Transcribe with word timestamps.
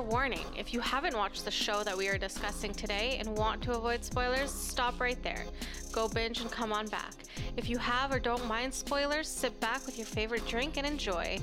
Spoiler 0.00 0.12
warning 0.12 0.46
if 0.56 0.72
you 0.72 0.80
haven't 0.80 1.14
watched 1.14 1.44
the 1.44 1.50
show 1.50 1.84
that 1.84 1.94
we 1.94 2.08
are 2.08 2.16
discussing 2.16 2.72
today 2.72 3.18
and 3.20 3.36
want 3.36 3.60
to 3.62 3.72
avoid 3.72 4.02
spoilers, 4.02 4.50
stop 4.50 4.98
right 4.98 5.22
there. 5.22 5.44
Go 5.92 6.08
binge 6.08 6.40
and 6.40 6.50
come 6.50 6.72
on 6.72 6.86
back. 6.86 7.12
If 7.58 7.68
you 7.68 7.76
have 7.76 8.10
or 8.10 8.18
don't 8.18 8.46
mind 8.46 8.72
spoilers, 8.72 9.28
sit 9.28 9.60
back 9.60 9.84
with 9.84 9.98
your 9.98 10.06
favorite 10.06 10.46
drink 10.46 10.78
and 10.78 10.86
enjoy. 10.86 11.38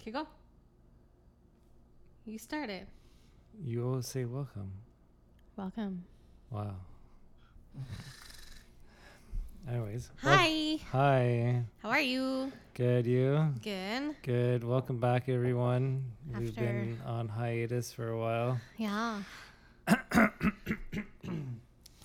Okay, 0.00 0.12
go. 0.12 0.26
You 2.24 2.38
started. 2.38 2.86
You 3.62 3.86
always 3.86 4.06
say 4.06 4.24
welcome. 4.24 4.72
Welcome. 5.56 6.04
Wow. 6.50 6.76
Anyways. 9.68 10.10
Hi. 10.22 10.78
hi. 10.92 11.62
How 11.82 11.88
are 11.90 12.00
you? 12.00 12.52
Good. 12.74 13.04
You? 13.04 13.52
Good. 13.62 14.14
Good. 14.22 14.62
Welcome 14.62 15.00
back, 15.00 15.28
everyone. 15.28 16.04
We've 16.38 16.54
been 16.54 17.00
on 17.04 17.28
hiatus 17.28 17.92
for 17.92 18.10
a 18.10 18.18
while. 18.18 18.60
Yeah. 18.76 19.22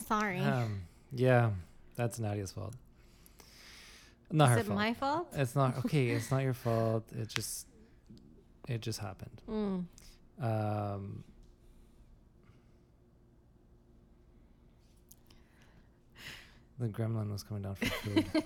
Sorry. 0.07 0.39
Um, 0.39 0.81
yeah, 1.13 1.51
that's 1.95 2.17
Nadia's 2.19 2.51
fault. 2.51 2.73
Not 4.31 4.49
Is 4.49 4.53
her 4.55 4.59
it 4.61 4.65
fault. 4.65 4.79
my 4.79 4.93
fault? 4.95 5.27
It's 5.33 5.55
not 5.55 5.77
okay. 5.85 6.07
It's 6.09 6.31
not 6.31 6.41
your 6.41 6.55
fault. 6.55 7.03
It 7.11 7.27
just, 7.27 7.67
it 8.67 8.81
just 8.81 8.99
happened. 8.99 9.41
Mm. 9.47 9.85
Um, 10.43 11.23
the 16.81 16.87
gremlin 16.89 17.31
was 17.31 17.43
coming 17.43 17.61
down 17.63 17.75
for 17.75 17.85
food. 18.03 18.25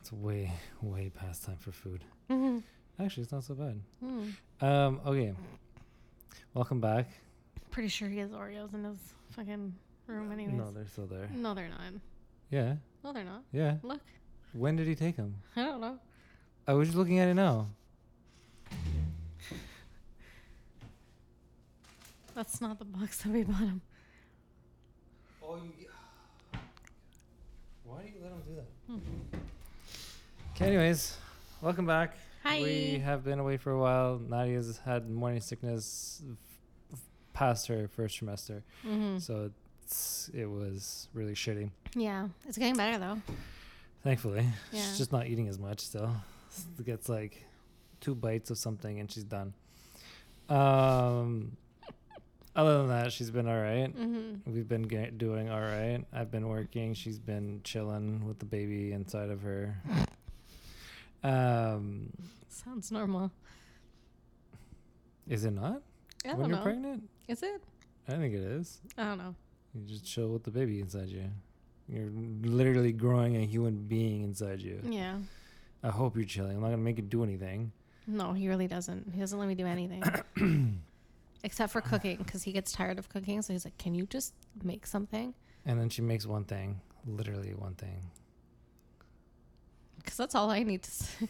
it's 0.00 0.12
way, 0.12 0.52
way 0.80 1.10
past 1.14 1.44
time 1.44 1.56
for 1.58 1.72
food. 1.72 2.04
Mhm. 2.30 2.62
Actually, 3.00 3.24
it's 3.24 3.32
not 3.32 3.42
so 3.44 3.54
bad. 3.54 3.80
Mm. 4.04 4.32
Um, 4.60 5.00
okay. 5.06 5.34
Welcome 6.54 6.80
back. 6.80 7.08
Pretty 7.70 7.88
sure 7.88 8.08
he 8.08 8.18
has 8.18 8.30
Oreos 8.30 8.72
in 8.74 8.84
his 8.84 8.98
fucking 9.30 9.74
room, 10.06 10.32
anyways. 10.32 10.54
No, 10.54 10.70
they're 10.70 10.86
still 10.86 11.06
there. 11.06 11.28
No, 11.34 11.52
they're 11.54 11.68
not. 11.68 11.80
Yeah, 12.50 12.76
No, 13.04 13.12
they're 13.12 13.24
not. 13.24 13.42
yeah. 13.52 13.76
Look, 13.82 14.00
When 14.52 14.74
did 14.76 14.86
he 14.86 14.94
take 14.94 15.16
them? 15.16 15.34
I 15.54 15.64
don't 15.64 15.80
know. 15.80 15.98
I 16.66 16.72
was 16.72 16.88
just 16.88 16.96
looking 16.98 17.18
at 17.18 17.28
it 17.28 17.34
now. 17.34 17.66
That's 22.34 22.60
not 22.60 22.78
the 22.78 22.84
box 22.84 23.18
that 23.22 23.32
we 23.32 23.42
bought 23.42 23.58
him. 23.60 23.80
Oh, 25.48 25.56
you. 25.56 25.86
Why 27.84 28.02
do 28.02 28.08
you 28.08 28.14
let 28.22 28.32
him 28.32 28.42
do 28.46 28.54
that? 28.56 28.66
Hmm. 28.86 28.98
Okay, 30.54 30.66
anyways, 30.66 31.16
welcome 31.62 31.86
back. 31.86 32.16
Hi. 32.42 32.62
We 32.62 32.98
have 33.04 33.24
been 33.24 33.38
away 33.38 33.56
for 33.56 33.70
a 33.72 33.78
while. 33.78 34.18
Nadia's 34.18 34.78
had 34.84 35.08
morning 35.08 35.40
sickness 35.40 36.22
f- 36.30 36.36
f- 36.94 37.00
past 37.32 37.66
her 37.68 37.88
first 37.88 38.20
trimester, 38.20 38.62
Mm-hmm. 38.86 39.18
so 39.18 39.50
it's, 39.84 40.30
it 40.34 40.46
was 40.46 41.08
really 41.14 41.34
shitty. 41.34 41.70
Yeah, 41.94 42.28
it's 42.46 42.58
getting 42.58 42.76
better 42.76 42.98
though. 42.98 43.20
Thankfully, 44.02 44.44
Yeah. 44.72 44.80
she's 44.82 44.98
just 44.98 45.12
not 45.12 45.26
eating 45.26 45.48
as 45.48 45.58
much 45.58 45.80
still. 45.80 46.14
She 46.76 46.82
gets 46.84 47.08
like 47.08 47.44
two 48.00 48.14
bites 48.14 48.50
of 48.50 48.58
something 48.58 48.98
and 49.00 49.10
she's 49.10 49.24
done. 49.24 49.52
Um, 50.48 51.56
other 52.58 52.78
than 52.78 52.88
that, 52.88 53.12
she's 53.12 53.30
been 53.30 53.46
all 53.46 53.60
right. 53.60 53.96
Mm-hmm. 53.96 54.52
We've 54.52 54.68
been 54.68 54.88
doing 55.16 55.48
all 55.48 55.60
right. 55.60 56.04
I've 56.12 56.32
been 56.32 56.48
working. 56.48 56.92
She's 56.92 57.20
been 57.20 57.60
chilling 57.62 58.26
with 58.26 58.40
the 58.40 58.46
baby 58.46 58.90
inside 58.90 59.30
of 59.30 59.42
her. 59.42 59.80
Um, 61.22 62.10
Sounds 62.48 62.90
normal. 62.90 63.30
is 65.28 65.44
it 65.44 65.52
not? 65.52 65.82
I 66.28 66.34
when 66.34 66.48
you're 66.48 66.58
know. 66.58 66.62
pregnant? 66.64 67.08
Is 67.28 67.44
it? 67.44 67.62
I 68.08 68.12
think 68.12 68.34
it 68.34 68.42
is. 68.42 68.80
I 68.96 69.04
don't 69.04 69.18
know. 69.18 69.36
You 69.74 69.86
just 69.86 70.04
chill 70.04 70.30
with 70.30 70.42
the 70.42 70.50
baby 70.50 70.80
inside 70.80 71.10
you. 71.10 71.26
You're 71.88 72.10
literally 72.42 72.90
growing 72.92 73.36
a 73.36 73.46
human 73.46 73.84
being 73.86 74.22
inside 74.22 74.60
you. 74.60 74.80
Yeah. 74.82 75.18
I 75.84 75.90
hope 75.90 76.16
you're 76.16 76.24
chilling. 76.24 76.56
I'm 76.56 76.60
not 76.62 76.70
gonna 76.70 76.78
make 76.78 76.98
it 76.98 77.08
do 77.08 77.22
anything. 77.22 77.70
No, 78.08 78.32
he 78.32 78.48
really 78.48 78.66
doesn't. 78.66 79.12
He 79.14 79.20
doesn't 79.20 79.38
let 79.38 79.46
me 79.46 79.54
do 79.54 79.66
anything. 79.66 80.02
Except 81.42 81.72
for 81.72 81.80
cooking, 81.92 82.16
because 82.16 82.42
he 82.42 82.52
gets 82.52 82.72
tired 82.72 82.98
of 82.98 83.08
cooking. 83.08 83.42
So 83.42 83.52
he's 83.52 83.64
like, 83.64 83.78
"Can 83.78 83.94
you 83.94 84.06
just 84.06 84.34
make 84.62 84.86
something?" 84.86 85.34
And 85.66 85.80
then 85.80 85.88
she 85.88 86.02
makes 86.02 86.26
one 86.26 86.44
thing, 86.44 86.80
literally 87.06 87.54
one 87.54 87.74
thing. 87.74 88.10
Because 89.98 90.16
that's 90.16 90.34
all 90.34 90.50
I 90.50 90.62
need 90.62 90.82
to. 90.82 90.90
Say. 90.90 91.28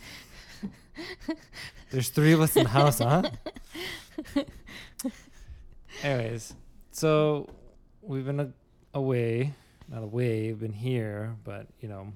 There's 1.91 2.11
three 2.11 2.33
of 2.33 2.41
us 2.41 2.57
in 2.57 2.65
the 2.65 2.69
house, 2.69 2.99
huh? 2.99 3.23
Anyways, 6.03 6.55
so 6.93 7.49
we've 8.03 8.27
been 8.27 8.41
a- 8.41 8.53
away, 8.95 9.55
not 9.89 10.03
away. 10.03 10.49
We've 10.49 10.61
been 10.61 10.73
here, 10.73 11.35
but 11.45 11.67
you 11.81 11.89
know, 11.89 12.13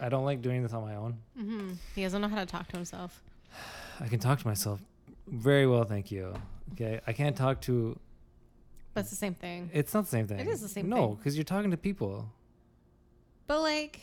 I 0.00 0.08
don't 0.08 0.24
like 0.24 0.40
doing 0.40 0.62
this 0.62 0.72
on 0.72 0.82
my 0.82 0.94
own. 0.94 1.18
Mm-hmm. 1.38 1.72
He 1.94 2.02
doesn't 2.02 2.20
know 2.20 2.28
how 2.28 2.36
to 2.36 2.46
talk 2.46 2.68
to 2.68 2.76
himself. 2.76 3.22
I 4.00 4.08
can 4.08 4.18
talk 4.18 4.38
to 4.40 4.46
myself 4.46 4.80
very 5.26 5.66
well, 5.66 5.84
thank 5.84 6.10
you. 6.10 6.34
Okay, 6.72 7.00
I 7.06 7.12
can't 7.12 7.36
talk 7.36 7.60
to. 7.62 7.98
But 8.94 9.00
it's 9.00 9.10
the 9.10 9.16
same 9.16 9.34
thing. 9.34 9.70
It's 9.72 9.92
not 9.94 10.04
the 10.04 10.10
same 10.10 10.26
thing. 10.26 10.40
It 10.40 10.48
is 10.48 10.60
the 10.62 10.68
same 10.68 10.88
No, 10.88 10.96
thing. 11.08 11.14
because 11.16 11.36
you're 11.36 11.44
talking 11.44 11.70
to 11.70 11.76
people. 11.76 12.30
But 13.46 13.60
like, 13.62 14.00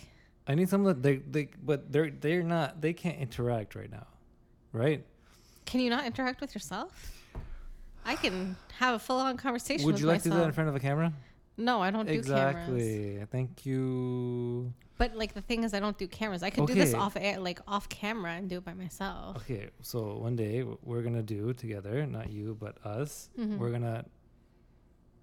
I 0.48 0.56
need 0.56 0.70
someone 0.70 0.94
that 0.94 1.04
they 1.04 1.18
they 1.18 1.50
but 1.64 1.92
they're 1.92 2.10
they're 2.12 2.44
not 2.44 2.82
they 2.82 2.94
can't 2.94 3.18
interact 3.20 3.76
right 3.76 3.92
now, 3.92 4.08
right? 4.72 5.04
can 5.66 5.80
you 5.80 5.90
not 5.90 6.06
interact 6.06 6.42
with 6.42 6.54
yourself? 6.54 7.12
I 8.06 8.16
can 8.16 8.58
have 8.80 8.96
a 8.96 9.00
full-on 9.00 9.38
conversation. 9.38 9.86
Would 9.86 9.98
you 10.00 10.08
like 10.08 10.22
to 10.24 10.30
do 10.30 10.36
that 10.36 10.44
in 10.46 10.52
front 10.52 10.68
of 10.70 10.76
a 10.76 10.80
camera? 10.80 11.14
No, 11.58 11.82
I 11.82 11.92
don't 11.92 12.08
do 12.08 12.22
cameras. 12.22 12.28
exactly. 12.30 13.24
Thank 13.32 13.66
you. 13.66 14.74
But 14.98 15.16
like 15.16 15.34
the 15.34 15.42
thing 15.42 15.64
is, 15.64 15.74
I 15.74 15.80
don't 15.80 15.98
do 15.98 16.08
cameras. 16.08 16.42
I 16.44 16.50
could 16.50 16.66
do 16.68 16.74
this 16.74 16.94
off 16.94 17.16
air, 17.16 17.40
like 17.40 17.60
off 17.68 17.90
camera, 17.90 18.32
and 18.32 18.50
do 18.50 18.58
it 18.58 18.66
by 18.66 18.74
myself. 18.74 19.38
Okay, 19.38 19.70
so 19.82 20.18
one 20.18 20.36
day 20.36 20.64
we're 20.84 21.02
gonna 21.02 21.22
do 21.24 21.54
together, 21.54 22.06
not 22.08 22.32
you, 22.32 22.58
but 22.60 22.78
us. 22.86 23.30
Mhm. 23.38 23.58
We're 23.58 23.72
gonna 23.72 24.06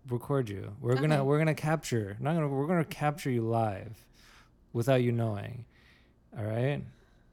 record 0.08 0.48
you. 0.48 0.72
We're 0.80 0.92
Okay. 0.92 1.02
gonna 1.02 1.24
we're 1.24 1.38
gonna 1.38 1.54
capture. 1.54 2.16
Not 2.20 2.34
gonna 2.34 2.48
we're 2.48 2.66
gonna 2.66 2.84
capture 2.84 3.30
you 3.30 3.42
live, 3.42 4.04
without 4.72 5.02
you 5.02 5.12
knowing. 5.12 5.64
All 6.36 6.44
right, 6.44 6.82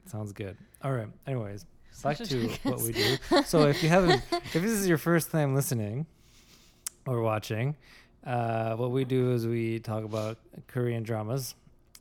sounds 0.06 0.32
good. 0.34 0.58
All 0.84 0.92
right. 0.92 1.08
Anyways, 1.26 1.66
back 2.04 2.18
Such 2.18 2.30
to 2.30 2.48
what 2.64 2.82
we 2.82 2.94
do. 2.94 3.18
So 3.46 3.68
if 3.68 3.82
you 3.84 3.90
haven't, 3.90 4.24
if 4.32 4.54
this 4.54 4.72
is 4.72 4.88
your 4.88 4.98
first 4.98 5.32
time 5.32 5.54
listening 5.56 6.06
or 7.06 7.22
watching, 7.22 7.76
uh, 8.28 8.76
what 8.76 8.92
we 8.92 9.06
do 9.06 9.32
is 9.32 9.48
we 9.48 9.80
talk 9.80 10.04
about 10.04 10.38
Korean 10.68 11.04
dramas. 11.04 11.56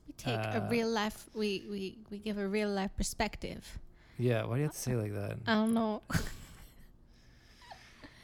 We 0.07 0.13
take 0.19 0.35
a 0.35 0.63
Uh, 0.65 0.69
real 0.69 0.89
life. 0.91 1.31
We 1.35 1.65
we 1.71 1.97
we 2.11 2.19
give 2.19 2.37
a 2.39 2.47
real 2.49 2.69
life 2.71 2.91
perspective. 2.97 3.79
Yeah, 4.19 4.45
why 4.45 4.55
do 4.57 4.61
you 4.61 4.67
have 4.67 4.75
to 4.75 4.79
say 4.81 4.97
like 4.97 5.13
that? 5.15 5.39
I 5.47 5.55
don't 5.55 5.73
know. 5.75 6.03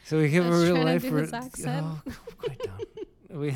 So 0.05 0.19
we 0.19 0.29
give 0.29 0.45
a 0.45 0.51
real 0.51 0.83
life 0.85 1.03
do 1.03 1.15
re- 1.15 1.23
his 1.23 1.33
accent. 1.47 1.87
Oh, 2.45 2.51
down. 2.67 3.41
We 3.41 3.55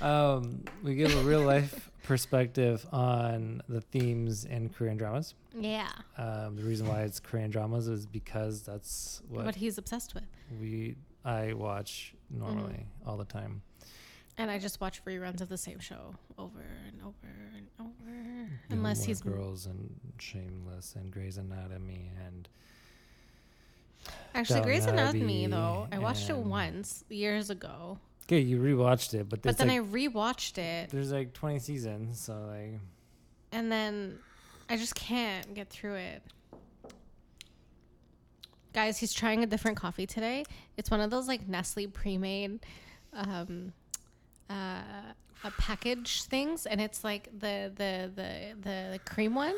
um 0.00 0.62
we 0.84 0.94
give 0.94 1.14
a 1.16 1.22
real 1.22 1.40
life 1.42 1.90
perspective 2.06 2.86
on 2.92 3.62
the 3.68 3.80
themes 3.80 4.44
in 4.44 4.68
Korean 4.70 4.96
dramas. 4.96 5.34
yeah, 5.58 5.88
Um, 6.16 6.56
the 6.56 6.62
reason 6.62 6.86
why 6.86 7.02
it's 7.02 7.20
Korean 7.20 7.50
dramas 7.50 7.88
is 7.88 8.06
because 8.06 8.62
that's 8.62 9.22
what 9.28 9.44
what 9.44 9.54
he's 9.56 9.78
obsessed 9.78 10.14
with. 10.14 10.24
we 10.60 10.96
I 11.24 11.52
watch 11.54 12.14
normally 12.30 12.86
Mm-hmm. 13.00 13.08
all 13.08 13.16
the 13.16 13.24
time. 13.24 13.62
And 14.38 14.50
I 14.50 14.58
just 14.58 14.80
watch 14.82 15.02
reruns 15.06 15.40
of 15.40 15.48
the 15.48 15.56
same 15.56 15.78
show 15.78 16.14
over 16.38 16.60
and 16.86 17.00
over 17.00 17.32
and 17.56 17.66
over. 17.80 17.90
Gilmore 18.10 18.48
Unless 18.70 19.04
he's 19.04 19.20
Girls 19.22 19.64
and 19.66 19.94
Shameless 20.18 20.94
and 20.94 21.10
Grey's 21.10 21.38
Anatomy 21.38 22.10
and 22.26 22.48
actually 24.34 24.60
Grey's 24.60 24.84
Downton 24.86 24.98
Anatomy 25.00 25.46
though. 25.46 25.88
I 25.90 25.98
watched 25.98 26.28
it 26.30 26.36
once 26.36 27.04
years 27.08 27.50
ago, 27.50 27.98
okay, 28.26 28.40
you 28.40 28.58
rewatched 28.58 29.14
it, 29.14 29.28
but 29.28 29.42
but 29.42 29.58
then 29.58 29.70
I 29.70 29.78
rewatched 29.78 30.58
it, 30.58 30.90
there's 30.90 31.12
like 31.12 31.32
20 31.32 31.58
seasons, 31.58 32.20
so 32.20 32.34
like 32.48 32.80
and 33.52 33.70
then 33.70 34.18
I 34.68 34.76
just 34.76 34.94
can't 34.94 35.54
get 35.54 35.70
through 35.70 35.94
it. 35.94 36.22
Guys, 38.72 38.98
he's 38.98 39.14
trying 39.14 39.42
a 39.42 39.46
different 39.46 39.78
coffee 39.78 40.06
today. 40.06 40.44
It's 40.76 40.90
one 40.90 41.00
of 41.00 41.10
those 41.10 41.28
like 41.28 41.48
Nestle 41.48 41.86
pre-made 41.86 42.60
um, 43.14 43.72
uh, 44.50 44.82
a 45.44 45.50
package 45.58 46.24
things, 46.24 46.66
and 46.66 46.80
it's 46.80 47.02
like 47.04 47.30
the 47.38 47.72
the 47.74 48.10
the 48.14 48.54
the, 48.60 48.88
the 48.92 48.98
cream 49.10 49.34
one. 49.34 49.54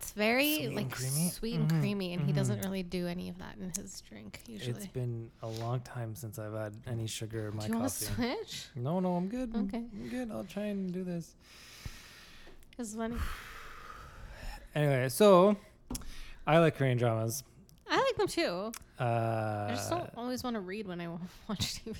It's 0.00 0.12
very 0.12 0.56
Sweet 0.66 0.76
like 0.76 0.94
sweet 0.96 1.54
and 1.56 1.68
Mhm, 1.70 1.80
creamy, 1.80 2.12
and 2.14 2.24
he 2.24 2.32
mhm. 2.32 2.36
doesn't 2.36 2.60
really 2.64 2.84
do 2.84 3.08
any 3.08 3.28
of 3.28 3.38
that 3.38 3.56
in 3.60 3.70
his 3.76 4.00
drink 4.08 4.40
usually. 4.46 4.76
It's 4.76 4.86
been 4.86 5.28
a 5.42 5.48
long 5.48 5.80
time 5.80 6.14
since 6.14 6.38
I've 6.38 6.52
had 6.54 6.72
any 6.86 7.08
sugar 7.08 7.48
in 7.48 7.56
my 7.56 7.66
do 7.66 7.72
you 7.72 7.78
want 7.80 7.92
to 7.92 8.06
coffee. 8.06 8.36
switch? 8.36 8.66
No, 8.76 9.00
no, 9.00 9.16
I'm 9.16 9.28
good. 9.28 9.54
Okay. 9.54 9.78
I'm 9.92 10.08
good. 10.08 10.30
I'll 10.30 10.44
try 10.44 10.66
and 10.66 10.92
do 10.92 11.02
this. 11.04 11.34
It's 12.78 12.94
funny. 12.94 13.16
Anyway, 14.74 15.08
so 15.08 15.56
I 16.46 16.58
like 16.58 16.76
Korean 16.76 16.98
dramas. 16.98 17.42
I 17.90 17.96
like 17.96 18.16
them 18.16 18.28
too. 18.28 18.70
Uh, 19.00 19.66
I 19.68 19.70
just 19.74 19.90
don't 19.90 20.10
always 20.16 20.44
want 20.44 20.54
to 20.54 20.60
read 20.60 20.86
when 20.86 21.00
I 21.00 21.08
watch 21.48 21.82
TV. 21.84 21.96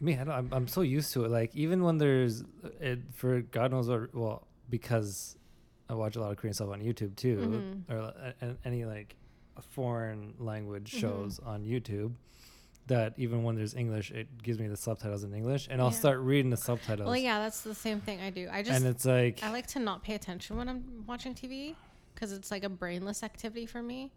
me, 0.00 0.14
I 0.18 0.24
don't, 0.24 0.34
I'm, 0.34 0.48
I'm 0.52 0.68
so 0.68 0.80
used 0.80 1.12
to 1.12 1.24
it. 1.26 1.30
Like 1.30 1.54
even 1.54 1.84
when 1.84 1.98
there's 1.98 2.42
it 2.80 3.00
for 3.14 3.42
God 3.42 3.70
knows 3.70 3.88
what. 3.88 4.12
Well, 4.14 4.46
because 4.70 5.36
I 5.88 5.94
watch 5.94 6.16
a 6.16 6.20
lot 6.20 6.30
of 6.30 6.36
Korean 6.36 6.54
stuff 6.54 6.68
on 6.68 6.80
YouTube 6.80 7.16
too, 7.16 7.84
Mhm. 7.88 7.94
or 7.94 7.98
uh, 8.42 8.54
any 8.64 8.84
like 8.84 9.16
foreign 9.70 10.34
language 10.38 10.92
Mhm. 10.92 11.00
shows 11.00 11.38
on 11.40 11.64
YouTube. 11.64 12.14
That 12.88 13.12
even 13.18 13.42
when 13.42 13.54
there's 13.56 13.74
English, 13.74 14.10
it 14.12 14.42
gives 14.42 14.58
me 14.58 14.66
the 14.66 14.76
subtitles 14.76 15.22
in 15.22 15.34
English, 15.34 15.68
and 15.70 15.78
I'll 15.82 15.90
start 15.90 16.20
reading 16.20 16.50
the 16.50 16.56
subtitles. 16.56 17.06
Well, 17.06 17.16
yeah, 17.18 17.38
that's 17.38 17.60
the 17.60 17.74
same 17.74 18.00
thing 18.00 18.20
I 18.22 18.30
do. 18.30 18.48
I 18.50 18.62
just 18.62 18.76
and 18.80 18.86
it's 18.86 19.04
like 19.04 19.42
I 19.42 19.50
like 19.50 19.66
to 19.68 19.78
not 19.78 20.02
pay 20.02 20.14
attention 20.14 20.56
when 20.56 20.68
I'm 20.70 21.04
watching 21.06 21.34
TV 21.34 21.76
because 22.14 22.32
it's 22.32 22.50
like 22.50 22.64
a 22.64 22.68
brainless 22.70 23.22
activity 23.22 23.66
for 23.66 23.82
me. 23.82 24.10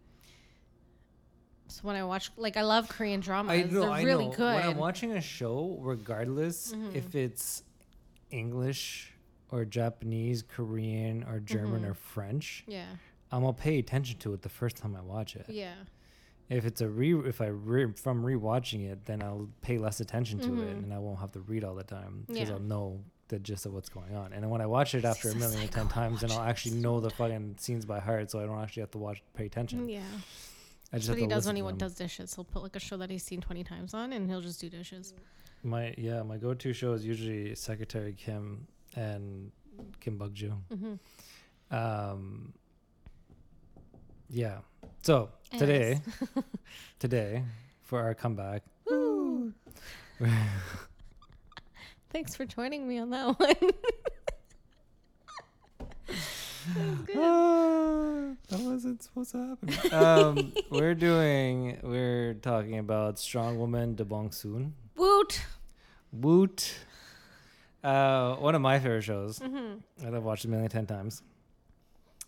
So 1.68 1.80
when 1.84 1.96
I 1.96 2.04
watch, 2.04 2.30
like, 2.36 2.56
I 2.56 2.62
love 2.62 2.88
Korean 2.88 3.20
dramas. 3.20 3.50
I 3.52 3.62
know, 3.62 3.82
They're 3.82 3.90
I 3.90 4.02
really 4.02 4.26
know. 4.26 4.32
good. 4.32 4.54
When 4.56 4.64
I'm 4.64 4.76
watching 4.76 5.12
a 5.12 5.20
show, 5.22 5.78
regardless 5.80 6.72
Mhm. 6.72 6.94
if 6.94 7.14
it's 7.14 7.62
English 8.30 9.11
or 9.52 9.64
Japanese, 9.64 10.42
Korean 10.42 11.22
or 11.24 11.38
German 11.40 11.82
Mhm. 11.82 11.90
or 11.90 11.94
French, 11.94 12.64
yeah, 12.66 12.96
I'm 13.30 13.42
gonna 13.42 13.52
pay 13.52 13.78
attention 13.78 14.18
to 14.20 14.32
it 14.34 14.42
the 14.42 14.48
first 14.48 14.76
time 14.76 14.96
I 14.96 15.02
watch 15.02 15.36
it. 15.36 15.46
yeah, 15.48 15.74
If 16.48 16.64
it's 16.66 16.80
a 16.82 16.88
re, 16.88 17.14
if 17.26 17.40
I 17.40 17.46
re, 17.46 17.92
from 17.92 18.22
rewatching 18.24 18.84
it, 18.90 19.04
then 19.06 19.22
I'll 19.22 19.48
pay 19.62 19.78
less 19.78 20.00
attention 20.00 20.38
to 20.40 20.48
it, 20.62 20.76
Mhm. 20.76 20.82
and 20.84 20.92
I 20.94 20.98
won't 20.98 21.18
have 21.20 21.32
to 21.32 21.40
read 21.40 21.64
all 21.64 21.74
the 21.74 21.84
time 21.84 22.24
because 22.26 22.48
Yeah. 22.48 22.54
I'll 22.56 22.60
know 22.60 23.04
the 23.28 23.38
gist 23.38 23.64
of 23.64 23.72
what's 23.72 23.88
going 23.88 24.14
on. 24.14 24.32
And 24.34 24.42
then 24.42 24.50
when 24.50 24.60
I 24.60 24.66
watch 24.66 24.94
it 24.94 25.04
after 25.06 25.30
a 25.30 25.34
million 25.34 25.60
and 25.62 25.70
ten 25.72 25.88
times, 25.88 26.20
then 26.20 26.30
I'll 26.32 26.40
actually 26.40 26.76
know 26.80 27.00
the 27.00 27.08
fucking 27.08 27.56
scenes 27.58 27.86
by 27.86 28.00
heart, 28.00 28.30
so 28.30 28.40
I 28.40 28.44
don't 28.46 28.58
actually 28.60 28.82
have 28.82 28.90
to 28.90 28.98
watch 28.98 29.22
pay 29.32 29.46
attention. 29.46 29.88
yeah. 29.88 30.02
I 30.92 30.98
just 30.98 31.08
what 31.08 31.16
he 31.18 31.26
does 31.26 31.46
when 31.46 31.56
he 31.56 31.62
does 31.72 31.94
dishes. 31.94 32.34
He'll 32.34 32.44
put 32.44 32.62
like 32.62 32.76
a 32.76 32.80
show 32.80 32.98
that 32.98 33.08
he's 33.08 33.22
seen 33.24 33.40
twenty 33.40 33.64
times 33.64 33.94
on, 33.94 34.12
and 34.12 34.28
he'll 34.28 34.42
just 34.42 34.60
do 34.60 34.68
dishes. 34.68 35.14
My 35.62 35.94
yeah, 35.96 36.22
my 36.22 36.36
go-to 36.36 36.74
show 36.74 36.92
is 36.92 37.06
usually 37.06 37.54
Secretary 37.54 38.12
Kim 38.12 38.66
and 38.96 39.50
Kim 40.00 40.18
Bukju. 40.18 40.56
Mm-hmm. 40.72 41.74
Um, 41.74 42.52
yeah. 44.28 44.58
So 45.02 45.30
today, 45.58 46.00
today 46.98 47.42
for 47.82 48.00
our 48.00 48.14
comeback, 48.14 48.62
Thanks 52.10 52.36
for 52.36 52.44
joining 52.44 52.86
me 52.86 52.98
on 52.98 53.10
that 53.10 53.26
one. 53.38 53.54
Ah, 57.16 58.34
that 58.48 58.60
wasn't 58.60 59.02
supposed 59.02 59.32
to 59.32 59.56
happen. 59.56 59.92
um, 59.92 60.52
we're 60.70 60.94
doing. 60.94 61.78
We're 61.82 62.34
talking 62.34 62.78
about 62.78 63.18
Strong 63.18 63.58
Woman 63.58 63.94
Do 63.94 64.04
Bong 64.04 64.30
Soon. 64.30 64.74
Woot! 64.96 65.42
Woot. 66.12 66.74
Uh, 67.82 68.36
one 68.36 68.54
of 68.54 68.60
my 68.60 68.78
favorite 68.78 69.02
shows. 69.02 69.38
Mm-hmm. 69.38 69.78
that 70.04 70.14
I've 70.14 70.22
watched 70.22 70.44
a 70.44 70.48
million 70.48 70.68
ten 70.70 70.86
times. 70.86 71.22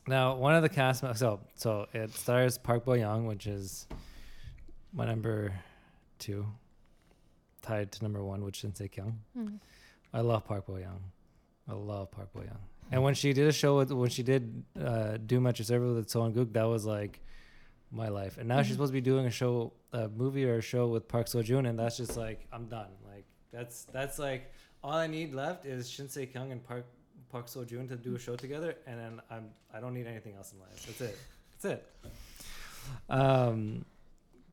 Now, 0.06 0.34
one 0.36 0.54
of 0.54 0.62
the 0.62 0.68
cast 0.68 1.02
mem- 1.02 1.14
so 1.14 1.40
so 1.54 1.86
it 1.94 2.12
stars 2.12 2.58
Park 2.58 2.84
Bo 2.84 2.94
Young, 2.94 3.26
which 3.26 3.46
is 3.46 3.86
my 4.92 5.06
number 5.06 5.52
two, 6.18 6.46
tied 7.62 7.92
to 7.92 8.02
number 8.02 8.22
one, 8.22 8.44
which 8.44 8.56
is 8.58 8.60
Shin 8.60 8.74
Se 8.74 8.88
Kyung. 8.88 9.18
Mm. 9.38 9.58
I 10.12 10.20
love 10.20 10.44
Park 10.44 10.66
Bo 10.66 10.76
Young. 10.76 11.00
I 11.68 11.72
love 11.72 12.10
Park 12.10 12.32
Bo 12.34 12.42
Young. 12.42 12.58
And 12.92 13.02
when 13.02 13.14
she 13.14 13.32
did 13.32 13.48
a 13.48 13.52
show 13.52 13.78
with 13.78 13.92
when 13.92 14.10
she 14.10 14.22
did 14.22 14.62
uh, 14.78 15.16
Doom 15.24 15.46
at 15.46 15.58
Your 15.58 15.64
Service 15.64 15.94
with 15.94 16.08
Seo 16.08 16.26
In 16.26 16.32
Guk, 16.32 16.52
that 16.52 16.64
was 16.64 16.84
like 16.84 17.20
my 17.90 18.08
life. 18.08 18.36
And 18.38 18.46
now 18.48 18.60
she's 18.60 18.72
Mhm. 18.72 18.74
supposed 18.74 18.90
to 18.90 18.94
be 18.94 19.00
doing 19.00 19.24
a 19.26 19.30
show, 19.30 19.72
a 19.92 20.08
movie 20.08 20.44
or 20.44 20.56
a 20.56 20.60
show 20.60 20.88
with 20.88 21.08
Park 21.08 21.26
Seo 21.28 21.42
Joon, 21.42 21.64
and 21.64 21.78
that's 21.78 21.96
just 21.96 22.16
like 22.16 22.46
I'm 22.52 22.66
done. 22.66 22.90
Like 23.08 23.24
that's 23.52 23.84
that's 23.86 24.18
like 24.18 24.52
all 24.84 24.92
I 24.92 25.08
need 25.08 25.34
left 25.34 25.64
is 25.66 25.90
Shin 25.90 26.08
Se 26.08 26.26
Kyung 26.26 26.52
and 26.52 26.62
Park 26.64 26.84
Park 27.32 27.46
Seo 27.48 27.66
Joon 27.66 27.88
to 27.88 27.96
do 27.96 28.14
a 28.14 28.18
show 28.18 28.36
together, 28.36 28.76
and 28.86 28.96
then 29.00 29.20
I'm 29.30 29.46
I 29.74 29.80
don't 29.80 29.94
need 29.94 30.06
anything 30.06 30.34
else 30.36 30.52
in 30.52 30.60
life. 30.60 30.86
That's 30.86 31.00
it. 31.00 31.18
That's 31.50 31.64
it. 31.74 31.80
Um, 33.08 33.84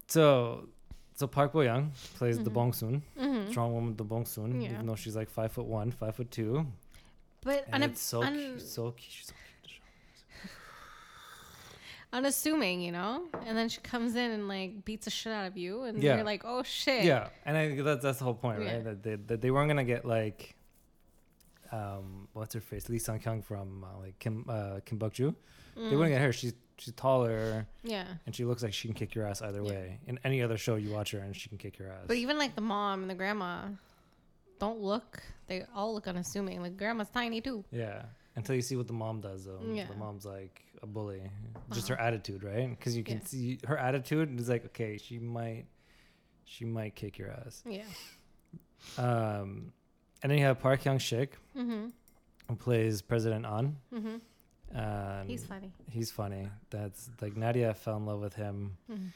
so 0.08 0.68
so 1.16 1.28
Park 1.28 1.54
Bo 1.54 1.62
Young 1.62 1.92
plays 2.16 2.38
the 2.40 2.50
Mhm. 2.50 2.54
Bong 2.54 2.74
Soon, 2.74 3.04
Mm-hmm. 3.20 3.52
strong 3.52 3.74
woman 3.74 3.96
the 3.96 4.04
Bong 4.04 4.26
Soon, 4.26 4.62
Yeah. 4.62 4.72
even 4.74 4.86
though 4.88 4.96
she's 4.96 5.16
like 5.16 5.30
five 5.30 5.52
foot 5.52 5.66
one, 5.66 5.92
five 5.92 6.16
foot 6.16 6.32
two, 6.32 6.66
But 7.44 7.66
and 7.72 7.84
un- 7.84 7.90
it's 7.92 8.02
so 8.02 8.24
un- 8.24 8.34
cute, 8.34 8.62
so 8.62 8.92
cute. 8.92 9.12
She's 9.12 9.28
so 9.28 9.34
unassuming, 12.14 12.82
you 12.82 12.92
know. 12.92 13.24
And 13.46 13.58
then 13.58 13.70
she 13.70 13.82
comes 13.82 14.16
in 14.16 14.32
and 14.32 14.48
like 14.48 14.84
beats 14.86 15.06
the 15.06 15.12
shit 15.12 15.32
out 15.34 15.46
of 15.48 15.58
you, 15.58 15.84
and 15.84 16.02
Yeah. 16.02 16.16
you're 16.16 16.26
like, 16.26 16.44
"Oh 16.46 16.64
shit!" 16.64 17.04
Yeah, 17.06 17.30
and 17.46 17.58
I 17.58 17.68
think 17.70 17.84
that's 17.84 18.04
that's 18.04 18.20
the 18.20 18.26
whole 18.26 18.34
point, 18.34 18.62
Yeah. 18.62 18.74
right? 18.76 18.84
That 18.84 19.04
they, 19.04 19.16
that 19.16 19.42
they 19.42 19.52
weren't 19.52 19.70
gonna 19.70 19.84
get 19.84 20.06
like, 20.06 20.56
um, 21.72 22.28
what's 22.34 22.54
her 22.54 22.60
face, 22.62 22.90
Lee 22.90 23.00
Sung 23.00 23.20
Kyung 23.20 23.42
from 23.42 23.84
uh, 23.84 24.00
like 24.00 24.20
Kim 24.20 24.46
uh, 24.50 24.80
Kim 24.86 24.98
Bok 24.98 25.14
Joo. 25.14 25.36
They 25.76 25.82
Mm. 25.82 25.92
wouldn't 25.92 26.10
get 26.10 26.22
her. 26.22 26.34
She's 26.34 26.54
she's 26.78 26.94
taller 26.96 27.66
Yeah. 27.84 28.08
and 28.26 28.36
she 28.36 28.44
looks 28.44 28.64
like 28.64 28.74
she 28.74 28.88
can 28.88 28.96
kick 28.96 29.14
your 29.16 29.26
ass 29.28 29.42
either 29.42 29.62
Yeah. 29.62 29.70
way. 29.70 30.00
In 30.08 30.20
any 30.24 30.42
other 30.42 30.58
show, 30.58 30.76
you 30.76 30.92
watch 30.92 31.12
her 31.12 31.20
and 31.20 31.36
she 31.36 31.48
can 31.48 31.58
kick 31.60 31.78
your 31.78 31.90
ass. 31.90 32.06
But 32.08 32.18
even 32.18 32.38
like 32.40 32.56
the 32.56 32.62
mom 32.62 33.02
and 33.02 33.10
the 33.10 33.14
grandma, 33.16 33.68
don't 34.60 34.80
look. 34.82 35.22
They 35.48 35.64
all 35.76 35.94
look 35.94 36.08
unassuming. 36.08 36.62
Like 36.62 36.76
grandma's 36.78 37.10
tiny 37.10 37.40
too. 37.40 37.64
yeah, 37.72 38.04
until 38.36 38.56
you 38.56 38.62
see 38.62 38.76
what 38.76 38.88
the 38.88 38.94
mom 38.94 39.22
does, 39.22 39.46
though. 39.46 39.60
Yeah. 39.74 39.86
The 39.88 39.96
mom's 39.96 40.26
like 40.26 40.62
a 40.82 40.88
bully. 40.88 41.22
Just 41.74 41.90
Uh-huh. 41.92 41.98
her 42.02 42.08
attitude, 42.08 42.44
right? 42.44 42.70
Because 42.70 42.96
you 42.98 43.04
can 43.04 43.18
Yeah. 43.18 43.26
see 43.26 43.60
her 43.68 43.78
attitude 43.78 44.30
and 44.30 44.40
is 44.40 44.50
like, 44.50 44.66
okay, 44.68 44.98
she 44.98 45.20
might, 45.20 45.66
she 46.46 46.66
might 46.66 46.96
kick 46.96 47.18
your 47.18 47.30
ass. 47.32 47.64
Yeah. 47.66 47.84
Um, 48.98 49.74
and 50.24 50.32
then 50.32 50.38
you 50.38 50.46
have 50.46 50.60
Park 50.60 50.82
Hyung 50.84 50.98
Shik, 51.00 51.30
Mm-hmm. 51.58 51.88
who 52.48 52.56
plays 52.56 53.02
President 53.02 53.46
An. 53.46 53.78
Mm-hmm. 53.94 54.78
And 54.78 55.30
He's 55.30 55.44
funny. 55.46 55.72
He's 55.90 56.12
funny. 56.12 56.48
That's 56.70 57.10
like 57.22 57.36
Nadia 57.36 57.74
fell 57.74 57.98
in 57.98 58.06
love 58.06 58.22
with 58.22 58.36
him. 58.36 58.78
Mhm. 58.90 59.10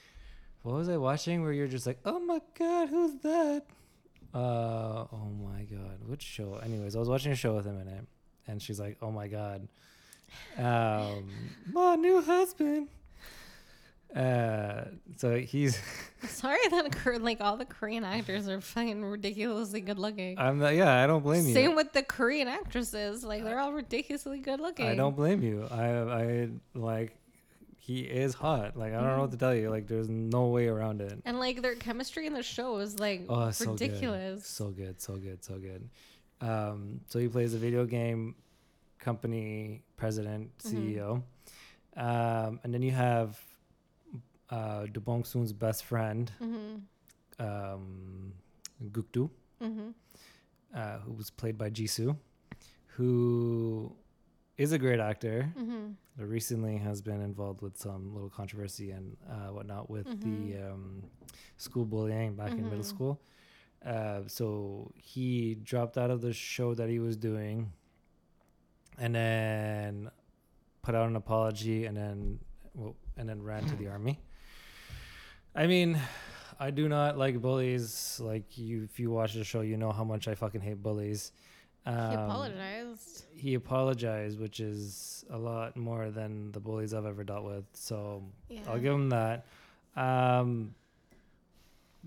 What 0.63 0.75
was 0.75 0.89
I 0.89 0.97
watching 0.97 1.43
where 1.43 1.53
you're 1.53 1.67
just 1.67 1.85
like, 1.87 1.99
oh 2.05 2.19
my 2.19 2.41
god, 2.57 2.89
who's 2.89 3.15
that? 3.21 3.63
Uh, 4.33 5.05
oh 5.13 5.29
my 5.41 5.63
god, 5.63 5.99
which 6.05 6.23
show? 6.23 6.55
Anyways, 6.55 6.95
I 6.95 6.99
was 6.99 7.07
watching 7.07 7.31
a 7.31 7.35
show 7.35 7.55
with 7.55 7.65
him 7.65 7.79
in 7.79 7.87
it, 7.87 8.05
and 8.47 8.61
she's 8.61 8.79
like, 8.79 8.97
oh 9.01 9.11
my 9.11 9.27
god, 9.27 9.67
um, 10.57 11.29
my 11.73 11.95
new 11.95 12.21
husband. 12.21 12.87
Uh, 14.15 14.85
so 15.17 15.37
he's, 15.37 15.77
Sorry 16.23 16.57
that 16.69 17.21
like 17.21 17.41
all 17.41 17.57
the 17.57 17.65
Korean 17.65 18.05
actors 18.05 18.47
are 18.47 18.61
fucking 18.61 19.03
ridiculously 19.03 19.81
good 19.81 19.99
looking. 19.99 20.39
I'm 20.39 20.59
not, 20.59 20.73
yeah, 20.73 21.03
I 21.03 21.07
don't 21.07 21.21
blame 21.21 21.45
you. 21.45 21.53
Same 21.53 21.75
with 21.75 21.91
the 21.91 22.01
Korean 22.01 22.47
actresses. 22.47 23.25
Like 23.25 23.43
they're 23.43 23.59
all 23.59 23.73
ridiculously 23.73 24.39
good 24.39 24.61
looking. 24.61 24.87
I 24.87 24.95
don't 24.95 25.17
blame 25.17 25.43
you. 25.43 25.67
I, 25.69 25.87
I 25.89 26.49
like, 26.73 27.17
he 27.77 27.99
is 27.99 28.33
hot. 28.33 28.77
Like 28.77 28.93
I 28.93 29.01
don't 29.01 29.15
know 29.15 29.21
what 29.21 29.31
to 29.31 29.37
tell 29.37 29.53
you. 29.53 29.69
Like 29.69 29.87
there's 29.87 30.09
no 30.09 30.47
way 30.47 30.67
around 30.67 31.01
it. 31.01 31.21
And 31.25 31.37
like 31.37 31.61
their 31.61 31.75
chemistry 31.75 32.25
in 32.25 32.33
the 32.33 32.41
show 32.41 32.77
is 32.77 32.99
like 32.99 33.25
Oh, 33.27 33.51
so 33.51 33.71
ridiculous. 33.73 34.41
Good. 34.41 34.45
So 34.45 34.69
good, 34.69 35.01
so 35.01 35.15
good, 35.17 35.43
so 35.43 35.55
good. 35.57 35.89
Um, 36.41 37.01
so 37.07 37.19
he 37.19 37.27
plays 37.27 37.53
a 37.53 37.57
video 37.57 37.85
game 37.85 38.35
company 38.99 39.83
president. 39.97 40.57
CEO. 40.59 41.23
Um, 41.95 42.59
and 42.63 42.73
then 42.73 42.81
you 42.81 42.91
have 42.91 43.39
uh, 44.49 44.85
Do 44.91 44.99
Bong 44.99 45.23
Soon's 45.23 45.53
best 45.53 45.85
friend, 45.85 46.31
Mm-hmm. 46.41 47.45
um, 47.45 48.33
Gukdu, 48.91 49.29
Mm-hmm. 49.61 49.89
uh, 50.75 50.97
who 50.99 51.13
was 51.13 51.29
played 51.29 51.57
by 51.57 51.69
Jisoo, 51.69 52.15
who 52.87 53.95
is 54.57 54.71
a 54.73 54.77
great 54.77 54.99
actor. 54.99 55.49
Mm-hmm. 55.57 55.91
but 56.17 56.25
Recently 56.27 56.77
has 56.77 57.01
been 57.01 57.21
involved 57.21 57.61
with 57.61 57.77
some 57.77 58.13
little 58.13 58.29
controversy 58.29 58.91
and 58.91 59.15
uh, 59.29 59.51
whatnot 59.53 59.89
with 59.89 60.05
the 60.21 60.57
um, 60.71 61.03
school 61.57 61.85
bullying 61.85 62.35
back 62.35 62.51
in 62.51 62.63
middle 62.65 62.79
Mhm. 62.79 62.85
school. 62.85 63.21
Uh, 63.83 64.21
so 64.27 64.91
he 64.95 65.55
dropped 65.63 65.97
out 65.97 66.09
of 66.11 66.21
the 66.21 66.33
show 66.33 66.73
that 66.75 66.89
he 66.89 66.99
was 66.99 67.17
doing, 67.17 67.71
and 68.97 69.13
then 69.15 70.09
put 70.81 70.95
out 70.95 71.07
an 71.07 71.15
apology, 71.15 71.85
and 71.85 71.95
then 71.97 72.39
well, 72.73 72.95
and 73.17 73.27
then 73.29 73.41
ran 73.41 73.65
to 73.65 73.75
the 73.75 73.87
army. 73.87 74.19
I 75.55 75.67
mean, 75.67 75.99
I 76.59 76.71
do 76.71 76.89
not 76.89 77.17
like 77.17 77.41
bullies. 77.41 78.19
Like 78.23 78.57
you, 78.57 78.83
if 78.83 78.99
you 78.99 79.11
watch 79.11 79.33
the 79.33 79.43
show, 79.43 79.61
you 79.61 79.77
know 79.77 79.91
how 79.91 80.03
much 80.03 80.27
I 80.27 80.35
fucking 80.35 80.61
hate 80.61 80.81
bullies. 80.81 81.31
Um, 81.85 82.09
he 82.09 82.15
apologized. 82.15 83.25
He 83.35 83.53
apologized, 83.53 84.39
which 84.39 84.59
is 84.59 85.23
a 85.29 85.37
lot 85.37 85.77
more 85.77 86.09
than 86.09 86.51
the 86.51 86.59
bullies 86.59 86.93
I've 86.93 87.05
ever 87.05 87.23
dealt 87.23 87.45
with. 87.45 87.65
So 87.73 88.23
Yeah. 88.49 88.61
I'll 88.67 88.79
give 88.79 88.93
him 88.93 89.09
that. 89.09 89.45
Um, 89.95 90.73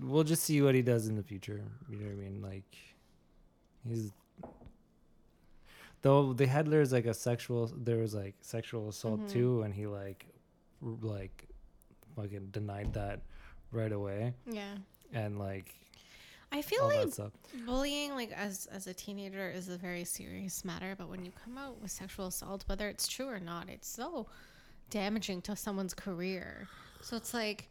we'll 0.00 0.24
just 0.24 0.42
see 0.44 0.62
what 0.62 0.74
he 0.74 0.82
does 0.82 1.06
in 1.08 1.16
the 1.16 1.22
future. 1.22 1.62
You 1.88 1.96
know 1.98 2.06
what 2.06 2.12
I 2.12 2.16
mean? 2.16 2.42
Like, 2.42 2.76
he's 3.88 4.10
though 6.02 6.32
they 6.32 6.46
had 6.46 6.66
there's 6.66 6.92
like 6.92 7.06
a 7.06 7.14
sexual 7.14 7.66
there 7.76 7.96
was 7.98 8.14
like 8.14 8.34
sexual 8.40 8.88
assault 8.88 9.20
Mhm. 9.20 9.30
too, 9.30 9.62
and 9.62 9.74
he 9.74 9.86
like 9.86 10.26
like 10.80 11.48
fucking 12.16 12.46
denied 12.50 12.92
that 12.94 13.20
right 13.72 13.92
away, 13.92 14.32
Yeah. 14.46 14.76
and 15.12 15.38
like 15.38 15.74
I 16.50 16.62
feel 16.62 16.86
like 16.86 17.12
bullying, 17.66 18.12
like 18.14 18.32
as 18.32 18.66
as 18.66 18.86
a 18.86 18.94
teenager, 18.94 19.50
is 19.50 19.68
a 19.68 19.76
very 19.76 20.04
serious 20.04 20.64
matter. 20.64 20.94
But 20.96 21.08
when 21.08 21.24
you 21.24 21.32
come 21.32 21.58
out 21.58 21.80
with 21.82 21.90
sexual 21.90 22.28
assault, 22.28 22.64
whether 22.68 22.88
it's 22.88 23.06
true 23.06 23.28
or 23.28 23.38
not, 23.40 23.68
it's 23.68 23.88
so 23.88 24.28
damaging 24.90 25.42
to 25.42 25.54
someone's 25.56 25.92
career. 25.92 26.66
So 27.02 27.16
it's 27.18 27.34
like, 27.34 27.68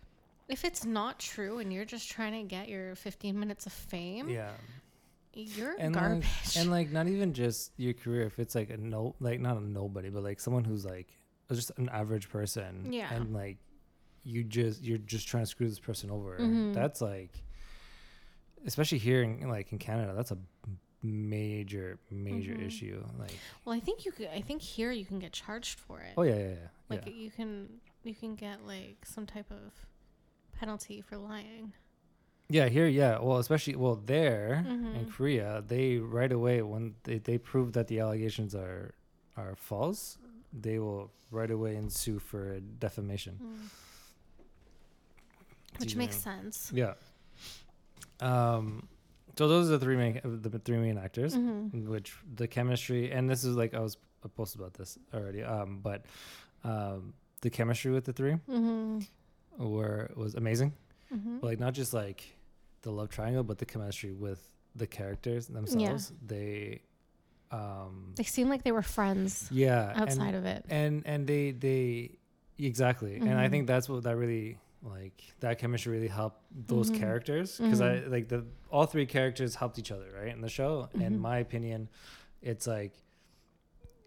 if 0.47 0.63
it's 0.65 0.85
not 0.85 1.19
true 1.19 1.59
and 1.59 1.71
you're 1.73 1.85
just 1.85 2.09
trying 2.09 2.33
to 2.33 2.43
get 2.47 2.67
your 2.69 2.95
15 2.95 3.37
minutes 3.39 3.65
of 3.65 3.73
fame, 3.73 4.29
Yeah. 4.29 4.51
you're 5.33 5.75
and 5.79 5.93
garbage. 5.93 6.25
like 6.25 6.55
and 6.57 6.71
like 6.71 6.91
not 6.91 7.07
even 7.07 7.33
just 7.33 7.71
your 7.77 7.93
career 7.93 8.23
if 8.23 8.39
it's 8.39 8.55
like 8.55 8.69
a 8.69 8.77
no 8.77 9.15
like 9.19 9.39
not 9.39 9.57
a 9.57 9.61
nobody 9.61 10.09
but 10.09 10.23
like 10.23 10.39
someone 10.39 10.63
who's 10.63 10.83
like 10.85 11.07
just 11.51 11.71
an 11.77 11.89
average 11.89 12.29
person 12.29 12.91
Yeah. 12.91 13.13
and 13.13 13.33
like 13.33 13.57
you 14.23 14.43
just 14.43 14.81
you're 14.83 14.97
just 14.97 15.27
trying 15.27 15.43
to 15.43 15.47
screw 15.47 15.67
this 15.69 15.79
person 15.79 16.09
over 16.11 16.37
Mhm. 16.39 16.73
that's 16.73 17.01
like 17.01 17.43
especially 18.65 18.97
here 18.97 19.21
in 19.23 19.47
like 19.47 19.71
in 19.71 19.77
canada 19.77 20.13
that's 20.15 20.31
a 20.31 20.37
major 21.03 21.99
major 22.09 22.53
Mhm. 22.53 22.65
issue 22.65 23.03
like 23.19 23.31
well, 23.63 23.75
I 23.75 23.79
think 23.79 24.05
you 24.05 24.11
could. 24.11 24.27
I 24.27 24.41
think 24.41 24.61
here 24.61 24.91
you 24.91 25.05
can 25.05 25.19
get 25.19 25.31
charged 25.31 25.79
for 25.79 25.99
it. 26.01 26.13
oh 26.17 26.23
yeah 26.23 26.35
yeah 26.35 26.49
yeah, 26.49 26.67
like 26.89 27.05
yeah. 27.05 27.13
you 27.13 27.29
can 27.31 27.79
you 28.03 28.15
can 28.15 28.35
get 28.35 28.65
like 28.65 29.05
some 29.05 29.25
type 29.27 29.51
of 29.51 29.71
penalty 30.59 31.01
for 31.01 31.17
lying. 31.17 31.73
yeah 32.49 32.67
here 32.69 32.87
yeah 32.87 33.19
well 33.19 33.37
especially 33.37 33.75
well 33.75 33.95
there 34.13 34.63
in 34.67 35.05
Mhm. 35.05 35.11
korea 35.11 35.63
they 35.67 35.97
right 35.97 36.31
away 36.31 36.61
when 36.61 36.95
they, 37.03 37.17
they 37.19 37.37
prove 37.37 37.73
that 37.73 37.87
the 37.87 37.99
allegations 37.99 38.55
are 38.55 38.93
are 39.35 39.53
false 39.55 40.17
they 40.53 40.79
will 40.79 41.11
right 41.31 41.51
away 41.51 41.75
and 41.75 41.91
sue 41.91 42.19
for 42.19 42.59
defamation 42.79 43.35
Mm. 43.41 43.69
Which 45.79 45.95
makes 45.95 46.15
sense. 46.15 46.71
Yeah. 46.73 46.93
Um, 48.19 48.87
so 49.37 49.47
those 49.47 49.67
are 49.69 49.77
the 49.77 49.85
three 49.85 49.95
main 49.95 50.19
the 50.23 50.57
three 50.57 50.77
main 50.77 50.97
actors, 50.97 51.35
Mhm. 51.35 51.85
which 51.85 52.15
the 52.35 52.47
chemistry 52.47 53.11
and 53.11 53.29
this 53.29 53.43
is 53.43 53.55
like 53.55 53.73
I 53.75 53.79
was 53.79 53.97
I 54.25 54.27
posted 54.29 54.59
about 54.61 54.73
this 54.73 54.97
already. 55.13 55.43
Um, 55.43 55.79
but 55.83 56.05
um, 56.63 57.13
the 57.41 57.51
chemistry 57.51 57.91
with 57.91 58.05
the 58.05 58.13
three 58.13 58.33
Mm-hmm. 58.49 58.99
Was 60.27 60.35
amazing. 60.35 60.71
Mm-hmm. 61.13 61.37
Like 61.47 61.59
not 61.65 61.73
just 61.73 61.93
like 62.03 62.19
the 62.83 62.91
love 62.91 63.09
triangle, 63.09 63.43
but 63.49 63.57
the 63.57 63.65
chemistry 63.65 64.13
with 64.13 64.41
the 64.75 64.87
characters 64.87 65.47
themselves. 65.47 66.11
They, 66.25 66.81
um, 67.51 68.13
They 68.15 68.23
seemed 68.35 68.49
like 68.49 68.63
they 68.63 68.71
were 68.79 68.87
friends 68.97 69.47
yeah, 69.51 69.93
outside 70.01 70.33
and, 70.35 70.39
of 70.39 70.45
it. 70.45 70.65
and 70.69 70.93
and 71.05 71.25
they 71.31 71.51
they 71.65 72.17
exactly 72.59 73.15
and 73.29 73.35
i 73.45 73.47
think 73.51 73.67
that's 73.67 73.87
what 73.87 74.01
that 74.03 74.15
really 74.23 74.57
like 74.81 75.17
that 75.41 75.59
chemistry 75.59 75.91
really 75.97 76.07
helped 76.21 76.41
those 76.73 76.89
Mhm. 76.91 76.97
characters 77.01 77.47
because 77.59 77.81
i 77.81 77.91
Mhm. 77.97 78.09
like 78.15 78.27
the 78.33 78.39
all 78.71 78.87
three 78.93 79.05
characters 79.05 79.51
helped 79.61 79.77
each 79.81 79.91
other 79.91 80.09
right 80.19 80.33
in 80.37 80.41
the 80.41 80.49
show 80.59 80.89
in 81.05 81.19
my 81.19 81.37
opinion 81.37 81.87
it's 82.41 82.65
like 82.65 82.93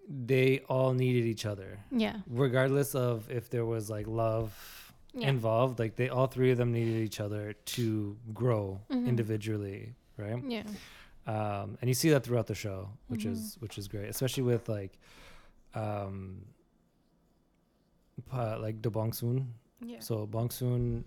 they 0.09 0.61
all 0.69 0.93
needed 0.93 1.25
each 1.27 1.47
other 1.47 1.79
Yeah. 1.93 2.17
regardless 2.27 2.95
of 2.95 3.31
if 3.31 3.49
there 3.51 3.65
was 3.65 3.89
like 3.89 4.07
love 4.09 4.90
Yeah. 5.15 5.29
involved 5.29 5.79
like 5.79 5.97
they 5.97 6.09
all 6.09 6.27
three 6.29 6.51
of 6.53 6.59
them 6.59 6.73
needed 6.73 7.03
each 7.03 7.19
other 7.21 7.53
to 7.77 8.17
grow 8.33 8.81
Mhm. 8.91 9.07
individually 9.07 9.95
right 10.17 10.41
yeah. 10.49 10.63
um, 11.27 11.77
and 11.81 11.89
you 11.89 11.95
see 11.95 12.11
that 12.11 12.23
throughout 12.25 12.47
the 12.47 12.55
show, 12.55 12.91
which 13.09 13.25
Mhm. 13.25 13.33
is 13.33 13.57
which 13.61 13.77
is 13.79 13.89
great, 13.89 14.09
especially 14.09 14.43
with 14.45 14.69
like, 14.69 14.99
um, 15.75 16.45
pa- 18.29 18.57
like 18.57 18.83
the 18.83 18.91
Bong 18.91 19.13
Soon. 19.13 19.55
Yeah. 19.85 20.01
So 20.01 20.27
Bong 20.27 20.51
Soon 20.51 21.05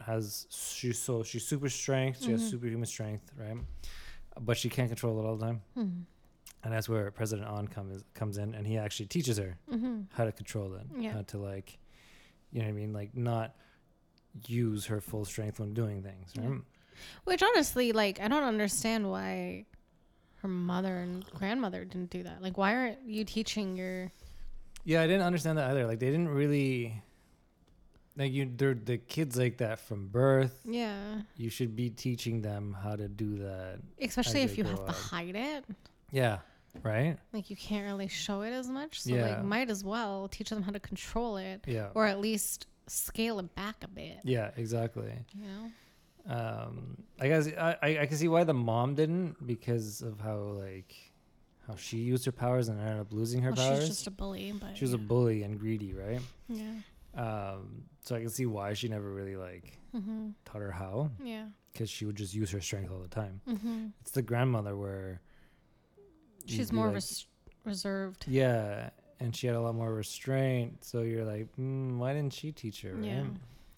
has 0.00 0.46
she's 0.50 0.98
so 0.98 1.22
she's 1.22 1.46
super 1.46 1.68
strength, 1.68 2.22
she 2.22 2.30
has 2.32 2.42
Mhm. 2.42 2.50
superhuman 2.50 2.86
strength, 2.86 3.32
right? 3.36 3.56
But 4.40 4.56
she 4.56 4.68
can't 4.68 4.88
control 4.88 5.18
it 5.20 5.24
all 5.26 5.36
the 5.36 5.46
time, 5.46 5.62
Mm-hmm. 5.76 6.00
and 6.64 6.72
that's 6.72 6.88
where 6.88 7.10
President 7.10 7.48
An 7.48 7.66
comes 7.68 8.04
comes 8.14 8.38
in, 8.38 8.54
and 8.54 8.66
he 8.66 8.76
actually 8.78 9.06
teaches 9.06 9.38
her 9.38 9.58
Mm-hmm. 9.70 10.02
how 10.12 10.24
to 10.24 10.32
control 10.32 10.74
it, 10.74 10.86
Yeah. 10.98 11.12
how 11.12 11.22
to 11.22 11.38
like, 11.38 11.78
you 12.56 12.62
know 12.62 12.68
what 12.68 12.74
I 12.74 12.80
mean, 12.80 12.92
like 12.94 13.14
not 13.14 13.54
use 14.46 14.86
her 14.86 15.02
full 15.02 15.26
strength 15.26 15.60
when 15.60 15.74
doing 15.74 16.02
things, 16.02 16.32
Yeah. 16.34 16.56
Which 17.24 17.42
honestly, 17.42 17.92
like, 17.92 18.18
I 18.18 18.28
don't 18.28 18.44
understand 18.44 19.10
why 19.10 19.66
her 20.36 20.48
mother 20.48 20.96
and 20.96 21.22
grandmother 21.34 21.84
didn't 21.84 22.08
do 22.08 22.22
that. 22.22 22.40
Like, 22.40 22.56
why 22.56 22.74
aren't 22.74 23.02
you 23.06 23.24
teaching 23.26 23.76
your? 23.76 24.10
Yeah, 24.84 25.02
I 25.02 25.06
didn't 25.06 25.24
understand 25.24 25.58
that 25.58 25.70
either. 25.70 25.86
Like 25.86 25.98
they 25.98 26.06
didn't 26.06 26.30
really 26.30 27.02
like 28.16 28.32
you 28.32 28.50
they're 28.56 28.72
the 28.72 28.96
kids 28.96 29.36
like 29.36 29.58
that 29.58 29.78
from 29.80 30.08
birth. 30.08 30.58
Yeah. 30.64 31.20
You 31.36 31.50
should 31.50 31.76
be 31.76 31.90
teaching 31.90 32.40
them 32.40 32.74
how 32.82 32.96
to 32.96 33.08
do 33.08 33.36
that. 33.40 33.80
Especially 34.00 34.40
if 34.40 34.56
you 34.56 34.64
have 34.64 34.76
grow 34.76 34.86
to 34.86 34.92
hide 34.92 35.36
it. 35.36 35.64
Yeah. 36.10 36.38
Right? 36.82 37.16
Like, 37.32 37.50
you 37.50 37.56
can't 37.56 37.84
really 37.86 38.08
show 38.08 38.42
it 38.42 38.50
as 38.52 38.68
much. 38.68 39.02
So, 39.02 39.14
Yeah. 39.14 39.26
like, 39.36 39.44
might 39.44 39.70
as 39.70 39.84
well 39.84 40.28
teach 40.28 40.50
them 40.50 40.62
how 40.62 40.72
to 40.72 40.80
control 40.80 41.36
it, 41.36 41.64
Yeah. 41.66 41.90
or 41.94 42.06
at 42.06 42.20
least 42.20 42.66
scale 42.88 43.38
it 43.40 43.54
back 43.54 43.76
a 43.82 43.88
bit. 43.88 44.18
yeah, 44.24 44.50
exactly. 44.56 45.12
You 45.34 45.46
know. 45.46 45.70
Um 46.28 47.04
I 47.20 47.28
guess 47.28 47.46
I, 47.48 47.76
I 47.82 47.98
I 48.00 48.06
can 48.06 48.16
see 48.16 48.26
why 48.28 48.42
the 48.44 48.54
mom 48.54 48.94
didn't 48.96 49.46
because 49.46 50.02
of 50.02 50.18
how 50.20 50.38
like 50.38 50.94
how 51.68 51.76
she 51.76 51.98
used 51.98 52.24
her 52.26 52.32
powers 52.32 52.68
and 52.68 52.80
ended 52.80 52.98
up 53.00 53.12
losing 53.12 53.42
her 53.42 53.52
Well, 53.52 53.64
powers. 53.68 53.78
she's 53.80 53.88
just 53.88 54.06
a 54.08 54.10
bully, 54.10 54.52
but 54.52 54.76
she 54.76 54.84
was 54.84 54.92
a 54.92 54.98
bully 54.98 55.42
and 55.44 55.58
greedy, 55.58 55.92
right? 55.94 56.20
yeah. 56.48 56.72
Um 57.14 57.84
so 58.02 58.16
I 58.16 58.20
can 58.20 58.28
see 58.30 58.46
why 58.46 58.72
she 58.74 58.88
never 58.88 59.12
really 59.12 59.36
like 59.36 59.78
Mm-hmm. 59.94 60.30
taught 60.44 60.60
her 60.60 60.70
how 60.72 61.10
Yeah. 61.22 61.46
because 61.72 61.88
she 61.88 62.04
would 62.04 62.16
just 62.16 62.34
use 62.34 62.50
her 62.50 62.60
strength 62.60 62.90
all 62.92 62.98
the 62.98 63.08
time. 63.08 63.40
Mm-hmm. 63.48 63.86
It's 64.02 64.10
the 64.10 64.22
grandmother 64.22 64.76
where 64.76 65.20
She's 66.46 66.72
more 66.72 66.86
like, 66.86 66.94
res- 66.96 67.26
reserved. 67.64 68.24
yeah, 68.28 68.90
and 69.20 69.34
she 69.34 69.46
had 69.46 69.56
a 69.56 69.60
lot 69.60 69.74
more 69.74 69.92
restraint. 69.94 70.84
So 70.84 71.02
you're 71.02 71.24
like, 71.24 71.48
mm, 71.56 71.96
why 71.98 72.12
didn't 72.14 72.32
she 72.32 72.52
teach 72.52 72.82
her? 72.82 72.94
Right? 72.94 73.04
Yeah. 73.04 73.24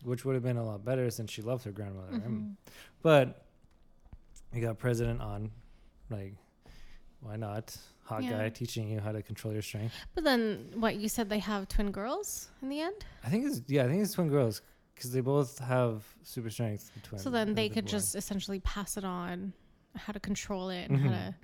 Which 0.05 0.25
would 0.25 0.35
have 0.35 0.43
been 0.45 0.57
a 0.59 0.65
lot 0.65 0.85
better 0.85 1.11
since 1.11 1.31
she 1.31 1.43
loved 1.43 1.65
her 1.65 1.73
grandmother. 1.73 2.13
right? 2.13 2.23
Mhm. 2.25 2.55
But 3.03 3.45
you 4.53 4.61
got 4.61 4.79
president 4.79 5.21
on, 5.21 5.51
like, 6.11 6.35
why 7.21 7.37
not? 7.37 7.77
Hot 8.05 8.23
Yeah. 8.23 8.31
guy 8.39 8.49
teaching 8.49 8.89
you 8.89 9.01
how 9.01 9.13
to 9.13 9.23
control 9.23 9.53
your 9.53 9.61
strength. 9.63 9.95
But 10.15 10.25
then, 10.25 10.71
what 10.77 10.97
you 10.97 11.09
said 11.09 11.29
they 11.29 11.41
have 11.41 11.69
twin 11.69 11.91
girls 11.91 12.49
in 12.63 12.69
the 12.71 12.81
end? 12.81 13.05
I 13.25 13.29
think 13.29 13.45
it's 13.47 13.61
yeah, 13.67 13.85
I 13.85 13.89
think 13.89 14.03
it's 14.03 14.13
twin 14.15 14.29
girls 14.29 14.63
because 14.95 15.13
they 15.13 15.21
both 15.21 15.59
have 15.59 16.05
super 16.23 16.49
strength. 16.49 16.91
The 16.95 17.01
twin, 17.01 17.21
so 17.21 17.29
then 17.31 17.55
they 17.55 17.69
the 17.69 17.75
could 17.75 17.85
boy. 17.85 17.91
just 17.91 18.15
essentially 18.15 18.61
pass 18.61 18.97
it 18.97 19.05
on, 19.05 19.53
how 19.95 20.13
to 20.15 20.21
control 20.21 20.71
it 20.71 20.89
and 20.89 20.99
Mhm. 20.99 21.03
how 21.03 21.11
to. 21.11 21.35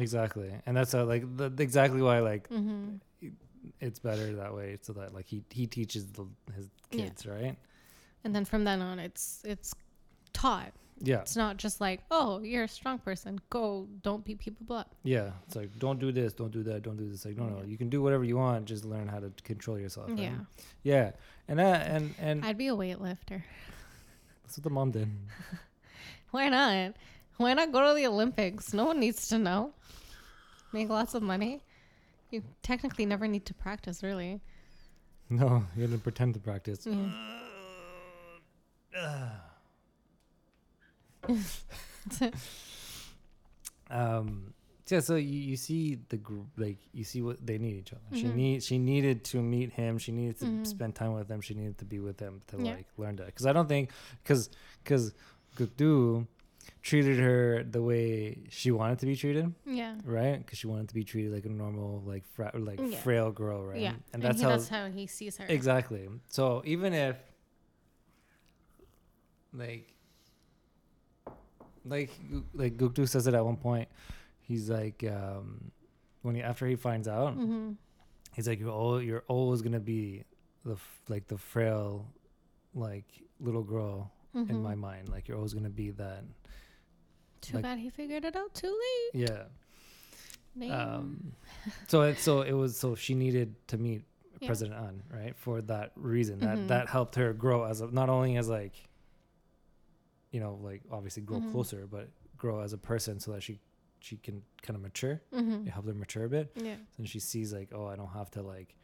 Exactly, 0.00 0.50
and 0.66 0.76
that's 0.76 0.92
how 0.92 1.04
like 1.04 1.24
the, 1.36 1.52
exactly 1.58 2.02
why 2.02 2.18
like 2.20 2.48
Mm-hmm. 2.48 2.96
it's 3.80 3.98
better 3.98 4.34
that 4.36 4.54
way 4.54 4.78
so 4.82 4.92
that 4.94 5.12
like 5.14 5.26
he 5.26 5.42
he 5.50 5.66
teaches 5.66 6.06
the, 6.12 6.26
his 6.56 6.68
Yeah. 6.90 7.04
kids 7.04 7.26
right 7.26 7.56
And 8.24 8.34
then 8.34 8.44
from 8.44 8.64
then 8.64 8.80
on, 8.82 8.98
it's 8.98 9.42
it's 9.44 9.72
taught. 10.32 10.72
yeah 11.02 11.20
It's 11.20 11.36
not 11.36 11.56
just 11.56 11.80
like, 11.80 12.00
oh, 12.10 12.40
you're 12.40 12.64
a 12.64 12.68
strong 12.68 12.98
person. 12.98 13.40
Go, 13.50 13.86
don't 14.02 14.24
beat 14.24 14.38
people 14.38 14.74
up. 14.76 14.94
yeah 15.02 15.30
it's 15.46 15.56
like 15.56 15.70
don't 15.78 15.98
do 15.98 16.10
this 16.12 16.32
don't 16.32 16.52
do 16.52 16.62
that 16.64 16.82
don't 16.82 16.96
do 16.96 17.08
this 17.10 17.24
like 17.24 17.36
no 17.36 17.46
no 17.48 17.62
you 17.64 17.76
can 17.78 17.88
do 17.90 18.00
whatever 18.02 18.24
you 18.24 18.36
want 18.36 18.64
just 18.66 18.84
learn 18.84 19.08
how 19.08 19.20
to 19.20 19.30
control 19.44 19.78
yourself 19.78 20.08
right? 20.10 20.18
Yeah, 20.18 20.38
yeah 20.82 21.10
and 21.48 21.58
that 21.58 21.86
and 21.94 22.14
and 22.18 22.44
I'd 22.44 22.58
be 22.58 22.68
a 22.68 22.76
weightlifter. 22.76 23.42
that's 24.42 24.56
what 24.58 24.64
the 24.64 24.70
mom 24.70 24.90
did 24.92 25.08
Why 26.30 26.48
not? 26.48 26.94
Why 27.38 27.54
not 27.54 27.72
go 27.72 27.80
to 27.88 27.94
the 27.94 28.06
Olympics? 28.06 28.72
No 28.72 28.84
one 28.84 29.00
needs 29.00 29.28
to 29.30 29.38
know. 29.38 29.72
Make 30.72 30.88
lots 30.88 31.14
of 31.14 31.22
money. 31.22 31.62
You 32.30 32.42
technically 32.62 33.06
never 33.06 33.26
need 33.26 33.44
to 33.46 33.54
practice, 33.54 34.02
really. 34.02 34.40
no 35.32 35.64
you 35.76 35.86
didn't 35.86 36.02
pretend 36.02 36.34
to 36.34 36.40
practice 36.40 36.86
Yeah. 38.92 39.30
um 43.90 44.54
yeah 44.88 45.00
so 45.00 45.14
you, 45.16 45.38
you 45.50 45.56
see 45.56 45.98
the 46.08 46.16
gr- 46.16 46.40
like 46.56 46.78
you 46.92 47.04
see 47.04 47.22
what 47.22 47.44
they 47.44 47.58
need 47.58 47.76
each 47.76 47.92
other 47.92 48.02
she 48.16 48.24
Mhm. 48.24 48.34
need 48.34 48.62
she 48.62 48.78
needed 48.78 49.24
to 49.24 49.40
meet 49.42 49.72
him 49.72 49.98
she 49.98 50.10
needed 50.12 50.38
to 50.40 50.46
Mhm. 50.46 50.66
spend 50.66 50.94
time 50.94 51.12
with 51.12 51.28
him 51.30 51.40
she 51.40 51.54
needed 51.54 51.78
to 51.78 51.84
be 51.84 51.98
with 52.00 52.18
him 52.18 52.40
to 52.48 52.56
Yeah. 52.58 52.74
like 52.74 52.86
learn 52.96 53.16
that 53.16 53.26
because 53.26 53.46
i 53.46 53.52
don't 53.52 53.68
think 53.68 53.90
because 54.22 54.50
because 54.82 55.12
Gukdu 55.56 56.26
treated 56.82 57.18
her 57.18 57.62
the 57.62 57.82
way 57.82 58.38
she 58.48 58.70
wanted 58.70 58.98
to 59.00 59.06
be 59.06 59.14
treated, 59.16 59.52
Yeah. 59.66 59.96
right? 60.04 60.38
Because 60.38 60.58
she 60.58 60.66
wanted 60.66 60.88
to 60.88 60.94
be 60.94 61.04
treated 61.04 61.32
like 61.32 61.44
a 61.44 61.48
normal, 61.50 62.02
like 62.06 62.24
fra- 62.34 62.52
like 62.54 62.80
Yeah. 62.80 62.98
frail 62.98 63.30
girl, 63.32 63.64
right? 63.64 63.80
Yeah. 63.80 63.94
and 64.12 64.22
that's 64.22 64.38
he, 64.38 64.44
how 64.44 64.50
that's 64.50 64.68
how 64.68 64.88
he 64.90 65.06
sees 65.06 65.36
her. 65.36 65.46
exactly. 65.48 66.08
So 66.28 66.62
even 66.64 66.92
if 66.94 67.16
like 69.52 69.94
like 71.84 72.10
like 72.54 72.76
Gukdu 72.76 73.08
says 73.08 73.26
it 73.26 73.34
at 73.34 73.44
one 73.44 73.56
point, 73.56 73.88
he's 74.40 74.70
like 74.70 75.04
um 75.04 75.70
when 76.22 76.34
he 76.34 76.42
after 76.42 76.66
he 76.66 76.76
finds 76.76 77.08
out, 77.08 77.36
Mm-hmm. 77.36 77.72
he's 78.34 78.46
like 78.48 78.60
you're 78.60 78.70
all 78.70 79.02
you're 79.02 79.24
always 79.28 79.62
gonna 79.62 79.80
be 79.80 80.24
the 80.64 80.74
f- 80.74 81.02
like 81.08 81.26
the 81.28 81.38
frail 81.38 82.06
like 82.74 83.06
little 83.40 83.62
girl 83.62 84.12
Mm-hmm. 84.34 84.50
in 84.50 84.62
my 84.62 84.74
mind 84.76 85.08
like 85.08 85.26
you're 85.26 85.36
always 85.36 85.54
gonna 85.54 85.68
be 85.70 85.90
that 85.90 86.22
Too 87.40 87.54
like- 87.54 87.62
bad 87.64 87.78
he 87.78 87.90
figured 87.90 88.24
it 88.24 88.36
out 88.36 88.54
too 88.54 88.68
late. 89.14 89.28
yeah 89.28 89.42
Damn. 90.58 90.72
um 90.72 91.32
so 91.88 92.02
it 92.02 92.18
so 92.18 92.42
it 92.42 92.52
was 92.52 92.76
so 92.76 92.94
she 92.94 93.14
needed 93.14 93.54
to 93.68 93.76
meet 93.78 94.02
Yeah. 94.40 94.46
president 94.48 94.78
an 94.78 95.02
right 95.12 95.36
for 95.36 95.60
that 95.62 95.92
reason 95.96 96.38
that 96.40 96.58
Mhm. 96.58 96.68
that 96.68 96.88
helped 96.88 97.14
her 97.16 97.32
grow 97.32 97.64
as 97.64 97.80
a 97.80 97.86
not 97.88 98.08
only 98.08 98.36
as 98.36 98.48
like 98.48 98.74
you 100.30 100.40
know 100.40 100.58
like 100.62 100.82
obviously 100.90 101.22
grow 101.22 101.40
Mhm. 101.40 101.50
closer 101.52 101.86
but 101.90 102.08
grow 102.36 102.60
as 102.60 102.72
a 102.72 102.78
person 102.78 103.18
so 103.20 103.32
that 103.32 103.42
she 103.42 103.58
she 103.98 104.16
can 104.16 104.42
kind 104.62 104.76
of 104.76 104.82
mature 104.82 105.20
mm-hmm. 105.32 105.66
it 105.66 105.70
helped 105.70 105.88
her 105.88 105.94
mature 105.94 106.24
a 106.24 106.28
bit 106.28 106.52
Yeah. 106.54 106.76
and 106.98 107.08
she 107.08 107.18
sees 107.20 107.52
like 107.52 107.70
oh 107.74 107.86
i 107.86 107.96
don't 107.96 108.08
have 108.12 108.30
to 108.32 108.42
like 108.42 108.76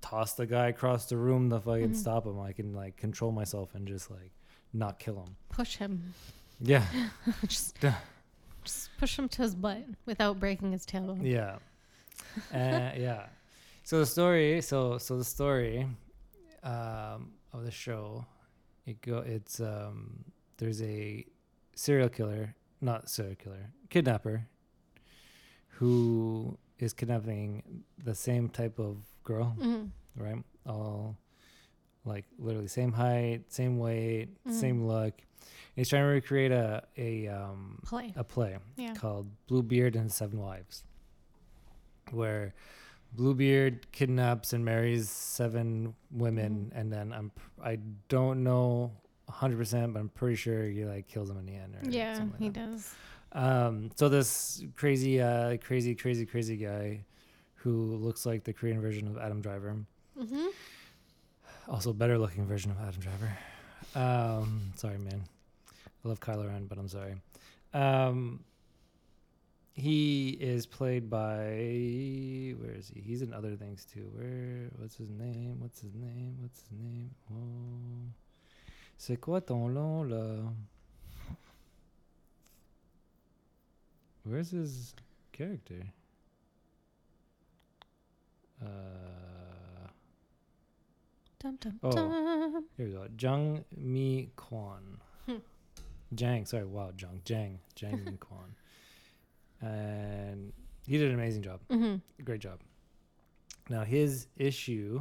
toss 0.00 0.32
the 0.34 0.46
guy 0.46 0.68
across 0.68 1.06
the 1.06 1.16
room 1.16 1.50
to 1.50 1.60
fucking 1.60 1.90
Mhm. 1.90 1.96
stop 1.96 2.26
him 2.26 2.38
i 2.40 2.52
can 2.52 2.72
like 2.74 2.96
control 2.96 3.32
myself 3.32 3.74
and 3.74 3.86
just 3.86 4.10
like 4.10 4.32
not 4.72 4.98
kill 4.98 5.16
him 5.22 5.36
Push 5.50 5.76
him. 5.76 6.14
yeah 6.60 6.84
just, 7.46 7.76
just 8.64 8.90
push 8.98 9.18
him 9.18 9.28
to 9.28 9.42
his 9.42 9.54
butt 9.54 9.84
without 10.06 10.38
breaking 10.40 10.72
his 10.72 10.86
tailbone. 10.86 11.20
yeah 11.22 11.56
uh, 12.54 12.92
yeah 12.98 13.26
so 13.84 13.98
the 14.00 14.06
story 14.06 14.60
so 14.60 14.98
so 14.98 15.16
the 15.18 15.24
story 15.24 15.86
um 16.62 17.32
of 17.52 17.64
the 17.64 17.70
show 17.70 18.24
it 18.86 19.00
go 19.02 19.18
it's 19.18 19.60
um 19.60 20.24
there's 20.58 20.80
a 20.82 21.24
serial 21.74 22.08
killer 22.08 22.54
not 22.80 23.08
serial 23.10 23.34
killer 23.36 23.70
kidnapper 23.90 24.46
who 25.78 26.56
is 26.78 26.92
kidnapping 26.92 27.82
the 28.02 28.14
same 28.14 28.48
type 28.48 28.78
of 28.78 28.96
girl 29.24 29.54
Mm-hmm. 29.58 30.22
right 30.22 30.42
all 30.66 31.16
like 32.04 32.24
literally 32.38 32.68
same 32.68 32.92
height 32.92 33.44
same 33.48 33.78
weight 33.78 34.28
Mhm. 34.46 34.52
same 34.52 34.86
look 34.86 35.14
he's 35.76 35.88
trying 35.88 36.02
to 36.02 36.08
recreate 36.08 36.52
a 36.52 36.82
a 36.96 37.28
um 37.28 37.80
Play. 37.84 38.12
a 38.16 38.24
play 38.24 38.58
Yeah. 38.76 38.94
called 38.94 39.28
Bluebeard 39.46 39.96
and 39.96 40.10
Seven 40.12 40.38
Wives, 40.40 40.84
where 42.10 42.54
Bluebeard 43.12 43.90
kidnaps 43.92 44.52
and 44.52 44.64
marries 44.64 45.08
seven 45.10 45.94
women, 46.10 46.70
Mhm. 46.72 46.78
and 46.80 46.92
then 46.92 47.12
I'm 47.12 47.32
I 47.62 47.78
don't 48.08 48.42
know 48.44 48.92
100, 49.26 49.56
percent 49.58 49.92
but 49.94 50.00
I'm 50.00 50.08
pretty 50.08 50.36
sure 50.36 50.64
he 50.64 50.84
like 50.84 51.08
kills 51.08 51.28
them 51.28 51.38
in 51.38 51.46
the 51.46 51.54
end. 51.54 51.74
Or 51.76 51.90
Yeah, 51.90 52.18
like 52.18 52.38
he 52.38 52.48
that. 52.48 52.70
does. 52.70 52.94
Um, 53.32 53.90
so 53.94 54.08
this 54.08 54.62
crazy, 54.76 55.20
uh, 55.20 55.56
crazy, 55.58 55.94
crazy, 55.94 56.24
crazy 56.26 56.56
guy 56.56 57.04
who 57.62 57.96
looks 57.96 58.24
like 58.26 58.44
the 58.44 58.52
Korean 58.52 58.80
version 58.80 59.06
of 59.08 59.16
Adam 59.18 59.40
Driver, 59.40 59.76
Mm-hmm. 60.18 60.48
also 61.68 61.92
better 61.92 62.18
looking 62.18 62.46
version 62.46 62.70
of 62.70 62.78
Adam 62.80 63.00
Driver. 63.00 63.30
Um, 63.94 64.72
sorry, 64.76 64.98
man. 64.98 65.22
I 66.04 66.08
love 66.08 66.20
Kylo 66.20 66.46
Ren, 66.48 66.66
but 66.66 66.78
I'm 66.78 66.88
sorry. 66.88 67.14
Um, 67.72 68.40
he 69.74 70.30
is 70.40 70.66
played 70.66 71.08
by 71.08 72.54
where 72.58 72.74
is 72.76 72.88
he? 72.92 73.00
He's 73.00 73.22
in 73.22 73.32
other 73.32 73.54
things 73.56 73.84
too. 73.86 74.10
Where? 74.14 74.70
What's 74.78 74.96
his 74.96 75.08
name? 75.10 75.56
What's 75.60 75.80
his 75.80 75.94
name? 75.94 76.36
What's 76.40 76.60
his 76.60 76.72
name? 76.72 77.10
Oh, 77.32 78.10
c'est 78.98 79.16
quoi 79.20 79.40
ton 79.40 79.72
nom 79.72 80.08
là? 80.10 80.52
Where's 84.24 84.50
his 84.50 84.94
character? 85.32 85.82
Uh. 88.62 88.66
Dum, 91.38 91.56
dum, 91.60 91.80
Oh. 91.82 91.90
dum. 91.92 92.66
Here 92.76 92.86
we 92.86 92.92
go. 92.92 93.08
Jung 93.18 93.64
Mi 93.76 94.30
Kwon. 94.36 94.98
Hmm. 95.26 95.36
Jang, 96.14 96.44
sorry, 96.44 96.66
wow, 96.66 96.92
Jung. 96.98 97.20
Jang. 97.24 97.58
Jang 97.74 98.04
Mi 98.04 98.12
Kwon. 98.18 98.50
And 99.62 100.52
he 100.86 100.98
did 100.98 101.08
an 101.08 101.14
amazing 101.14 101.42
job. 101.42 101.60
Mhm. 101.70 102.00
Great 102.24 102.40
job. 102.40 102.60
Now 103.68 103.84
his 103.84 104.26
issue, 104.36 105.00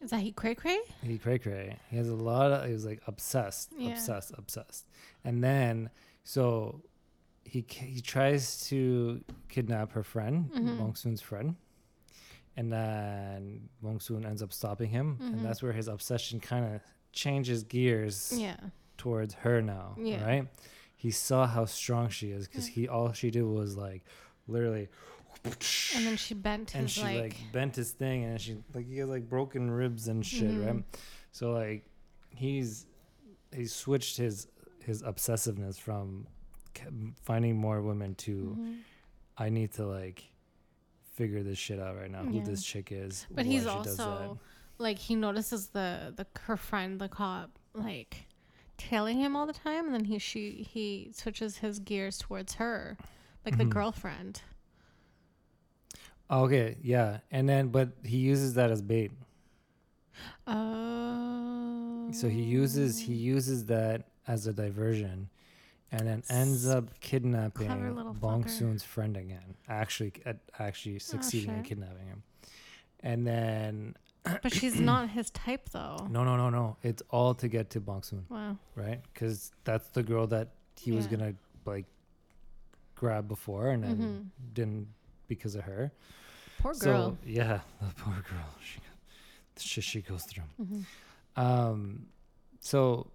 Is 0.00 0.10
that 0.10 0.20
he 0.20 0.32
cray 0.32 0.54
cray? 0.54 0.78
he 1.02 1.18
cray 1.18 1.38
cray. 1.38 1.76
He 1.90 1.96
has 1.96 2.08
a 2.08 2.14
lot 2.14 2.52
of 2.52 2.66
he 2.66 2.72
was 2.72 2.84
like 2.84 3.02
obsessed, 3.06 3.72
Yeah. 3.76 3.90
obsessed, 3.92 4.32
obsessed. 4.38 4.88
And 5.24 5.42
then 5.44 5.90
so 6.24 6.82
he 7.44 7.64
he 7.68 8.00
tries 8.00 8.66
to 8.68 9.22
kidnap 9.48 9.92
her 9.92 10.02
friend. 10.04 10.50
Bong 10.78 10.94
Soon's 10.94 11.20
friend. 11.20 11.56
And 12.56 12.70
then 12.72 13.68
Bong 13.80 13.98
Soon 14.00 14.26
ends 14.26 14.42
up 14.42 14.52
stopping 14.52 14.90
him, 14.90 15.16
Mhm. 15.16 15.32
and 15.32 15.44
that's 15.44 15.62
where 15.62 15.72
his 15.72 15.88
obsession 15.88 16.38
kind 16.40 16.74
of 16.74 16.80
changes 17.12 17.62
gears 17.64 18.32
Yeah. 18.36 18.56
towards 18.98 19.34
her 19.34 19.62
now, 19.62 19.96
Yeah. 19.98 20.24
right? 20.24 20.48
He 20.94 21.10
saw 21.10 21.46
how 21.46 21.64
strong 21.64 22.08
she 22.10 22.30
is 22.30 22.46
because 22.46 22.68
Yeah. 22.68 22.74
he 22.74 22.88
all 22.88 23.12
she 23.12 23.30
did 23.30 23.42
was 23.44 23.76
like 23.76 24.04
literally 24.46 24.88
And 25.44 26.06
then 26.06 26.16
she 26.16 26.34
bent 26.34 26.74
and 26.74 26.82
his 26.82 26.92
she 26.92 27.02
like, 27.02 27.20
like, 27.20 27.52
bent 27.52 27.74
his 27.76 27.90
thing 27.92 28.22
and 28.24 28.40
she 28.40 28.58
like 28.74 28.86
he 28.86 28.98
has 28.98 29.08
like 29.08 29.28
broken 29.28 29.70
ribs 29.70 30.06
and 30.06 30.24
shit 30.24 30.50
Mhm. 30.52 30.66
right 30.66 30.84
so 31.32 31.52
like 31.52 31.84
he's 32.30 32.86
he 33.52 33.66
switched 33.66 34.18
his 34.18 34.46
his 34.84 35.02
obsessiveness 35.02 35.78
from 35.80 36.28
finding 37.22 37.56
more 37.56 37.82
women 37.82 38.14
to 38.16 38.56
Mhm. 38.58 38.78
i 39.36 39.48
need 39.48 39.72
to 39.72 39.84
like 39.86 40.30
figure 41.12 41.42
this 41.42 41.58
shit 41.58 41.78
out 41.78 41.96
right 41.96 42.10
now 42.10 42.24
who 42.24 42.42
this 42.42 42.64
chick 42.64 42.88
is 42.90 43.26
But 43.30 43.46
he's 43.46 43.66
also 43.66 44.38
like 44.78 44.98
he 44.98 45.14
notices 45.14 45.68
the 45.68 46.12
the 46.16 46.26
her 46.40 46.56
friend 46.56 46.98
the 47.00 47.08
cop 47.08 47.58
like 47.74 48.26
tailing 48.78 49.18
him 49.18 49.36
all 49.36 49.46
the 49.46 49.52
time, 49.52 49.84
and 49.86 49.94
then 49.94 50.04
he 50.04 50.18
she 50.18 50.66
he 50.68 51.10
switches 51.14 51.58
his 51.58 51.78
gears 51.78 52.18
towards 52.18 52.54
her, 52.54 52.96
like 53.44 53.56
the 53.58 53.64
Mhm. 53.64 53.70
girlfriend. 53.70 54.42
Oh, 56.30 56.44
okay 56.44 56.76
yeah 56.82 57.18
and 57.30 57.46
then 57.48 57.68
but 57.68 57.90
he 58.04 58.16
uses 58.18 58.54
that 58.54 58.70
as 58.70 58.80
bait 58.80 59.12
Oh. 60.46 62.08
so 62.12 62.28
he 62.28 62.42
uses 62.42 62.98
he 63.00 63.14
uses 63.14 63.66
that 63.66 64.08
as 64.26 64.46
a 64.46 64.52
diversion 64.52 65.28
and 65.92 66.06
then 66.08 66.22
ends 66.30 66.66
up 66.66 66.98
kidnapping 67.00 67.94
little 67.94 68.14
Bong 68.14 68.42
fucker. 68.44 68.50
Soon's 68.50 68.82
friend 68.82 69.16
again. 69.16 69.54
Actually, 69.68 70.12
actually 70.58 70.98
succeeding 70.98 71.50
in 71.50 71.56
shit. 71.58 71.66
kidnapping 71.66 72.06
him, 72.06 72.22
and 73.00 73.26
then 73.26 73.94
But 74.42 74.52
she's 74.54 74.80
not 74.92 75.10
his 75.10 75.30
type 75.30 75.68
though. 75.70 76.06
no, 76.10 76.24
no, 76.24 76.36
no, 76.36 76.48
no. 76.50 76.76
It's 76.82 77.02
all 77.10 77.34
to 77.34 77.48
get 77.48 77.70
to 77.70 77.80
Bong 77.80 78.02
Soon, 78.02 78.24
Wow. 78.28 78.56
right? 78.74 79.00
Because 79.12 79.52
that's 79.64 79.88
the 79.90 80.02
girl 80.02 80.26
that 80.28 80.48
he 80.76 80.92
was 80.92 81.06
Yeah. 81.06 81.12
gonna 81.16 81.34
like 81.66 81.86
grab 82.94 83.28
before, 83.28 83.70
and 83.70 83.82
then 83.84 83.96
Mhm. 83.98 84.54
didn't 84.54 84.88
because 85.28 85.54
of 85.54 85.64
her. 85.64 85.92
Poor 86.58 86.72
girl. 86.74 87.10
So 87.12 87.18
yeah, 87.26 87.60
the 87.80 87.94
poor 87.96 88.14
girl. 88.14 88.48
She, 88.64 88.78
the 89.56 89.60
shit 89.62 89.84
she 89.84 90.00
goes 90.02 90.24
through. 90.24 90.44
Mhm. 90.60 90.84
Um, 91.36 92.06
so 92.60 93.10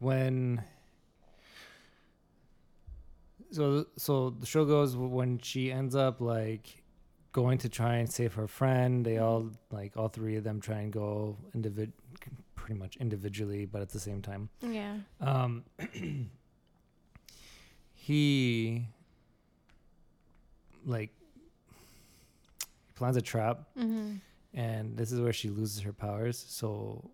when 0.00 0.62
so 3.52 3.86
so 3.96 4.30
the 4.30 4.46
show 4.46 4.64
goes 4.64 4.96
when 4.96 5.38
she 5.38 5.70
ends 5.72 5.94
up 5.94 6.20
like 6.20 6.82
going 7.32 7.58
to 7.58 7.68
try 7.68 7.96
and 7.96 8.10
save 8.10 8.34
her 8.34 8.46
friend. 8.48 9.04
They 9.06 9.18
all 9.18 9.50
like 9.70 9.96
all 9.96 10.08
three 10.08 10.36
of 10.36 10.42
them 10.44 10.60
try 10.60 10.78
and 10.80 10.92
go 10.92 11.36
individ 11.56 11.92
pretty 12.56 12.74
much 12.78 12.96
individually, 12.96 13.64
but 13.66 13.80
at 13.82 13.88
the 13.90 14.00
same 14.00 14.20
time. 14.22 14.48
Yeah. 14.60 14.96
Um, 15.20 15.64
he 17.94 18.86
like 20.86 21.10
plans 22.94 23.16
a 23.16 23.22
trap 23.22 23.62
Mm-hmm. 23.78 24.14
and 24.54 24.96
this 24.96 25.12
is 25.12 25.20
where 25.20 25.32
she 25.32 25.48
loses 25.50 25.80
her 25.82 25.92
powers. 25.92 26.42
So 26.48 27.10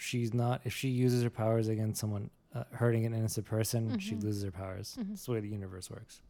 she's 0.00 0.32
not 0.32 0.62
if 0.64 0.74
she 0.74 0.88
uses 0.88 1.22
her 1.22 1.30
powers 1.30 1.68
against 1.68 2.00
someone 2.00 2.30
uh, 2.54 2.64
hurting 2.72 3.04
an 3.06 3.14
innocent 3.14 3.46
person, 3.46 3.98
she 3.98 4.14
Mhm. 4.14 4.22
loses 4.24 4.42
her 4.42 4.50
powers. 4.50 4.96
Mhm. 4.98 5.10
That's 5.10 5.26
the 5.26 5.32
way 5.32 5.40
the 5.40 5.48
universe 5.48 5.90
works. 5.90 6.20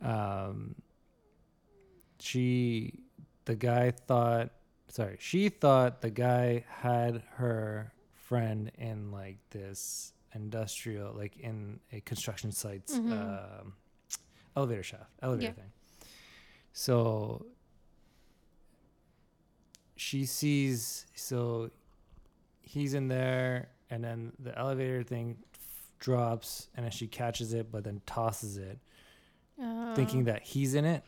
Um, 0.00 0.74
she, 2.20 3.00
the 3.44 3.54
guy 3.56 3.90
thought, 3.90 4.50
sorry, 4.88 5.16
she 5.20 5.48
thought 5.48 6.00
the 6.00 6.10
guy 6.10 6.64
had 6.68 7.22
her 7.36 7.92
friend 8.14 8.70
in 8.78 9.10
like 9.10 9.38
this 9.50 10.12
industrial, 10.34 11.14
like 11.14 11.36
in 11.36 11.80
a 11.92 12.00
construction 12.00 12.52
site's 12.52 12.94
Mhm. 12.98 13.12
um, 13.12 13.76
elevator 14.56 14.82
shaft, 14.82 15.10
elevator 15.20 15.48
Yeah. 15.48 15.52
thing. 15.62 15.72
So 16.72 17.46
she 19.96 20.24
sees, 20.26 21.06
so 21.14 21.70
he's 22.68 22.94
in 22.94 23.08
there, 23.08 23.68
and 23.90 24.02
then 24.04 24.32
the 24.38 24.56
elevator 24.58 25.02
thing 25.02 25.36
f- 25.54 25.60
drops, 25.98 26.68
and 26.76 26.84
then 26.84 26.90
she 26.92 27.06
catches 27.06 27.52
it, 27.54 27.72
but 27.72 27.84
then 27.84 28.00
tosses 28.06 28.56
it, 28.58 28.78
thinking 29.94 30.24
that 30.24 30.42
he's 30.42 30.74
in 30.74 30.84
it, 30.84 31.02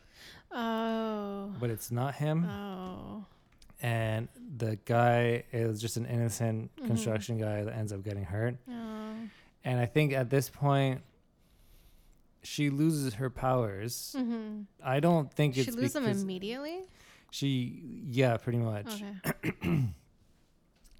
Oh. 0.51 1.53
but 1.59 1.69
it's 1.69 1.91
not 1.91 2.15
him. 2.15 2.45
Oh. 2.45 3.25
and 3.83 4.27
the 4.57 4.75
guy 4.85 5.43
is 5.51 5.81
just 5.81 5.97
an 5.97 6.05
innocent 6.05 6.69
Mhm. 6.75 6.85
construction 6.85 7.39
guy 7.39 7.63
that 7.63 7.75
ends 7.75 7.91
up 7.91 8.03
getting 8.03 8.23
hurt. 8.23 8.55
Oh. 8.69 9.13
And 9.63 9.79
I 9.79 9.87
think 9.87 10.13
at 10.13 10.29
this 10.29 10.51
point, 10.51 11.01
she 12.43 12.69
loses 12.69 13.15
her 13.15 13.31
powers. 13.31 14.15
Mm-hmm. 14.15 14.63
I 14.83 14.99
don't 14.99 15.33
think 15.33 15.55
She 15.55 15.61
it's 15.61 15.75
lose 15.75 15.93
them 15.93 16.05
immediately. 16.05 16.81
she, 17.31 18.03
yeah, 18.07 18.37
pretty 18.37 18.59
much. 18.59 19.01
Okay. 19.25 19.87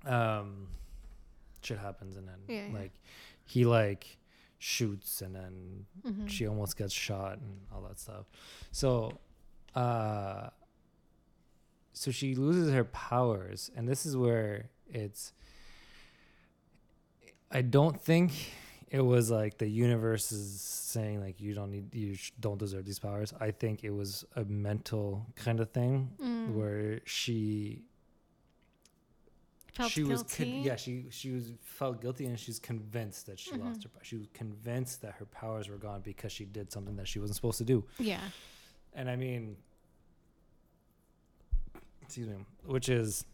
Um, 0.06 0.68
shit 1.62 1.78
happens, 1.80 2.16
and 2.18 2.28
then 2.28 2.40
Yeah, 2.48 2.68
yeah. 2.68 2.74
like 2.80 2.92
he 3.46 3.66
like 3.66 4.18
shoots, 4.60 5.22
and 5.22 5.36
then 5.36 5.86
Mm-hmm. 6.06 6.28
she 6.28 6.48
almost 6.48 6.78
gets 6.78 6.94
shot 6.94 7.38
and 7.38 7.60
all 7.74 7.82
that 7.82 8.00
stuff. 8.00 8.26
So, 8.72 9.14
uh, 9.76 10.50
so 11.94 12.10
she 12.12 12.36
loses 12.36 12.74
her 12.74 12.84
powers, 12.86 13.70
and 13.76 13.88
this 13.88 14.06
is 14.06 14.16
where 14.18 14.70
it's. 14.92 15.34
I 17.52 17.62
don't 17.62 18.00
think 18.00 18.32
it 18.90 19.02
was 19.02 19.30
like 19.30 19.58
the 19.58 19.68
universe 19.68 20.32
is 20.32 20.62
saying 20.62 21.22
like 21.22 21.40
you 21.42 21.54
don't 21.54 21.70
need 21.72 21.94
you 21.94 22.16
sh- 22.16 22.32
don't 22.40 22.58
deserve 22.58 22.86
these 22.86 23.00
powers. 23.00 23.34
I 23.40 23.52
think 23.52 23.84
it 23.84 23.90
was 23.92 24.26
a 24.36 24.46
mental 24.46 25.26
kind 25.36 25.60
of 25.60 25.70
thing 25.72 26.12
Mm. 26.22 26.54
where 26.54 27.02
she 27.06 27.84
Felt 29.74 29.92
she 29.92 30.04
was 30.04 30.24
con- 30.24 30.48
yeah 30.64 30.76
she 30.76 31.06
she 31.12 31.32
was 31.32 31.54
felt 31.62 32.02
guilty 32.02 32.26
and 32.26 32.38
she's 32.38 32.60
convinced 32.60 33.26
that 33.28 33.40
she 33.40 33.52
lost 33.54 33.80
Mhm. 33.80 33.84
her 33.84 33.90
she 34.04 34.18
was 34.18 34.28
convinced 34.34 35.02
that 35.02 35.14
her 35.14 35.26
powers 35.26 35.70
were 35.70 35.78
gone 35.78 36.02
because 36.02 36.32
she 36.34 36.44
did 36.44 36.72
something 36.72 36.98
that 36.98 37.08
she 37.08 37.20
wasn't 37.20 37.36
supposed 37.38 37.58
to 37.60 37.64
do 37.64 37.86
Yeah. 37.98 38.20
and 38.94 39.10
i 39.10 39.16
mean 39.16 39.56
excuse 42.02 42.28
me 42.28 42.36
which 42.66 42.90
is 42.90 43.26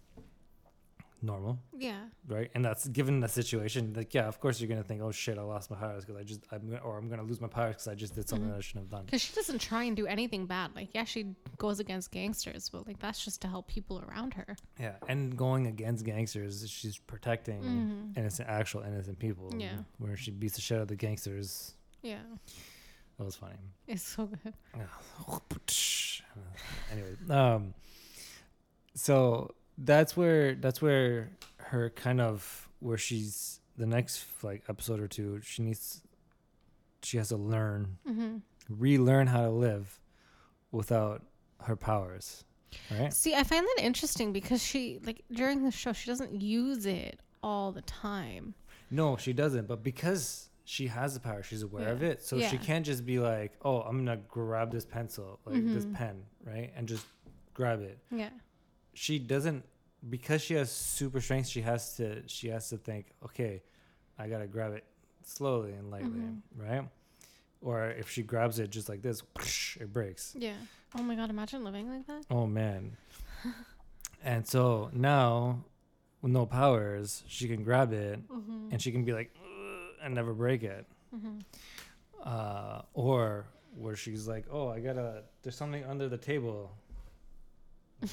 normal 1.22 1.58
Yeah. 1.76 2.02
right 2.28 2.52
and 2.54 2.64
that's 2.64 2.88
given 2.90 3.20
the 3.22 3.28
situation 3.28 3.94
like 3.96 4.14
yeah 4.14 4.28
of 4.28 4.40
course 4.40 4.62
you're 4.62 4.70
gonna 4.70 4.84
think 4.84 5.02
oh 5.02 5.12
shit 5.12 5.38
i 5.38 5.42
lost 5.42 5.72
my 5.72 5.78
powers 5.78 6.06
because 6.06 6.20
i 6.20 6.24
just 6.24 6.42
i'm 6.52 6.70
gonna, 6.70 6.82
or 6.84 6.98
i'm 6.98 7.10
gonna 7.10 7.24
lose 7.24 7.42
my 7.42 7.48
powers 7.48 7.76
because 7.76 7.88
i 7.88 7.96
just 7.96 8.14
did 8.14 8.30
something 8.30 8.48
Mhm. 8.48 8.52
that 8.52 8.58
i 8.58 8.62
shouldn't 8.62 8.84
have 8.86 8.92
done 8.92 9.06
Because 9.06 9.22
she 9.22 9.34
doesn't 9.34 9.60
try 9.60 9.84
and 9.86 9.98
do 9.98 10.06
anything 10.06 10.46
bad. 10.46 10.76
Like, 10.76 10.90
yeah, 10.94 11.06
she 11.06 11.34
goes 11.58 11.80
against 11.80 12.12
gangsters, 12.12 12.70
but 12.70 12.86
like 12.88 13.00
that's 13.00 13.24
just 13.26 13.42
to 13.42 13.48
help 13.48 13.68
people 13.68 14.04
around 14.08 14.36
her. 14.36 14.56
yeah 14.80 14.96
and 15.08 15.36
going 15.36 15.66
against 15.68 16.06
gangsters 16.06 16.70
she's 16.70 16.98
protecting 17.00 17.62
Mhm. 17.64 18.18
innocent 18.18 18.48
actual 18.48 18.84
innocent 18.84 19.18
people 19.18 19.52
Yeah. 19.58 19.80
where 19.98 20.16
she 20.16 20.30
beats 20.32 20.56
the 20.56 20.62
shit 20.62 20.78
out 20.78 20.82
of 20.84 20.88
the 20.88 20.96
gangsters 20.96 21.74
Yeah. 22.04 22.22
that 23.18 23.24
was 23.26 23.36
funny 23.36 23.56
It's 23.88 24.04
so 24.04 24.28
good. 24.28 24.54
anyway 26.92 27.16
um 27.30 27.74
so 28.94 29.54
that's 29.78 30.16
where 30.18 30.56
that's 30.56 30.82
where 30.82 31.32
her 31.58 31.90
kind 31.92 32.20
of 32.22 32.68
where 32.80 32.98
she's 32.98 33.60
the 33.78 33.86
next 33.86 34.26
like 34.44 34.64
episode 34.70 35.00
or 35.00 35.08
two 35.08 35.40
she 35.44 35.62
needs 35.62 36.02
she 37.04 37.18
has 37.18 37.30
to 37.30 37.38
learn 37.38 37.98
Mm-hmm. 38.10 38.38
relearn 38.70 39.28
how 39.28 39.42
to 39.44 39.50
live 39.52 40.00
without 40.72 41.24
her 41.64 41.76
powers 41.76 42.44
right 42.92 43.14
See, 43.14 43.34
I 43.34 43.44
find 43.44 43.66
that 43.66 43.84
interesting 43.84 44.34
because 44.34 44.64
she 44.64 45.00
like 45.04 45.24
during 45.32 45.64
the 45.64 45.72
show 45.72 45.94
she 45.94 46.10
doesn't 46.10 46.42
use 46.42 46.86
it 46.86 47.20
all 47.44 47.72
the 47.72 47.82
time. 47.84 48.56
no 48.92 49.16
she 49.18 49.32
doesn't 49.34 49.68
but 49.68 49.84
because 49.84 50.50
she 50.66 50.88
has 50.88 51.14
the 51.14 51.20
power 51.20 51.44
she's 51.44 51.62
aware 51.64 51.90
of 51.90 52.04
it 52.04 52.22
so 52.22 52.40
she 52.42 52.58
can't 52.58 52.86
just 52.86 53.06
be 53.06 53.20
like 53.20 53.54
oh 53.64 53.82
i'm 53.82 54.04
gonna 54.04 54.20
grab 54.28 54.72
this 54.72 54.86
pencil 54.86 55.40
like 55.46 55.64
this 55.66 55.86
Mhm. 55.86 55.94
pen 55.94 56.24
right 56.46 56.72
and 56.76 56.88
just 56.88 57.06
grab 57.54 57.82
it 57.82 58.00
Yeah. 58.12 58.30
She 59.00 59.20
doesn't 59.20 59.64
because 60.10 60.42
she 60.42 60.56
has 60.56 60.72
super 60.72 61.22
strength 61.22 61.48
she 61.48 61.62
has 61.62 61.96
to 61.98 62.28
she 62.28 62.48
has 62.50 62.70
to 62.70 62.78
think 62.78 63.04
okay 63.24 63.62
i 64.18 64.28
gotta 64.28 64.48
grab 64.48 64.74
it 64.74 64.84
slowly 65.24 65.74
and 65.74 65.92
lightly 65.92 66.20
Mhm. 66.20 66.42
right 66.56 66.86
or 67.62 67.90
if 67.92 68.10
she 68.10 68.24
grabs 68.24 68.58
it 68.60 68.70
just 68.72 68.90
like 68.90 69.02
this 69.04 69.22
it 69.80 69.92
breaks 69.94 70.34
Yeah. 70.38 70.54
Oh 70.98 71.04
my 71.04 71.16
god, 71.16 71.30
imagine 71.30 71.64
living 71.64 71.90
like 71.90 72.08
that. 72.08 72.24
oh 72.32 72.48
man 72.48 72.98
and 74.24 74.48
so 74.48 74.90
now 74.94 75.64
with 76.22 76.32
no 76.32 76.46
powers 76.46 77.24
she 77.28 77.48
can 77.48 77.64
grab 77.64 77.94
it 77.94 78.18
Mm-hmm. 78.30 78.70
and 78.72 78.82
she 78.82 78.92
can 78.92 79.04
be 79.06 79.14
like 79.14 79.30
and 80.02 80.14
never 80.16 80.34
break 80.34 80.64
it 80.64 80.86
mm-hmm. 81.16 81.38
uh 82.24 82.82
or 82.94 83.46
where 83.76 83.96
she's 83.96 84.28
like 84.28 84.46
oh 84.52 84.70
i 84.70 84.80
gotta 84.80 85.24
there's 85.44 85.56
something 85.56 85.84
under 85.86 86.08
the 86.10 86.18
table 86.18 86.72
With 88.02 88.12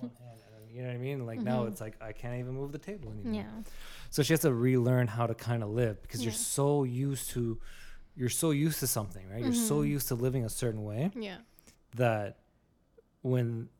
one 0.00 0.10
hand, 0.20 0.38
and 0.56 0.70
you 0.74 0.82
know 0.82 0.88
what 0.88 0.94
i 0.94 0.98
mean 0.98 1.26
like 1.26 1.40
now 1.42 1.64
Mhm. 1.64 1.68
it's 1.68 1.80
like 1.80 1.96
i 2.02 2.12
can't 2.12 2.38
even 2.38 2.54
move 2.54 2.72
the 2.72 2.78
table 2.78 3.10
anymore 3.12 3.32
Yeah. 3.42 3.62
So 4.10 4.22
she 4.22 4.32
has 4.34 4.40
to 4.40 4.52
relearn 4.52 5.06
how 5.06 5.26
to 5.26 5.34
kind 5.34 5.62
of 5.62 5.70
live 5.70 6.02
because 6.02 6.22
you're 6.24 6.32
so 6.34 6.84
used 6.84 7.30
to 7.30 7.58
you're 8.14 8.28
so 8.28 8.50
used 8.50 8.78
to 8.80 8.86
something, 8.86 9.26
right? 9.30 9.42
You're 9.42 9.54
so 9.54 9.80
Mhm. 9.80 9.88
used 9.88 10.08
to 10.08 10.14
living 10.14 10.44
a 10.44 10.50
certain 10.50 10.84
way 10.84 11.10
Yeah. 11.16 11.38
that 11.94 12.40
when 13.22 13.70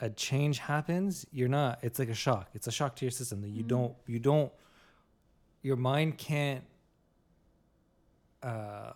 a 0.00 0.10
change 0.10 0.58
happens, 0.58 1.24
you're 1.30 1.48
not 1.48 1.78
it's 1.84 1.98
like 2.00 2.08
a 2.08 2.14
shock. 2.14 2.50
It's 2.54 2.66
a 2.66 2.72
shock 2.72 2.96
to 2.96 3.04
your 3.04 3.12
system 3.12 3.42
that 3.42 3.50
you 3.50 3.62
Mhm. 3.62 3.68
don't 3.68 3.96
you 4.06 4.18
don't 4.18 4.52
your 5.62 5.76
mind 5.76 6.18
can't 6.18 6.64
uh 8.42 8.92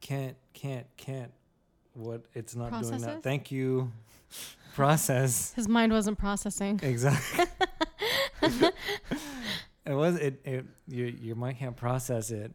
can't 0.00 0.36
can't 0.52 0.86
can't 0.96 1.32
what 1.98 2.24
it's 2.34 2.54
not 2.56 2.70
doing 2.82 3.00
that. 3.00 3.22
Thank 3.22 3.50
you. 3.50 3.90
Process 4.74 5.52
His 5.54 5.66
mind 5.68 5.92
wasn't 5.92 6.18
processing. 6.18 6.78
Exactly. 6.82 7.46
it 9.84 9.94
was 9.94 10.16
it, 10.16 10.40
it 10.44 10.66
your 10.86 11.08
your 11.08 11.34
mind 11.36 11.58
can't 11.58 11.76
process 11.76 12.30
it 12.30 12.52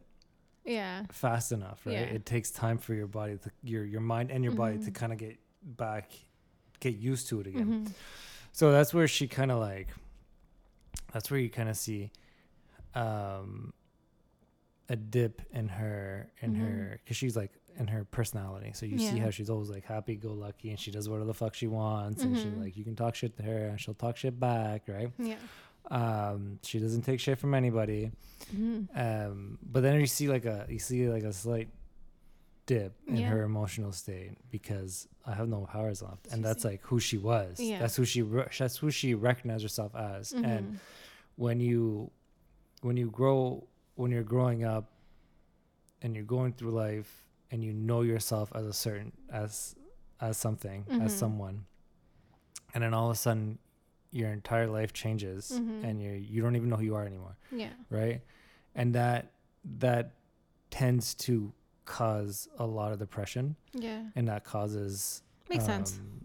Yeah. 0.64 1.02
fast 1.12 1.52
enough, 1.52 1.84
right? 1.84 1.92
Yeah. 1.92 2.00
It 2.00 2.24
takes 2.24 2.50
time 2.50 2.78
for 2.78 2.94
your 2.94 3.06
body 3.06 3.36
to 3.36 3.50
your 3.62 3.84
your 3.84 4.00
mind 4.00 4.30
and 4.30 4.42
your 4.42 4.54
body 4.54 4.78
to 4.78 4.90
Mhm. 4.90 4.94
kind 4.94 5.12
of 5.12 5.18
get 5.18 5.38
back 5.62 6.12
get 6.80 6.96
used 6.96 7.28
to 7.28 7.40
it 7.40 7.46
again. 7.46 7.86
Mhm. 7.86 7.92
So 8.52 8.72
that's 8.72 8.94
where 8.94 9.08
she 9.08 9.26
kind 9.28 9.50
of 9.50 9.58
like 9.58 9.88
that's 11.12 11.30
where 11.30 11.40
you 11.40 11.50
kind 11.50 11.68
of 11.68 11.76
see 11.76 12.10
um 12.94 13.72
a 14.88 14.96
dip 14.96 15.42
in 15.52 15.68
her 15.68 16.30
in 16.40 16.54
Mhm. 16.54 16.60
her 16.60 17.00
cuz 17.06 17.16
she's 17.16 17.36
like 17.36 17.52
in 17.78 17.88
her 17.88 18.04
personality. 18.04 18.70
So 18.74 18.86
you 18.86 18.98
see 18.98 19.18
how 19.18 19.30
she's 19.30 19.50
always 19.50 19.68
like 19.70 19.84
happy 19.84 20.14
go 20.16 20.32
lucky 20.32 20.70
and 20.70 20.78
she 20.78 20.90
does 20.90 21.08
whatever 21.08 21.26
the 21.26 21.34
fuck 21.34 21.54
she 21.54 21.66
wants 21.66 22.22
and 22.22 22.36
she 22.38 22.44
Mhm. 22.46 22.60
like 22.62 22.76
you 22.76 22.84
can 22.84 22.94
talk 22.96 23.14
shit 23.14 23.36
to 23.36 23.42
her 23.42 23.66
and 23.68 23.80
she'll 23.80 23.94
talk 23.94 24.16
shit 24.16 24.38
back, 24.38 24.82
right? 24.88 25.10
Yeah. 25.18 25.36
Um, 25.90 26.58
she 26.62 26.78
doesn't 26.78 27.02
take 27.02 27.20
shit 27.20 27.38
from 27.38 27.52
anybody. 27.54 28.10
Mhm. 28.54 28.88
Um, 28.96 29.58
but 29.62 29.80
then 29.82 29.98
you 30.00 30.06
see 30.06 30.28
like 30.28 30.44
a 30.44 30.66
you 30.68 30.78
see 30.78 31.08
like 31.08 31.24
a 31.24 31.32
slight 31.32 31.68
dip 32.66 32.94
in 33.06 33.16
Yeah. 33.16 33.28
her 33.28 33.42
emotional 33.42 33.92
state 33.92 34.38
because 34.50 35.06
I 35.26 35.34
have 35.34 35.48
no 35.48 35.66
powers 35.66 36.00
left, 36.00 36.28
and 36.32 36.42
that's 36.44 36.64
like 36.64 36.80
who 36.82 36.98
she 37.00 37.18
was. 37.18 37.60
Yeah. 37.60 37.78
That's 37.80 37.96
who 37.96 38.04
she 38.04 38.22
re- 38.22 38.48
that's 38.58 38.78
who 38.78 38.90
she 38.90 39.14
recognized 39.14 39.62
herself 39.62 39.94
as. 39.94 40.32
And 40.32 40.44
Mhm. 40.74 40.78
when 41.36 41.60
you 41.60 42.10
when 42.80 42.96
you 42.96 43.10
grow 43.10 43.66
when 43.96 44.10
you're 44.10 44.22
growing 44.24 44.64
up 44.64 44.90
and 46.02 46.14
you're 46.14 46.24
going 46.24 46.52
through 46.52 46.70
life 46.72 47.23
and 47.54 47.62
you 47.62 47.72
know 47.72 48.00
yourself 48.02 48.50
as 48.54 48.66
a 48.66 48.72
certain 48.72 49.12
as 49.30 49.76
as 50.20 50.36
something 50.36 50.84
as 51.04 51.12
Mhm. 51.14 51.18
someone 51.22 51.56
and 52.74 52.82
then 52.82 52.92
all 52.92 53.06
of 53.10 53.14
a 53.14 53.20
sudden 53.26 53.58
your 54.10 54.30
entire 54.30 54.66
life 54.78 54.92
changes 54.92 55.42
Mhm. 55.60 55.84
and 55.84 56.02
you 56.02 56.10
you 56.12 56.42
don't 56.42 56.56
even 56.56 56.68
know 56.68 56.76
who 56.76 56.84
you 56.84 56.96
are 56.96 57.06
anymore 57.06 57.36
Yeah. 57.52 57.72
right 57.90 58.20
and 58.74 58.94
that 58.94 59.30
that 59.78 60.04
tends 60.70 61.14
to 61.26 61.52
cause 61.84 62.48
a 62.58 62.66
lot 62.66 62.90
of 62.92 62.98
depression 62.98 63.54
Yeah. 63.72 64.10
and 64.16 64.26
that 64.28 64.42
causes 64.44 65.22
Makes 65.48 65.64
sense. 65.66 65.98
um, 65.98 66.24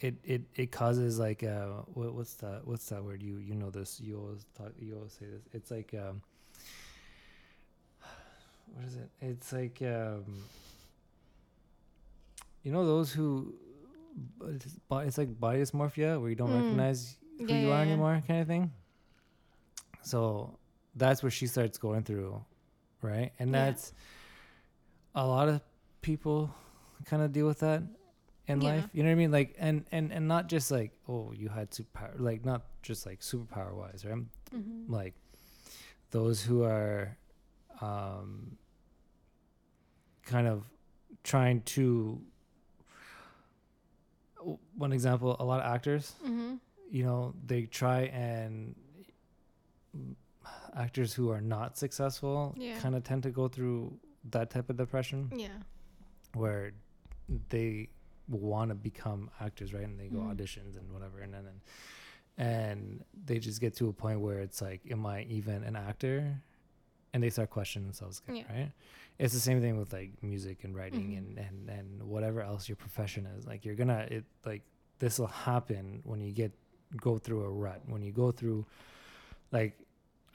it 0.00 0.14
it 0.24 0.42
it 0.56 0.72
causes 0.72 1.18
like 1.18 1.42
uh 1.42 1.68
what, 1.98 2.14
what's 2.14 2.34
that 2.34 2.66
what's 2.66 2.86
that 2.90 3.02
word 3.04 3.22
you 3.22 3.36
you 3.38 3.54
know 3.54 3.70
this 3.70 4.00
you 4.00 4.18
always 4.18 4.44
talk 4.58 4.72
you 4.78 4.94
always 4.96 5.12
say 5.12 5.26
this 5.26 5.44
it's 5.52 5.70
like 5.70 5.94
um 5.94 6.20
what 8.74 8.84
is 8.84 8.96
it 8.96 9.10
it's 9.20 9.52
like 9.52 9.80
um 9.82 10.24
you 12.62 12.72
know 12.72 12.84
those 12.86 13.12
who 13.12 13.54
it's 14.48 14.76
it's 14.90 15.18
like 15.18 15.38
body 15.38 15.60
dysmorphia 15.60 16.20
where 16.20 16.30
you 16.30 16.36
don't 16.36 16.50
Mm. 16.50 16.62
recognize 16.62 17.16
who 17.38 17.46
Yeah, 17.54 17.60
you 17.60 17.70
are 17.70 17.84
yeah. 17.84 17.92
anymore 17.92 18.22
kind 18.26 18.40
of 18.40 18.46
thing 18.46 18.72
So 20.02 20.58
that's 20.94 21.22
what 21.22 21.32
she 21.32 21.46
starts 21.46 21.78
going 21.78 22.04
through, 22.04 22.42
right? 23.02 23.32
And 23.38 23.52
that's 23.52 23.92
a 25.14 25.26
lot 25.26 25.48
of 25.48 25.60
people 26.00 26.54
kind 27.04 27.22
of 27.22 27.32
deal 27.32 27.46
with 27.46 27.58
that 27.60 27.82
in 28.46 28.60
life. 28.60 28.88
You 28.92 29.02
know 29.02 29.08
what 29.10 29.12
I 29.12 29.16
mean? 29.16 29.32
Like 29.32 29.54
and 29.58 29.84
and 29.92 30.12
and 30.12 30.28
not 30.28 30.48
just 30.48 30.70
like 30.70 30.92
oh 31.08 31.32
you 31.34 31.48
had 31.48 31.70
superpower, 31.72 32.18
like 32.18 32.44
not 32.44 32.62
just 32.82 33.04
like 33.04 33.20
superpower 33.20 33.74
wise, 33.74 34.04
right? 34.08 34.22
Mhm. 34.54 34.88
Like 34.88 35.14
those 36.12 36.42
who 36.42 36.62
are 36.62 37.16
um 37.80 38.56
kind 40.24 40.46
of 40.46 40.64
trying 41.24 41.60
to 41.62 42.20
one 44.76 44.92
example 44.92 45.36
a 45.40 45.44
lot 45.44 45.60
of 45.60 45.66
actors 45.66 46.14
Mhm. 46.24 46.60
you 46.90 47.04
know 47.04 47.34
they 47.46 47.62
try 47.66 48.02
and 48.02 48.74
actors 50.74 51.14
who 51.14 51.30
are 51.30 51.40
not 51.40 51.76
successful 51.78 52.54
Yeah. 52.56 52.78
kind 52.80 52.94
of 52.94 53.02
tend 53.02 53.22
to 53.24 53.30
go 53.30 53.48
through 53.48 53.98
that 54.30 54.50
type 54.50 54.68
of 54.70 54.76
depression 54.76 55.32
Yeah. 55.34 55.58
where 56.34 56.72
they 57.48 57.88
want 58.28 58.68
to 58.70 58.74
become 58.74 59.30
actors 59.40 59.72
right 59.72 59.84
and 59.84 59.98
they 59.98 60.08
go 60.08 60.18
Mhm. 60.18 60.36
auditions 60.36 60.76
and 60.76 60.92
whatever 60.92 61.20
and 61.20 61.32
then 61.32 61.60
and 62.38 63.04
they 63.24 63.38
just 63.38 63.60
get 63.60 63.74
to 63.76 63.88
a 63.88 63.92
point 63.92 64.20
where 64.20 64.40
it's 64.40 64.60
like 64.60 64.82
am 64.90 65.06
i 65.06 65.22
even 65.22 65.64
an 65.64 65.74
actor 65.76 66.42
and 67.16 67.22
they 67.22 67.30
start 67.30 67.48
questioning 67.48 67.86
themselves 67.88 68.20
Yeah. 68.28 68.42
right 68.52 68.70
it's 69.18 69.32
the 69.32 69.40
same 69.40 69.60
thing 69.62 69.78
with 69.78 69.90
like 69.98 70.10
music 70.22 70.64
and 70.64 70.76
writing 70.76 71.06
Mhm. 71.12 71.18
and, 71.18 71.38
and 71.38 71.70
and 71.78 72.02
whatever 72.02 72.42
else 72.42 72.68
your 72.68 72.76
profession 72.76 73.24
is 73.38 73.46
like 73.46 73.64
you're 73.64 73.74
gonna 73.82 74.06
it 74.10 74.24
like 74.44 74.62
this 74.98 75.18
will 75.18 75.28
happen 75.50 75.84
when 76.04 76.20
you 76.20 76.32
get 76.32 76.52
go 77.08 77.16
through 77.18 77.42
a 77.44 77.50
rut 77.64 77.80
when 77.86 78.02
you 78.02 78.12
go 78.12 78.30
through 78.30 78.66
like 79.52 79.72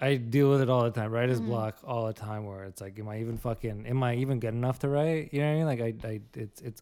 I 0.03 0.15
deal 0.15 0.49
with 0.49 0.61
it 0.61 0.69
all 0.69 0.81
the 0.83 0.89
time. 0.99 1.11
Writer's 1.11 1.39
Mhm. 1.39 1.45
block 1.45 1.77
all 1.83 2.07
the 2.07 2.13
time. 2.13 2.43
Where 2.47 2.63
it's 2.63 2.81
like, 2.81 2.97
am 2.97 3.07
I 3.07 3.19
even 3.19 3.37
fucking? 3.37 3.85
Am 3.85 4.01
I 4.01 4.15
even 4.15 4.39
good 4.39 4.55
enough 4.55 4.79
to 4.79 4.89
write? 4.89 5.31
You 5.31 5.41
know 5.41 5.45
what 5.45 5.53
I 5.53 5.57
mean? 5.57 5.67
Like 5.73 5.81
I, 6.05 6.07
I, 6.13 6.21
it's 6.33 6.59
it's 6.69 6.81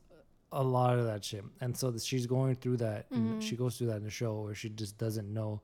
a 0.53 0.63
lot 0.63 0.97
of 0.97 1.05
that 1.05 1.25
shit. 1.25 1.43
And 1.59 1.75
so 1.75 1.89
th- 1.91 2.01
she's 2.01 2.25
going 2.27 2.55
through 2.55 2.77
that. 2.77 3.09
Mhm. 3.11 3.41
She 3.41 3.57
goes 3.57 3.77
through 3.77 3.87
that 3.87 3.97
in 3.97 4.05
the 4.05 4.09
show 4.09 4.39
where 4.43 4.55
she 4.55 4.69
just 4.69 4.97
doesn't 4.97 5.27
know 5.33 5.61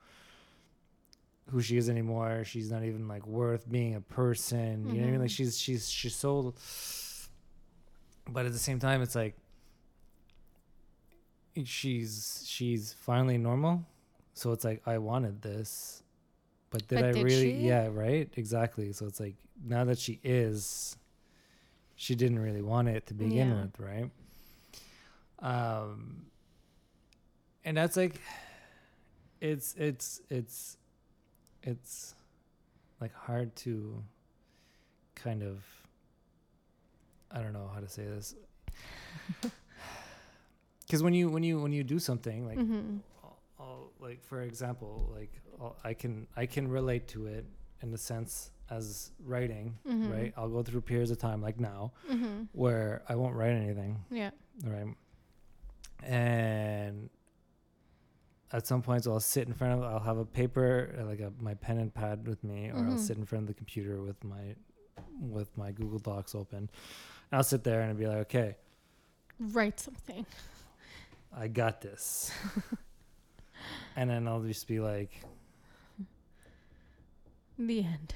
who 1.49 1.61
she 1.61 1.77
is 1.77 1.89
anymore. 1.89 2.43
She's 2.43 2.71
not 2.71 2.83
even 2.83 3.07
like 3.07 3.25
worth 3.27 3.69
being 3.69 3.95
a 3.95 4.01
person. 4.01 4.87
You 4.89 4.95
know 4.95 5.01
what 5.01 5.07
I 5.07 5.11
mean? 5.11 5.21
Like 5.21 5.29
Mhm. 5.29 5.35
she's 5.35 5.57
she's 5.59 5.89
she's 5.89 6.15
so. 6.15 6.53
But 8.29 8.45
at 8.45 8.53
the 8.53 8.59
same 8.59 8.79
time, 8.79 9.01
it's 9.01 9.15
like 9.15 9.35
she's 11.63 12.43
she's 12.47 12.93
finally 12.93 13.37
normal. 13.37 13.85
So 14.33 14.51
it's 14.51 14.65
like 14.65 14.81
I 14.85 14.97
wanted 14.97 15.41
this, 15.41 16.03
but 16.69 16.87
did 16.87 16.99
But 16.99 17.05
I 17.05 17.11
did 17.11 17.23
really? 17.23 17.51
she? 17.51 17.51
Yeah, 17.51 17.87
right. 17.87 18.29
Exactly. 18.35 18.91
So 18.91 19.05
it's 19.05 19.19
like 19.19 19.35
now 19.63 19.85
that 19.85 19.97
she 19.97 20.19
is, 20.23 20.97
she 21.95 22.15
didn't 22.15 22.39
really 22.39 22.61
want 22.61 22.89
it 22.89 23.05
to 23.07 23.13
begin 23.13 23.47
Yeah. 23.47 23.61
with, 23.61 23.79
right? 23.79 24.09
Um, 25.39 26.25
and 27.63 27.77
that's 27.77 27.95
like, 27.95 28.19
it's 29.41 29.75
it's 29.77 30.21
it's 30.29 30.77
it's 31.65 32.15
like 33.01 33.13
hard 33.13 33.53
to 33.57 34.01
kind 35.15 35.43
of 35.43 35.63
I 37.31 37.39
don't 37.41 37.51
know 37.53 37.69
how 37.73 37.81
to 37.81 37.89
say 37.89 38.05
this. 38.05 38.35
Because 40.85 41.01
when 41.01 41.13
you 41.15 41.29
when 41.29 41.41
you 41.43 41.59
when 41.59 41.71
you 41.73 41.83
do 41.83 41.97
something 41.99 42.45
like 42.45 42.59
Mhm. 42.59 42.99
I'll, 43.23 43.37
I'll, 43.59 43.91
like 43.99 44.23
for 44.23 44.41
example 44.43 45.09
like 45.17 45.31
I'll, 45.59 45.75
i 45.83 45.93
can 45.95 46.27
i 46.37 46.45
can 46.45 46.67
relate 46.67 47.07
to 47.09 47.25
it 47.25 47.43
in 47.81 47.89
the 47.91 47.97
sense 47.97 48.51
as 48.69 49.11
writing 49.25 49.77
Mhm. 49.87 50.11
right 50.11 50.33
i'll 50.37 50.49
go 50.49 50.61
through 50.61 50.81
periods 50.81 51.09
of 51.09 51.17
time 51.17 51.41
like 51.41 51.59
now 51.59 51.91
Mhm. 52.07 52.47
where 52.53 53.01
i 53.09 53.15
won't 53.15 53.35
write 53.35 53.53
anything 53.53 54.03
Yeah. 54.11 54.29
right 54.63 54.93
and 56.03 57.09
at 58.53 58.65
some 58.67 58.81
points 58.81 59.07
i'll 59.07 59.19
sit 59.19 59.47
in 59.47 59.53
front 59.53 59.73
of 59.73 59.83
i'll 59.83 59.99
have 59.99 60.17
a 60.17 60.25
paper 60.25 60.93
like 61.07 61.19
a, 61.19 61.31
my 61.41 61.53
pen 61.55 61.77
and 61.77 61.93
pad 61.93 62.27
with 62.27 62.43
me 62.43 62.69
or 62.69 62.77
i'll 62.77 62.93
Mhm. 62.93 62.99
sit 62.99 63.17
in 63.17 63.25
front 63.25 63.43
of 63.43 63.47
the 63.47 63.53
computer 63.53 64.01
with 64.01 64.23
my 64.23 64.55
with 65.19 65.55
my 65.57 65.71
google 65.71 65.99
docs 65.99 66.35
open 66.35 66.57
and 66.59 66.69
i'll 67.31 67.43
sit 67.43 67.63
there 67.63 67.81
and 67.81 67.89
I'll 67.91 67.97
be 67.97 68.07
like 68.07 68.17
okay 68.27 68.55
Write 69.37 69.81
something. 69.81 70.25
I 71.35 71.49
got 71.49 71.81
this. 71.81 72.31
and 73.97 74.09
then 74.09 74.29
I'll 74.29 74.39
just 74.41 74.65
be 74.65 74.79
like, 74.79 75.11
The 77.59 77.79
end. 77.79 78.15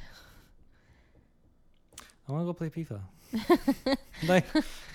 I 2.28 2.32
want 2.32 2.44
to 2.44 2.46
go 2.46 2.54
play 2.54 2.70
FIFA. 2.70 3.98
like 4.28 4.46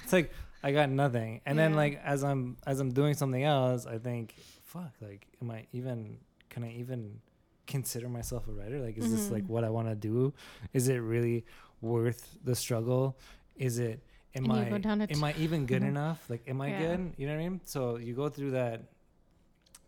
it's 0.02 0.12
like 0.14 0.32
I 0.62 0.72
got 0.72 0.88
nothing. 0.88 1.40
And 1.44 1.58
then 1.58 1.74
like 1.74 2.00
as 2.04 2.24
I'm 2.24 2.56
as 2.66 2.80
I'm 2.80 2.92
doing 2.92 3.12
something 3.14 3.42
else, 3.42 3.84
I 3.86 3.98
think, 3.98 4.34
fuck, 4.74 4.92
like 5.00 5.26
am 5.40 5.50
I 5.50 5.66
even 5.72 6.18
can 6.50 6.64
I 6.64 6.72
even 6.72 7.20
consider 7.66 8.08
myself 8.08 8.46
a 8.48 8.52
writer? 8.52 8.80
Like 8.80 8.98
is 8.98 9.10
this 9.10 9.30
like 9.30 9.48
what 9.48 9.64
I 9.64 9.70
want 9.70 9.88
to 9.88 9.94
do? 9.94 10.34
Is 10.72 10.88
it 10.88 10.96
really 10.98 11.44
worth 11.80 12.36
the 12.44 12.54
struggle? 12.54 13.16
Is 13.56 13.78
it 13.78 14.00
am 14.34 14.50
I 14.50 14.68
go 14.68 14.78
down 14.78 15.00
a 15.00 15.06
am 15.10 15.22
I 15.24 15.32
even 15.38 15.64
good 15.66 15.82
Mhm. 15.82 15.88
enough? 15.88 16.28
Like 16.28 16.42
am 16.48 16.60
I 16.60 16.68
Yeah. 16.70 16.78
good? 16.96 17.14
You 17.16 17.26
know 17.28 17.34
what 17.36 17.40
I 17.40 17.48
mean? 17.48 17.60
So 17.64 17.96
you 17.96 18.14
go 18.14 18.28
through 18.28 18.50
that 18.52 18.82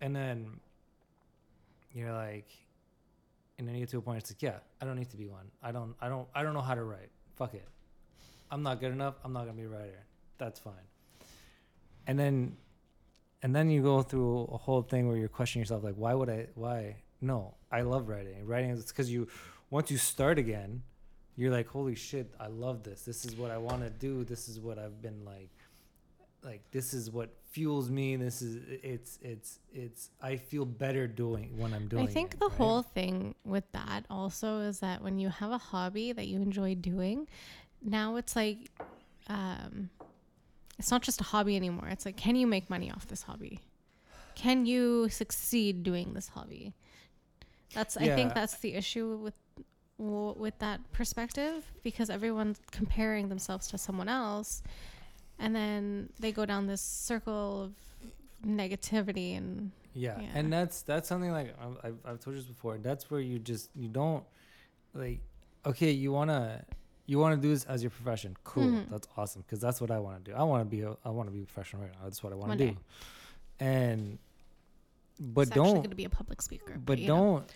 and 0.00 0.14
then 0.14 0.60
you're 1.92 2.12
like 2.12 2.48
and 3.58 3.66
then 3.66 3.74
you 3.74 3.80
get 3.80 3.88
to 3.90 3.98
a 3.98 4.02
point 4.02 4.18
it's 4.18 4.30
like, 4.30 4.42
yeah, 4.42 4.58
I 4.80 4.84
don't 4.84 4.96
need 4.96 5.10
to 5.10 5.16
be 5.16 5.26
one. 5.26 5.50
I 5.62 5.72
don't 5.72 5.94
I 6.00 6.08
don't 6.08 6.28
I 6.34 6.42
don't 6.42 6.54
know 6.54 6.60
how 6.70 6.74
to 6.74 6.84
write. 6.84 7.10
Fuck 7.36 7.54
it. 7.54 7.66
I'm 8.50 8.62
not 8.62 8.80
good 8.80 8.92
enough. 8.92 9.16
I'm 9.24 9.32
not 9.32 9.40
gonna 9.46 9.56
be 9.56 9.64
a 9.64 9.68
writer. 9.68 10.04
That's 10.38 10.60
fine. 10.60 10.86
And 12.06 12.18
then 12.18 12.56
and 13.46 13.54
then 13.54 13.70
you 13.70 13.80
go 13.80 14.02
through 14.02 14.48
a 14.52 14.56
whole 14.56 14.82
thing 14.82 15.06
where 15.06 15.16
you're 15.16 15.28
questioning 15.28 15.62
yourself 15.62 15.84
like 15.84 15.94
why 15.94 16.12
would 16.12 16.28
I 16.28 16.48
why? 16.56 16.96
No 17.20 17.54
I 17.70 17.82
love 17.82 18.08
writing. 18.08 18.44
Writing 18.44 18.70
is 18.70 18.86
because 18.86 19.08
you 19.08 19.28
once 19.70 19.88
you 19.88 19.98
start 19.98 20.36
again 20.36 20.82
you're 21.36 21.52
like 21.52 21.68
holy 21.68 21.94
shit 21.94 22.34
I 22.40 22.48
love 22.48 22.82
this. 22.82 23.02
This 23.02 23.24
is 23.24 23.36
what 23.36 23.52
I 23.52 23.58
want 23.58 23.82
to 23.84 23.90
do. 23.90 24.24
This 24.24 24.48
is 24.48 24.58
what 24.58 24.80
I've 24.80 25.00
been 25.00 25.24
like 25.24 25.54
like 26.42 26.62
this 26.72 26.92
is 26.92 27.08
what 27.08 27.30
fuels 27.52 27.88
me. 27.88 28.16
This 28.16 28.42
is 28.42 28.64
it's 28.82 29.20
it's 29.22 29.60
it's 29.72 30.10
I 30.20 30.38
feel 30.38 30.64
better 30.64 31.06
doing 31.06 31.56
when 31.56 31.72
I'm 31.72 31.86
doing 31.86 32.08
I 32.08 32.10
think 32.10 32.34
it, 32.34 32.40
the 32.40 32.48
right? 32.48 32.58
whole 32.58 32.82
thing 32.82 33.36
with 33.44 33.70
that 33.70 34.06
also 34.10 34.58
is 34.58 34.80
that 34.80 35.04
when 35.04 35.20
you 35.20 35.28
have 35.28 35.52
a 35.52 35.58
hobby 35.58 36.10
that 36.10 36.26
you 36.26 36.42
enjoy 36.42 36.74
doing, 36.74 37.28
now 37.80 38.16
it's 38.16 38.34
like, 38.34 38.58
um, 39.28 39.90
it's 40.78 40.90
not 40.90 41.02
just 41.02 41.20
a 41.20 41.24
hobby 41.24 41.56
anymore. 41.56 41.88
It's 41.88 42.04
like, 42.06 42.16
can 42.16 42.36
you 42.36 42.46
make 42.46 42.68
money 42.68 42.90
off 42.90 43.06
this 43.06 43.22
hobby? 43.22 43.60
Can 44.34 44.66
you 44.66 45.08
succeed 45.08 45.82
doing 45.82 46.12
this 46.12 46.28
hobby? 46.28 46.74
That's 47.74 47.96
I 47.96 48.08
think 48.08 48.34
that's 48.34 48.58
the 48.58 48.74
issue 48.74 49.16
with 49.16 49.34
with 49.98 50.58
that 50.58 50.80
perspective 50.92 51.64
because 51.82 52.10
everyone's 52.10 52.60
comparing 52.70 53.28
themselves 53.30 53.66
to 53.68 53.78
someone 53.78 54.08
else, 54.08 54.62
and 55.38 55.56
then 55.56 56.10
they 56.20 56.32
go 56.32 56.44
down 56.44 56.66
this 56.66 56.82
circle 56.82 57.62
of 57.64 57.72
negativity 58.46 59.36
and 59.36 59.70
Yeah. 59.94 60.20
Yeah. 60.20 60.28
and 60.34 60.52
that's 60.52 60.82
that's 60.82 61.08
something 61.08 61.32
like 61.32 61.54
I've, 61.58 61.78
I've, 61.82 61.96
I've 62.04 62.20
told 62.20 62.36
you 62.36 62.42
this 62.42 62.48
before. 62.50 62.76
That's 62.78 63.10
where 63.10 63.20
you 63.20 63.38
just 63.38 63.70
you 63.74 63.88
don't 63.88 64.24
like. 64.94 65.20
Okay, 65.64 65.90
you 65.90 66.12
wanna 66.12 66.62
you 67.06 67.18
wanna 67.18 67.36
do 67.36 67.48
this 67.48 67.64
as 67.64 67.82
your 67.82 67.90
profession. 67.90 68.36
Cool, 68.44 68.64
Mhm. 68.68 68.90
that's 68.90 69.06
awesome 69.16 69.42
because 69.42 69.60
that's 69.60 69.80
what 69.80 69.90
I 69.90 69.98
want 69.98 70.24
to 70.24 70.30
do. 70.32 70.36
I 70.36 70.42
want 70.42 70.62
to 70.62 70.64
be 70.64 70.82
a, 70.82 70.96
I 71.04 71.10
want 71.10 71.28
to 71.28 71.32
be 71.32 71.42
a 71.42 71.46
professional 71.46 71.82
right 71.82 71.92
now. 71.92 72.00
That's 72.04 72.22
what 72.22 72.32
I 72.32 72.36
want 72.36 72.52
to 72.52 72.58
day. 72.58 72.70
do. 72.72 72.76
And 73.60 74.18
but 75.18 75.42
it's 75.42 75.50
don't 75.50 75.66
actually 75.66 75.78
going 75.80 75.90
to 75.90 75.96
be 75.96 76.04
a 76.04 76.10
public 76.10 76.42
speaker. 76.42 76.76
but 76.84 76.98
know. 76.98 77.06
don't. 77.06 77.52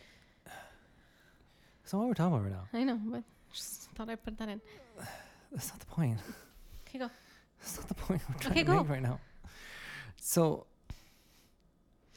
That's 1.82 1.92
not 1.92 1.98
what 2.00 2.08
we're 2.08 2.14
talking 2.14 2.34
about 2.34 2.44
right 2.44 2.52
now. 2.52 2.68
I 2.78 2.84
know, 2.84 3.00
but 3.04 3.24
just 3.52 3.90
thought 3.96 4.08
I'd 4.08 4.22
put 4.22 4.38
that 4.38 4.48
in. 4.48 4.60
That's 5.52 5.68
not 5.70 5.80
the 5.80 5.86
point. 5.86 6.18
Okay, 6.86 6.98
go. 7.00 7.10
That's 7.58 7.76
not 7.78 7.88
the 7.88 7.94
point 7.94 8.22
we're 8.28 8.36
trying 8.40 8.52
Okay, 8.52 8.60
to 8.62 8.66
go. 8.66 8.76
make 8.78 8.88
right 8.88 9.02
now. 9.02 9.18
So, 10.16 10.66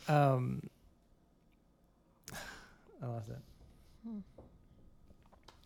um, 0.07 0.61
I 3.01 3.05
lost 3.07 3.29
it. 3.29 3.37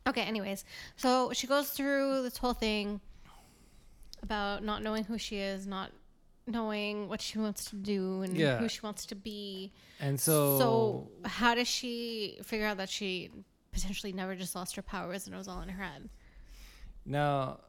Okay, 0.08 0.22
anyways. 0.22 0.64
So 0.96 1.32
she 1.34 1.46
goes 1.48 1.70
through 1.70 2.24
this 2.24 2.38
whole 2.38 2.54
thing 2.54 3.02
about 4.24 4.64
not 4.64 4.82
knowing 4.84 5.04
who 5.04 5.18
she 5.18 5.38
is, 5.38 5.68
not 5.68 5.92
knowing 6.48 7.10
what 7.10 7.22
she 7.22 7.38
wants 7.38 7.66
to 7.66 7.76
do 7.76 8.22
and 8.22 8.36
Yeah. 8.38 8.58
who 8.58 8.70
she 8.70 8.80
wants 8.82 9.06
to 9.08 9.16
be. 9.16 9.72
And 10.00 10.20
so, 10.20 10.58
so 10.58 11.12
how 11.26 11.56
does 11.56 11.68
she 11.68 12.40
figure 12.44 12.66
out 12.66 12.78
that 12.78 12.90
she 12.90 13.30
potentially 13.72 14.14
never 14.14 14.36
just 14.36 14.56
lost 14.56 14.76
her 14.78 14.82
powers 14.82 15.26
and 15.28 15.36
it 15.36 15.38
was 15.38 15.48
all 15.48 15.62
in 15.62 15.70
her 15.70 15.84
head? 15.84 16.10
now, 17.06 17.60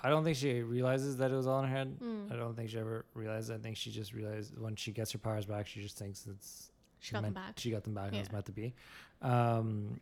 I 0.00 0.10
don't 0.10 0.22
think 0.22 0.36
she 0.36 0.62
realizes 0.62 1.16
that 1.16 1.32
it 1.32 1.34
was 1.34 1.48
all 1.48 1.60
in 1.62 1.68
her 1.68 1.76
head. 1.76 1.98
Mm. 2.00 2.32
I 2.32 2.36
don't 2.36 2.54
think 2.54 2.70
she 2.70 2.78
ever 2.78 3.04
realized. 3.14 3.50
I 3.50 3.58
think 3.58 3.76
she 3.76 3.90
just 3.90 4.12
realized 4.12 4.56
when 4.56 4.76
she 4.76 4.92
gets 4.92 5.10
her 5.10 5.18
powers 5.18 5.44
back, 5.44 5.66
she 5.66 5.80
just 5.82 5.98
thinks 5.98 6.24
it's 6.26 6.70
She 7.00 7.12
got 7.12 7.22
them 7.22 7.34
meant- 7.34 7.46
back. 7.46 7.58
She 7.58 7.70
got 7.72 7.82
them 7.82 7.94
back. 7.94 8.08
and 8.08 8.16
It's 8.18 8.28
Yeah. 8.28 8.32
meant 8.32 8.46
to 8.46 8.52
be. 8.52 8.74
Um, 9.22 10.00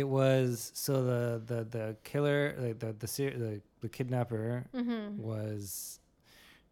it 0.00 0.08
was 0.08 0.72
so 0.74 0.92
the 1.10 1.40
the 1.50 1.60
the 1.76 1.96
killer 2.02 2.40
like 2.58 2.78
the 2.80 2.92
the 3.02 3.06
the, 3.44 3.60
the 3.80 3.88
kidnapper 3.88 4.64
Mm-hmm. 4.74 5.22
was 5.30 6.00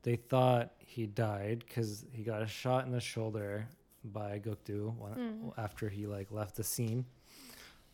they 0.03 0.17
thought 0.17 0.73
he 0.79 1.07
died 1.07 1.59
because 1.67 2.05
he 2.13 2.23
got 2.25 2.43
a 2.43 2.47
shot 2.47 2.85
in 2.87 2.91
the 2.93 3.01
shoulder 3.01 3.69
by 4.05 4.41
Gukdu 4.47 4.81
one, 4.97 5.15
Mm. 5.17 5.53
after 5.67 5.89
he 5.89 6.03
like 6.17 6.29
left 6.33 6.57
the 6.57 6.65
scene, 6.65 7.05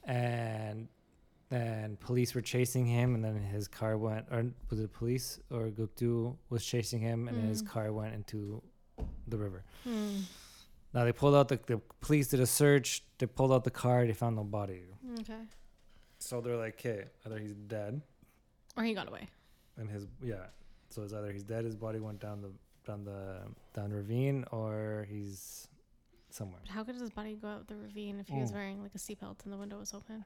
and 0.04 0.88
then 1.50 1.96
police 2.00 2.34
were 2.34 2.40
chasing 2.40 2.86
him, 2.86 3.14
and 3.14 3.22
then 3.24 3.36
his 3.56 3.68
car 3.68 3.96
went. 3.98 4.26
Or 4.30 4.44
was 4.70 4.80
it 4.80 4.92
police 4.92 5.40
or 5.50 5.68
Gukdu 5.68 6.36
was 6.50 6.64
chasing 6.64 7.00
him, 7.00 7.28
and 7.28 7.36
then 7.38 7.48
his 7.48 7.62
Mm. 7.62 7.68
car 7.68 7.92
went 7.92 8.14
into 8.14 8.62
the 9.26 9.36
river. 9.38 9.64
Mm. 9.86 10.22
Now 10.94 11.04
they 11.04 11.12
pulled 11.12 11.34
out 11.34 11.48
the 11.48 11.58
the 11.66 11.78
police 12.00 12.28
did 12.28 12.40
a 12.40 12.46
search. 12.46 13.04
They 13.18 13.26
pulled 13.26 13.52
out 13.52 13.64
the 13.64 13.70
car. 13.84 14.06
They 14.06 14.14
found 14.14 14.36
no 14.36 14.44
body. 14.44 14.82
Okay. 15.20 15.40
So 16.18 16.40
they're 16.40 16.56
like, 16.56 16.74
okay, 16.80 17.04
either 17.26 17.38
he's 17.38 17.54
dead, 17.54 18.00
Or 18.76 18.84
he 18.84 18.94
got 18.94 19.08
away. 19.08 19.28
and 19.76 19.88
his 19.90 20.06
yeah. 20.22 20.46
So 20.90 21.02
it's 21.02 21.12
either 21.12 21.30
he's 21.32 21.44
dead, 21.44 21.64
his 21.64 21.76
body 21.76 22.00
went 22.00 22.20
down 22.20 22.40
the 22.42 22.50
down 22.86 23.04
the 23.04 23.40
down 23.74 23.92
ravine, 23.92 24.44
or 24.50 25.06
he's 25.08 25.68
somewhere. 26.30 26.60
But 26.64 26.72
how 26.72 26.84
could 26.84 26.96
his 26.96 27.10
body 27.10 27.34
go 27.40 27.48
out 27.48 27.68
the 27.68 27.76
ravine 27.76 28.18
if 28.20 28.28
he 28.28 28.38
was 28.38 28.50
Mm. 28.50 28.54
wearing 28.54 28.82
like 28.82 28.94
a 28.94 28.98
seatbelt 28.98 29.44
and 29.44 29.52
the 29.52 29.56
window 29.56 29.78
was 29.78 29.94
open? 29.94 30.24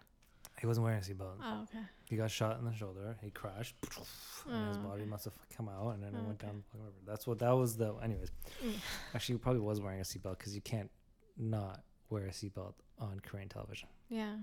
He 0.60 0.66
wasn't 0.66 0.84
wearing 0.84 0.98
a 0.98 1.02
seatbelt. 1.02 1.36
Oh, 1.42 1.62
okay. 1.62 1.84
He 2.08 2.16
got 2.16 2.30
shot 2.30 2.58
in 2.58 2.64
the 2.64 2.74
shoulder. 2.74 3.16
He 3.22 3.30
crashed, 3.30 3.74
and 4.48 4.68
his 4.68 4.76
Oh, 4.78 4.80
body 4.88 5.02
okay. 5.02 5.10
must 5.10 5.24
have 5.24 5.34
come 5.56 5.68
out, 5.68 5.94
and 5.94 6.02
then 6.02 6.14
it 6.14 6.18
Oh, 6.20 6.24
went 6.26 6.42
okay. 6.42 6.46
down 6.48 6.56
the 6.58 6.62
fucking 6.64 6.84
river. 6.84 6.96
That's 7.06 7.26
what 7.26 7.38
that 7.40 7.50
was. 7.52 7.76
The 7.76 7.94
anyways, 7.96 8.30
Mm. 8.62 8.74
actually, 9.14 9.34
he 9.36 9.38
probably 9.38 9.60
was 9.62 9.80
wearing 9.80 10.00
a 10.00 10.04
seatbelt 10.04 10.38
because 10.38 10.54
you 10.54 10.60
can't 10.60 10.90
not 11.36 11.82
wear 12.10 12.26
a 12.26 12.30
seatbelt 12.30 12.74
on 12.98 13.20
Korean 13.20 13.48
television. 13.48 13.88
Yeah. 14.08 14.36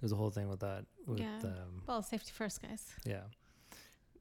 There's 0.00 0.12
a 0.12 0.16
whole 0.16 0.30
thing 0.30 0.48
with 0.48 0.60
that. 0.60 0.84
With 1.06 1.20
Yeah. 1.20 1.38
um, 1.44 1.82
Well, 1.86 2.02
safety 2.02 2.32
first, 2.32 2.60
guys. 2.62 2.92
yeah. 3.04 3.22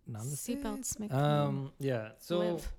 Seatbelts 0.10 1.00
make 1.00 1.14
Um. 1.14 1.72
Yeah. 1.80 2.12
So. 2.20 2.40
live. 2.40 2.72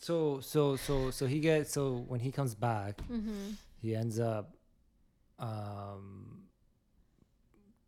So 0.00 0.40
so 0.40 0.74
so 0.76 1.10
so 1.12 1.26
he 1.26 1.38
gets 1.38 1.72
so 1.72 2.04
when 2.08 2.18
he 2.20 2.32
comes 2.32 2.54
back, 2.56 2.98
Mm-hmm. 3.08 3.50
he 3.80 3.94
ends 3.94 4.18
up 4.18 4.56
um 5.38 6.42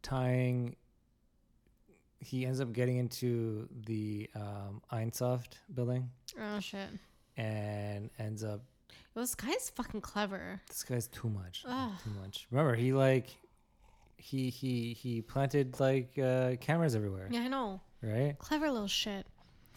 tying 0.03 0.77
he 2.21 2.47
ends 2.47 2.61
up 2.61 2.73
getting 2.73 2.99
into 2.99 3.69
the 3.87 4.31
um 4.37 4.83
Ainsoft 4.93 5.55
building 5.75 6.11
Oh 6.41 6.61
shit. 6.61 6.89
and 7.37 8.11
ends 8.21 8.45
up 8.45 8.63
This 9.15 9.35
guy's 9.35 9.71
fucking 9.71 10.01
clever. 10.01 10.61
this 10.69 10.83
guy's 10.85 11.07
too 11.09 11.29
much. 11.29 11.65
Ugh. 11.67 11.91
Too 12.05 12.11
much. 12.21 12.47
Remember, 12.51 12.75
he 12.75 12.93
like 12.93 13.29
he 14.17 14.51
he 14.51 14.93
he 14.95 15.21
planted 15.23 15.79
like 15.81 16.19
uh 16.19 16.57
cameras 16.61 16.95
everywhere, 16.95 17.29
Yeah, 17.31 17.41
I 17.41 17.49
know. 17.49 17.81
right? 18.03 18.37
Clever 18.39 18.71
little 18.71 18.87
shit. 18.89 19.27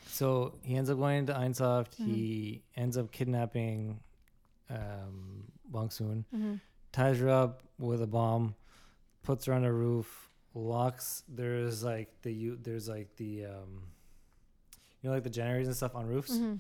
So 0.08 0.54
he 0.64 0.76
ends 0.76 0.90
up 0.90 0.98
going 1.00 1.20
into 1.20 1.34
Ainsoft. 1.34 1.96
Mhm. 2.00 2.06
He 2.08 2.64
ends 2.76 2.98
up 2.98 3.12
kidnapping 3.12 4.00
um, 4.70 5.46
Bong 5.66 5.90
Soon, 5.90 6.26
Mm-hmm. 6.34 6.56
ties 6.92 7.20
her 7.20 7.30
up 7.30 7.64
with 7.80 8.02
a 8.02 8.08
bomb, 8.08 8.56
puts 9.24 9.46
her 9.46 9.54
on 9.54 9.64
a 9.66 9.72
roof, 9.74 10.30
locks. 10.54 11.24
There's 11.28 11.84
like 11.84 12.10
the 12.22 12.32
you. 12.34 12.58
There's 12.62 12.88
like 12.88 13.16
the 13.18 13.46
um, 13.46 13.84
you 15.02 15.10
know 15.10 15.14
like 15.16 15.24
the 15.24 15.30
generators 15.30 15.68
and 15.68 15.76
stuff 15.76 15.96
on 15.96 16.06
roofs. 16.08 16.32
Mm-hmm. 16.34 16.56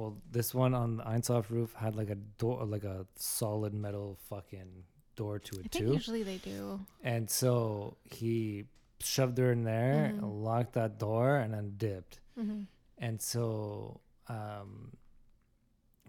Well, 0.00 0.16
this 0.32 0.54
one 0.54 0.72
on 0.72 0.96
the 0.96 1.02
Ainsoft 1.04 1.50
roof 1.50 1.74
had 1.74 1.94
like 1.94 2.08
a 2.08 2.14
door, 2.14 2.64
like 2.64 2.84
a 2.84 3.06
solid 3.16 3.74
metal 3.74 4.16
fucking 4.30 4.84
door 5.14 5.38
to 5.38 5.56
I 5.58 5.60
it 5.66 5.72
think 5.72 5.86
too. 5.88 5.92
usually 5.92 6.22
they 6.22 6.38
do. 6.38 6.80
And 7.04 7.28
so 7.28 7.96
he 8.10 8.64
shoved 9.00 9.36
her 9.36 9.52
in 9.52 9.64
there, 9.64 10.14
Mhm. 10.14 10.42
locked 10.42 10.72
that 10.72 10.98
door, 10.98 11.36
and 11.36 11.52
then 11.52 11.74
dipped. 11.76 12.20
Mm-hmm. 12.38 12.62
and 12.98 13.20
so 13.20 14.00
um, 14.28 14.92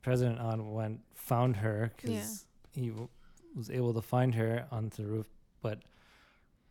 President 0.02 0.40
An 0.40 0.72
went 0.72 1.02
found 1.14 1.58
her 1.58 1.92
because 1.98 2.46
he 2.72 2.90
w- 2.90 3.10
was 3.56 3.70
able 3.70 3.94
to 3.94 4.02
find 4.02 4.36
her 4.36 4.68
onto 4.72 5.04
the 5.04 5.10
roof, 5.10 5.28
but 5.62 5.80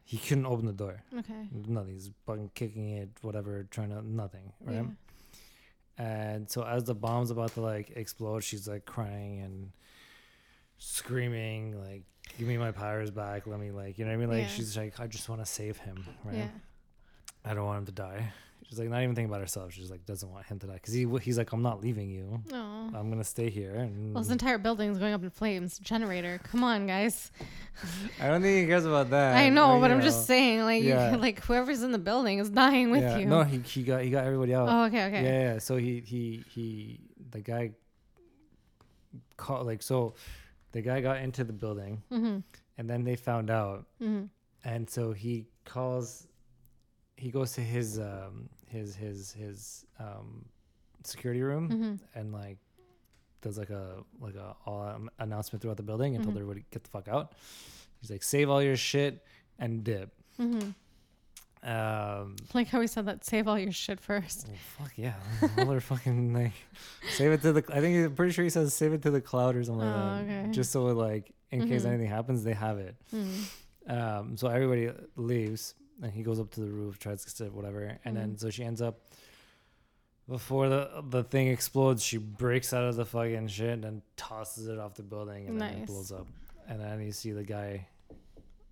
he 0.04 0.16
couldn't 0.18 0.46
open 0.46 0.64
the 0.66 0.72
door. 0.72 1.02
Okay. 1.18 1.48
Nothing. 1.52 1.92
He's 1.94 2.10
fucking 2.26 2.50
kicking 2.54 2.90
it, 2.90 3.10
whatever, 3.22 3.64
trying 3.64 3.90
to 3.90 4.00
nothing, 4.02 4.52
right? 4.60 4.76
Yeah. 4.76 4.86
And 6.00 6.50
so 6.50 6.62
as 6.64 6.84
the 6.84 6.94
bomb's 6.94 7.30
about 7.30 7.52
to 7.54 7.60
like 7.60 7.90
explode, 7.94 8.42
she's 8.42 8.66
like 8.66 8.86
crying 8.86 9.40
and 9.40 9.70
screaming, 10.78 11.78
like, 11.78 12.04
"Give 12.38 12.48
me 12.48 12.56
my 12.56 12.72
powers 12.72 13.10
back! 13.10 13.46
Let 13.46 13.60
me 13.60 13.70
like, 13.70 13.98
you 13.98 14.04
know 14.06 14.10
what 14.12 14.14
I 14.14 14.18
mean? 14.18 14.30
Like, 14.30 14.42
Yeah. 14.44 14.48
she's 14.48 14.76
like, 14.76 14.98
I 14.98 15.06
just 15.06 15.28
want 15.28 15.42
to 15.42 15.46
save 15.46 15.76
him, 15.78 16.06
right? 16.24 16.36
Yeah. 16.36 16.48
I 17.44 17.52
don't 17.54 17.66
want 17.66 17.80
him 17.80 17.86
to 17.86 17.92
die. 17.92 18.32
She's 18.68 18.78
like 18.78 18.88
not 18.88 19.02
even 19.02 19.14
thinking 19.16 19.30
about 19.30 19.40
herself. 19.40 19.72
She's 19.72 19.90
like 19.90 20.04
doesn't 20.06 20.30
want 20.30 20.46
him 20.46 20.58
to 20.60 20.66
die 20.68 20.74
because 20.74 20.94
he 20.94 21.06
he's 21.22 21.36
like 21.38 21.52
I'm 21.52 21.62
not 21.62 21.80
leaving 21.80 22.08
you. 22.10 22.40
No. 22.50 22.90
I'm 22.94 23.10
gonna 23.10 23.24
stay 23.24 23.50
here. 23.50 23.74
And 23.74 24.14
Well, 24.14 24.22
this 24.22 24.30
entire 24.30 24.58
building's 24.58 24.98
going 24.98 25.12
up 25.12 25.22
in 25.24 25.30
flames. 25.30 25.78
Generator. 25.80 26.40
Come 26.44 26.62
on, 26.62 26.86
guys. 26.86 27.32
I 28.20 28.28
don't 28.28 28.42
think 28.42 28.60
he 28.62 28.66
cares 28.66 28.84
about 28.86 29.10
that. 29.10 29.36
I 29.36 29.48
know, 29.48 29.72
like, 29.72 29.80
but 29.80 29.90
I'm 29.90 29.98
know. 29.98 30.04
just 30.04 30.26
saying, 30.26 30.60
like, 30.62 30.82
you- 30.82 30.90
Yeah. 30.90 31.16
like 31.20 31.42
whoever's 31.44 31.82
in 31.82 31.90
the 31.92 31.98
building 31.98 32.38
is 32.38 32.48
dying 32.50 32.90
with 32.90 33.02
yeah. 33.02 33.18
you. 33.18 33.26
No, 33.26 33.42
he, 33.42 33.58
he 33.58 33.82
got 33.82 34.02
he 34.02 34.10
got 34.10 34.24
everybody 34.24 34.54
out. 34.54 34.68
oh, 34.68 34.84
okay, 34.84 35.06
okay. 35.06 35.22
Yeah, 35.24 35.52
yeah. 35.54 35.58
So 35.58 35.76
he 35.76 36.00
he 36.06 36.44
he 36.48 37.00
the 37.30 37.40
guy 37.40 37.72
called 39.36 39.66
like 39.66 39.82
so 39.82 40.14
the 40.72 40.82
guy 40.82 41.00
got 41.00 41.18
into 41.18 41.44
the 41.44 41.52
building 41.52 42.02
Mm-hmm. 42.12 42.38
and 42.78 42.88
then 42.90 43.04
they 43.04 43.16
found 43.16 43.50
out 43.50 43.86
Mm-hmm. 44.00 44.26
and 44.64 44.88
so 44.88 45.12
he 45.12 45.46
calls 45.64 46.26
he 47.20 47.30
goes 47.30 47.52
to 47.52 47.60
his 47.60 47.98
um 47.98 48.48
his 48.68 48.96
his 48.96 49.32
his 49.32 49.84
um 49.98 50.44
security 51.04 51.42
room 51.42 51.68
Mm-hmm. 51.68 51.94
and 52.18 52.32
like 52.32 52.58
does 53.42 53.56
like 53.58 53.70
a 53.70 54.02
like 54.20 54.34
a 54.34 54.54
all 54.66 54.82
announcement 55.18 55.60
throughout 55.62 55.76
the 55.76 55.82
building 55.90 56.14
and 56.14 56.24
told 56.24 56.34
Mhm. 56.36 56.40
everybody 56.40 56.64
get 56.70 56.82
the 56.84 56.90
fuck 56.90 57.08
out. 57.08 57.32
He's 58.00 58.10
like 58.10 58.22
save 58.22 58.48
all 58.50 58.62
your 58.62 58.76
shit 58.76 59.22
and 59.58 59.84
dip. 59.84 60.10
Mm-hmm. 60.38 60.70
Um, 61.62 62.36
Like 62.54 62.68
how 62.68 62.80
he 62.80 62.86
said 62.86 63.04
that. 63.06 63.24
Save 63.24 63.46
all 63.46 63.58
your 63.58 63.72
shit 63.72 64.00
first. 64.00 64.46
well, 64.48 64.56
fuck 64.78 64.92
yeah, 64.96 65.14
all 65.58 65.78
fucking 65.80 66.32
like 66.32 66.52
save 67.16 67.32
it 67.32 67.42
to 67.42 67.52
the. 67.52 67.64
I 67.72 67.80
think 67.80 68.06
I'm 68.06 68.14
pretty 68.14 68.32
sure 68.32 68.44
he 68.44 68.50
says 68.50 68.72
save 68.72 68.92
it 68.94 69.02
to 69.02 69.10
the 69.10 69.20
cloud 69.20 69.56
or 69.56 69.64
something 69.64 69.86
Oh, 69.86 69.90
like 70.16 70.26
that. 70.26 70.40
okay. 70.44 70.50
Just 70.52 70.70
so 70.72 70.84
like 70.86 71.32
in 71.50 71.68
case 71.68 71.82
Mhm. 71.82 71.88
anything 71.88 72.08
happens, 72.08 72.44
they 72.44 72.54
have 72.54 72.78
it. 72.78 72.94
Mm-hmm. 73.14 73.90
Um, 73.90 74.36
so 74.36 74.48
everybody 74.48 74.90
leaves 75.16 75.74
and 76.02 76.12
he 76.12 76.22
goes 76.22 76.38
up 76.40 76.50
to 76.52 76.60
the 76.60 76.70
roof, 76.70 76.98
tries 76.98 77.24
to 77.24 77.30
sit, 77.30 77.52
whatever, 77.52 77.98
and 78.04 78.16
then 78.16 78.34
Mhm. 78.34 78.40
so 78.40 78.50
she 78.50 78.64
ends 78.64 78.80
up 78.82 79.00
before 80.28 80.68
the 80.68 81.02
the 81.10 81.24
thing 81.24 81.48
explodes, 81.48 82.04
she 82.04 82.16
breaks 82.18 82.72
out 82.72 82.84
of 82.84 82.96
the 82.96 83.04
fucking 83.04 83.48
shit 83.48 83.84
and 83.84 84.02
tosses 84.16 84.68
it 84.68 84.78
off 84.78 84.94
the 84.94 85.02
building 85.02 85.48
and 85.48 85.60
then 85.60 85.74
it 85.82 85.86
blows 85.86 86.12
up. 86.12 86.26
And 86.68 86.80
then 86.80 87.00
you 87.00 87.10
see 87.12 87.32
the 87.32 87.42
guy 87.42 87.88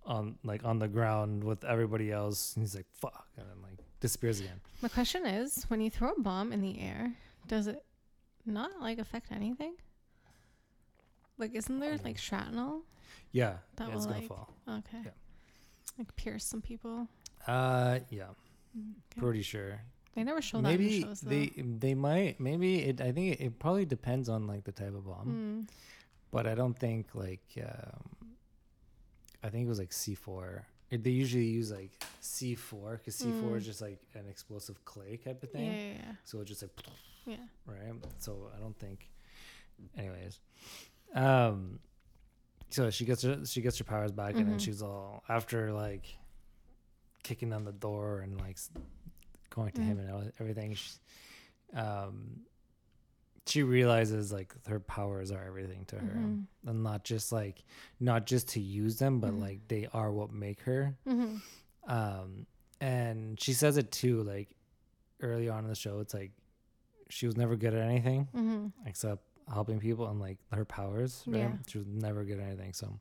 on 0.05 0.37
like 0.43 0.63
on 0.63 0.79
the 0.79 0.87
ground 0.87 1.43
with 1.43 1.63
everybody 1.65 2.11
else. 2.11 2.55
And 2.55 2.63
he's 2.63 2.75
like, 2.75 2.87
"Fuck!" 2.93 3.27
and 3.37 3.45
then 3.49 3.61
like 3.61 3.77
disappears 3.99 4.39
again. 4.39 4.61
My 4.81 4.87
question 4.87 5.25
is, 5.25 5.65
when 5.65 5.81
you 5.81 5.89
throw 5.89 6.13
a 6.13 6.19
bomb 6.21 6.53
in 6.53 6.61
the 6.61 6.79
air, 6.79 7.13
does 7.47 7.67
it 7.67 7.83
not 8.45 8.79
like 8.79 8.97
affect 8.99 9.31
anything? 9.31 9.75
Like, 11.37 11.53
isn't 11.55 11.79
there 11.79 11.97
like 11.97 12.17
shrapnel? 12.17 12.83
Yeah, 13.31 13.57
That 13.75 13.89
yeah, 13.89 13.95
it's 13.95 14.05
gonna 14.05 14.19
like- 14.19 14.27
fall. 14.27 14.53
Okay. 14.67 15.01
Yeah. 15.05 15.11
Like 15.97 16.15
pierce 16.15 16.45
some 16.45 16.61
people. 16.61 17.07
Uh, 17.47 17.99
yeah, 18.09 18.27
Mm, 18.77 18.93
Okay. 19.11 19.19
pretty 19.21 19.41
sure. 19.41 19.81
They 20.15 20.23
never 20.23 20.41
show 20.41 20.57
that 20.57 20.63
maybe 20.63 21.01
shows 21.01 21.21
they 21.21 21.47
they 21.55 21.93
might 21.95 22.39
maybe 22.39 22.79
it. 22.81 23.01
I 23.01 23.11
think 23.11 23.39
it, 23.39 23.43
it 23.45 23.59
probably 23.59 23.85
depends 23.85 24.29
on 24.29 24.45
like 24.47 24.63
the 24.63 24.71
type 24.71 24.93
of 24.93 25.05
bomb. 25.05 25.67
Mm. 25.67 25.73
but 26.31 26.45
I 26.45 26.53
don't 26.55 26.77
think 26.77 27.15
like 27.15 27.41
um, 27.57 28.35
I 29.43 29.49
think 29.49 29.65
it 29.65 29.69
was 29.69 29.79
like 29.79 29.93
C 29.93 30.13
four. 30.15 30.65
They 30.91 31.09
usually 31.11 31.45
use 31.45 31.71
like 31.71 31.91
C 32.19 32.55
four 32.55 32.97
because 32.97 33.15
C 33.15 33.31
four 33.31 33.57
is 33.57 33.63
Mm. 33.63 33.67
just 33.67 33.81
like 33.81 34.01
an 34.13 34.27
explosive 34.29 34.83
clay 34.85 35.17
type 35.17 35.41
of 35.43 35.51
thing. 35.51 35.65
yeah, 35.71 35.93
yeah. 36.03 36.11
So 36.25 36.41
it's 36.41 36.49
just 36.49 36.61
like 36.61 36.71
Yeah. 37.25 37.37
right. 37.65 37.93
So 38.19 38.51
I 38.55 38.59
don't 38.59 38.77
think. 38.77 39.09
Anyways, 39.97 40.39
um, 41.15 41.79
so 42.69 42.89
she 42.91 43.05
gets 43.05 43.21
her 43.23 43.45
she 43.45 43.61
gets 43.61 43.77
her 43.79 43.83
powers 43.85 44.11
back 44.11 44.35
and 44.35 44.47
then 44.47 44.57
Mhm. 44.57 44.61
she's 44.61 44.81
all 44.81 45.23
after 45.29 45.71
like 45.71 46.05
kicking 47.23 47.53
on 47.53 47.63
the 47.65 47.71
door 47.71 48.19
and 48.19 48.39
like 48.39 48.57
going 49.49 49.71
to 49.73 49.81
him 49.81 49.97
Mhm. 49.97 50.21
and 50.21 50.33
everything. 50.39 50.73
She's, 50.75 50.99
um, 51.73 52.41
she 53.45 53.63
realizes 53.63 54.31
like 54.31 54.53
her 54.67 54.79
powers 54.79 55.31
are 55.31 55.43
everything 55.43 55.83
to 55.85 55.97
her 55.97 56.15
Mhm. 56.15 56.45
and 56.67 56.83
not 56.83 57.03
just 57.03 57.31
like 57.31 57.63
not 57.99 58.27
just 58.27 58.49
to 58.49 58.59
use 58.59 58.99
them 58.99 59.19
but 59.19 59.31
Mhm. 59.31 59.41
like 59.41 59.67
they 59.67 59.87
are 59.87 60.11
what 60.11 60.31
make 60.31 60.61
her 60.61 60.95
Mm-hmm. 61.07 61.37
um 61.91 62.45
and 62.79 63.39
she 63.39 63.53
says 63.53 63.77
it 63.77 63.91
too 63.91 64.21
like 64.21 64.55
early 65.21 65.49
on 65.49 65.63
in 65.63 65.69
the 65.69 65.75
show 65.75 65.99
it's 65.99 66.13
like 66.13 66.31
she 67.09 67.25
was 67.25 67.35
never 67.37 67.55
good 67.55 67.73
at 67.73 67.81
anything 67.81 68.27
Mm-hmm. 68.35 68.87
except 68.87 69.23
helping 69.51 69.79
people 69.79 70.07
and 70.07 70.19
like 70.19 70.37
her 70.53 70.63
powers 70.65 71.23
right 71.25 71.39
Yeah. 71.39 71.57
she 71.65 71.79
was 71.79 71.87
never 71.87 72.23
good 72.25 72.39
at 72.39 72.45
anything 72.49 72.73
so 72.73 72.99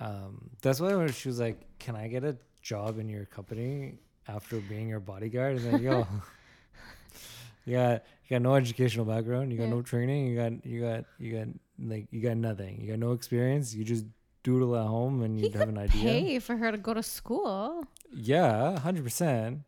um, 0.00 0.50
that's 0.62 0.78
why 0.80 0.94
when 0.94 1.10
she 1.10 1.28
was 1.28 1.40
like, 1.40 1.78
"Can 1.80 1.96
I 1.96 2.06
get 2.06 2.22
a 2.22 2.36
job 2.72 2.98
in 2.98 3.08
your 3.08 3.24
company 3.36 3.94
after 4.36 4.60
being 4.72 4.88
your 4.88 5.00
bodyguard?" 5.00 5.56
And 5.56 5.64
then 5.66 5.82
yo, 5.82 6.06
you 7.64 7.72
got 7.76 8.02
you 8.24 8.28
got 8.36 8.42
no 8.42 8.54
educational 8.54 9.04
background, 9.04 9.50
you 9.52 9.58
got 9.58 9.64
Yeah. 9.64 9.70
no 9.78 9.82
training, 9.82 10.26
you 10.28 10.36
got 10.36 10.52
you 10.64 10.80
got 10.88 11.04
you 11.18 11.30
got 11.38 11.48
like 11.92 12.06
you 12.10 12.20
got 12.20 12.36
nothing, 12.36 12.80
you 12.80 12.86
got 12.92 12.98
no 12.98 13.12
experience, 13.12 13.74
you 13.74 13.84
just 13.84 14.04
doodle 14.42 14.76
at 14.76 14.86
home 14.86 15.22
and 15.22 15.38
you 15.38 15.50
have 15.50 15.68
an 15.68 15.78
idea. 15.78 16.02
pay 16.02 16.38
for 16.38 16.56
her 16.56 16.70
to 16.70 16.78
go 16.78 16.94
to 16.94 17.02
school. 17.02 17.84
Yeah, 18.12 18.78
hundred 18.78 19.04
percent. 19.04 19.62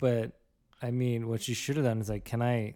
But 0.00 0.32
I 0.82 0.90
mean, 0.90 1.28
what 1.28 1.42
she 1.42 1.54
should 1.54 1.76
have 1.76 1.84
done 1.84 2.00
is 2.00 2.08
like, 2.08 2.24
can 2.24 2.42
I, 2.42 2.74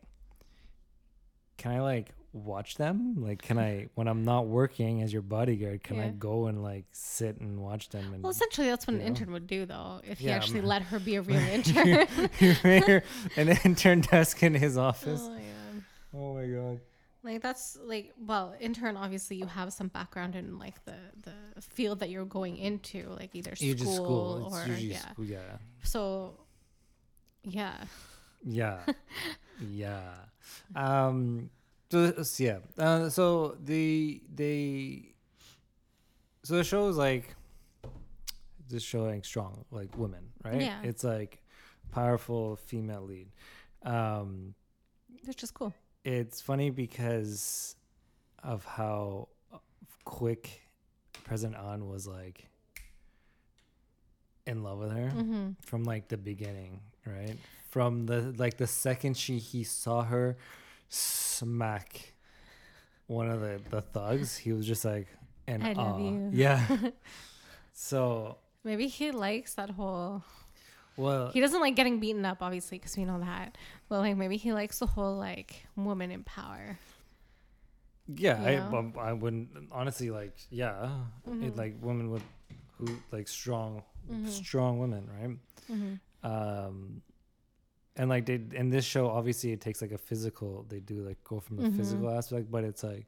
can 1.57 1.73
I 1.73 1.81
like 1.81 2.13
watch 2.33 2.77
them? 2.77 3.17
Like, 3.19 3.43
can 3.43 3.59
I 3.59 3.89
when 3.95 4.07
I'm 4.09 4.25
not 4.25 4.47
working 4.47 5.03
as 5.03 5.13
your 5.13 5.23
bodyguard, 5.23 5.83
can 5.83 5.99
I 6.01 6.11
go 6.11 6.47
and 6.47 6.63
like 6.63 6.85
sit 6.93 7.39
and 7.41 7.61
watch 7.61 7.89
them? 7.89 8.13
And 8.15 8.23
Well, 8.23 8.31
essentially, 8.31 8.69
that's 8.69 8.87
what 8.87 8.95
an 8.95 9.01
know. 9.01 9.07
intern 9.07 9.33
would 9.33 9.47
do, 9.47 9.67
though, 9.67 10.01
if 10.05 10.19
he 10.19 10.27
Yeah, 10.29 10.37
actually 10.37 10.61
I'm- 10.61 10.69
let 10.69 10.83
her 10.83 10.99
be 10.99 11.17
a 11.17 11.23
real 11.23 11.37
intern. 11.57 12.07
you 12.41 12.55
an 13.37 13.49
intern 13.65 14.01
desk 14.03 14.43
in 14.43 14.55
his 14.55 14.77
office. 14.77 15.21
oh, 15.25 15.35
yeah. 15.37 15.81
Oh 16.15 16.35
my 16.35 16.47
god. 16.47 16.81
Like 17.25 17.43
that's 17.43 17.77
like 17.85 18.13
well, 18.19 18.55
intern 18.61 18.97
obviously 18.97 19.37
you 19.37 19.47
have 19.47 19.73
some 19.73 19.89
background 19.89 20.37
in 20.37 20.59
like 20.59 20.83
the 20.85 20.95
the 21.25 21.61
field 21.61 21.99
that 22.01 22.11
you're 22.11 22.25
going 22.25 22.57
into, 22.57 23.09
like 23.11 23.35
either 23.35 23.57
school, 23.57 23.95
school. 23.95 24.51
Or 24.53 24.67
yeah. 24.77 24.99
school. 25.11 25.25
Yeah. 25.25 25.59
So 25.83 26.39
yeah. 27.43 27.75
Yeah. 28.45 28.79
yeah. 29.69 30.15
Um 30.77 31.51
so, 31.91 32.23
so 32.23 32.45
yeah. 32.45 32.59
Uh, 32.77 33.09
so 33.09 33.57
the 33.65 34.21
they 34.35 35.15
so 36.45 36.57
the 36.57 36.65
show 36.65 36.89
is 36.89 36.97
like 36.97 37.35
just 38.71 38.87
showing 38.87 39.23
strong 39.23 39.65
like 39.71 39.97
women, 39.97 40.25
right? 40.45 40.61
Yeah. 40.61 40.81
It's 40.83 41.05
like 41.05 41.43
powerful 41.91 42.57
female 42.57 43.03
lead. 43.03 43.29
Um 43.83 44.55
Which 45.25 45.43
is 45.43 45.51
cool. 45.51 45.73
it's 46.05 46.41
funny 46.41 46.71
because 46.71 47.77
of 48.43 48.65
how 48.65 49.29
quick 50.05 50.63
President 51.25 51.59
An 51.61 51.89
was 51.89 52.07
like 52.07 52.49
in 54.47 54.63
love 54.63 54.79
with 54.79 54.93
her 54.93 55.11
Mm-hmm. 55.15 55.51
from 55.63 55.85
like 55.85 56.09
the 56.09 56.17
beginning, 56.17 56.81
right? 57.07 57.37
From 57.71 58.07
the 58.07 58.35
like 58.39 58.57
the 58.57 58.67
second 58.67 59.17
she 59.17 59.39
he 59.39 59.65
saw 59.65 60.03
her 60.03 60.37
smack 61.39 62.15
one 63.07 63.29
of 63.31 63.41
the 63.41 63.61
the 63.71 63.81
thugs, 63.83 64.37
he 64.37 64.53
was 64.53 64.67
just 64.67 64.85
like, 64.85 65.09
and 65.47 65.63
I 65.65 65.73
love 65.73 66.01
you. 66.01 66.31
yeah. 66.33 66.61
so 67.73 68.37
Maybe 68.65 68.87
he 68.89 69.13
likes 69.13 69.55
that 69.55 69.71
whole. 69.71 70.23
well, 70.97 71.31
He 71.31 71.41
doesn't 71.41 71.61
like 71.61 71.75
getting 71.77 72.01
beaten 72.01 72.25
up, 72.27 72.39
obviously, 72.43 72.79
because 72.79 72.97
we 72.97 73.05
know 73.05 73.21
that. 73.21 73.57
But 73.89 74.01
like 74.01 74.17
maybe 74.17 74.37
he 74.37 74.53
likes 74.53 74.79
the 74.81 74.87
whole 74.87 75.17
like 75.17 75.65
woman 75.77 76.11
in 76.11 76.25
power. 76.25 76.79
yeah, 78.09 78.41
you 78.41 78.47
I 78.49 78.55
know? 78.71 78.77
um, 78.79 78.93
I 78.99 79.13
wouldn't 79.13 79.51
honestly 79.73 80.11
like 80.11 80.37
yeah, 80.51 80.91
Mm-hmm. 81.29 81.45
it 81.45 81.57
like 81.57 81.75
women 81.81 82.11
with 82.11 82.23
who 82.79 82.87
like 83.13 83.29
strong 83.29 83.83
Mhm. 84.11 84.29
strong 84.29 84.79
women, 84.79 85.09
right? 85.21 85.37
Mm-hmm. 85.71 85.95
um 86.27 87.03
and 87.99 88.09
like 88.09 88.25
they 88.27 88.41
in 88.53 88.71
this 88.71 88.85
show 88.85 89.09
obviously 89.09 89.53
it 89.53 89.61
takes 89.61 89.83
like 89.83 89.93
a 89.93 89.99
physical 89.99 90.65
they 90.69 90.81
do 90.81 91.03
like 91.03 91.23
go 91.25 91.41
from 91.41 91.57
the 91.57 91.65
Mhm. 91.69 91.77
physical 91.77 92.11
aspect 92.11 92.51
but 92.51 92.65
it's 92.65 92.83
like 92.83 93.07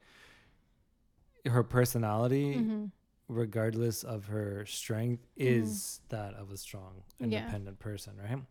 her 1.47 1.63
personality 1.63 2.55
Mm-hmm. 2.57 2.85
regardless 3.29 4.03
of 4.03 4.27
her 4.27 4.67
strength 4.67 5.27
is 5.37 6.01
that 6.09 6.35
of 6.35 6.51
a 6.53 6.57
strong 6.57 7.03
Yeah. 7.19 7.25
independent 7.41 7.79
person 7.79 8.13
right 8.19 8.43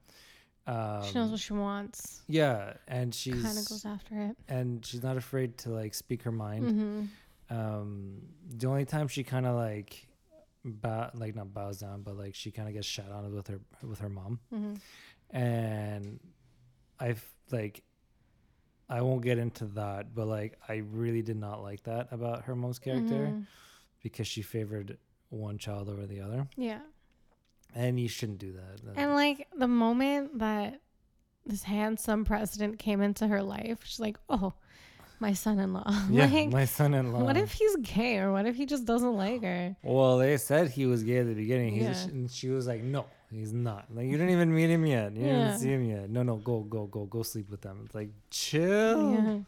um 0.67 1.03
she 1.03 1.13
knows 1.15 1.31
what 1.31 1.39
she 1.39 1.53
wants. 1.53 2.21
yeah 2.27 2.73
and 2.87 3.13
she 3.13 3.31
Kind 3.31 3.57
of 3.57 3.67
goes 3.67 3.85
after 3.85 4.15
it. 4.27 4.37
and 4.47 4.85
she's 4.85 5.03
not 5.03 5.17
afraid 5.17 5.57
to 5.59 5.69
like 5.69 5.93
speak 5.93 6.23
her 6.23 6.31
mind 6.31 6.63
Mm-hmm. 6.65 7.57
um 7.57 8.21
the 8.57 8.67
only 8.67 8.85
time 8.85 9.07
she 9.07 9.23
kind 9.23 9.45
of 9.45 9.55
like 9.55 10.07
bow 10.65 11.09
like 11.13 11.35
not 11.35 11.53
bows 11.53 11.79
down 11.79 12.01
but 12.01 12.17
like 12.17 12.35
she 12.35 12.51
kind 12.51 12.67
of 12.67 12.73
gets 12.73 12.85
shot 12.87 13.09
on 13.11 13.33
with 13.33 13.47
her 13.47 13.59
with 13.83 13.99
her 13.99 14.09
mom 14.09 14.39
Mm-hmm. 14.53 14.75
And 15.31 16.19
I've 16.99 17.23
like 17.51 17.83
I 18.89 19.01
won't 19.01 19.21
get 19.21 19.37
into 19.37 19.65
that, 19.65 20.15
but 20.15 20.27
like 20.27 20.57
I 20.67 20.77
really 20.77 21.21
did 21.21 21.37
not 21.37 21.61
like 21.61 21.83
that 21.83 22.07
about 22.11 22.43
her 22.45 22.55
mom's 22.55 22.79
character 22.79 23.27
Mhm. 23.33 23.45
because 24.01 24.27
she 24.27 24.41
favored 24.41 24.97
one 25.29 25.57
child 25.59 25.89
over 25.89 26.07
the 26.07 26.21
other, 26.21 26.47
Yeah. 26.57 26.81
and 27.75 27.99
you 27.99 28.07
shouldn't 28.07 28.39
do 28.39 28.53
that. 28.53 28.81
And 28.95 29.13
like 29.13 29.47
the 29.55 29.67
moment 29.67 30.39
that 30.39 30.81
this 31.45 31.63
handsome 31.63 32.25
president 32.25 32.79
came 32.79 33.01
into 33.01 33.27
her 33.27 33.41
life, 33.43 33.79
she's 33.83 33.99
like, 33.99 34.17
"Oh, 34.27 34.53
my 35.19 35.33
son-in-law." 35.33 35.83
yeah, 36.09 36.25
like, 36.25 36.49
my 36.51 36.65
son-in-law. 36.65 37.23
what 37.23 37.37
if 37.37 37.51
he's 37.53 37.75
gay 37.77 38.17
or 38.17 38.31
what 38.31 38.45
if 38.47 38.55
he 38.55 38.65
just 38.65 38.85
doesn't 38.85 39.15
like 39.15 39.43
her? 39.43 39.75
Well, 39.83 40.17
they 40.17 40.37
said 40.37 40.71
he 40.71 40.87
was 40.87 41.03
gay 41.03 41.17
at 41.17 41.27
the 41.27 41.33
beginning. 41.35 41.73
He's 41.75 42.05
Yeah. 42.05 42.11
and 42.11 42.31
she 42.31 42.49
was 42.49 42.65
like, 42.67 42.81
"No, 42.83 43.05
he's 43.31 43.53
not. 43.53 43.85
Like 43.93 44.05
you 44.07 44.13
didn't 44.13 44.31
even 44.31 44.53
meet 44.53 44.69
him 44.69 44.85
yet. 44.85 45.15
You 45.15 45.25
Yeah. 45.25 45.45
didn't 45.47 45.59
see 45.59 45.69
him 45.69 45.85
yet. 45.85 46.09
No, 46.09 46.23
no, 46.23 46.35
go, 46.37 46.61
go, 46.61 46.85
go, 46.87 47.05
go 47.05 47.23
sleep 47.23 47.49
with 47.49 47.61
them. 47.61 47.81
It's 47.85 47.95
like 47.95 48.09
chill." 48.29 49.13
Yeah. 49.13 49.39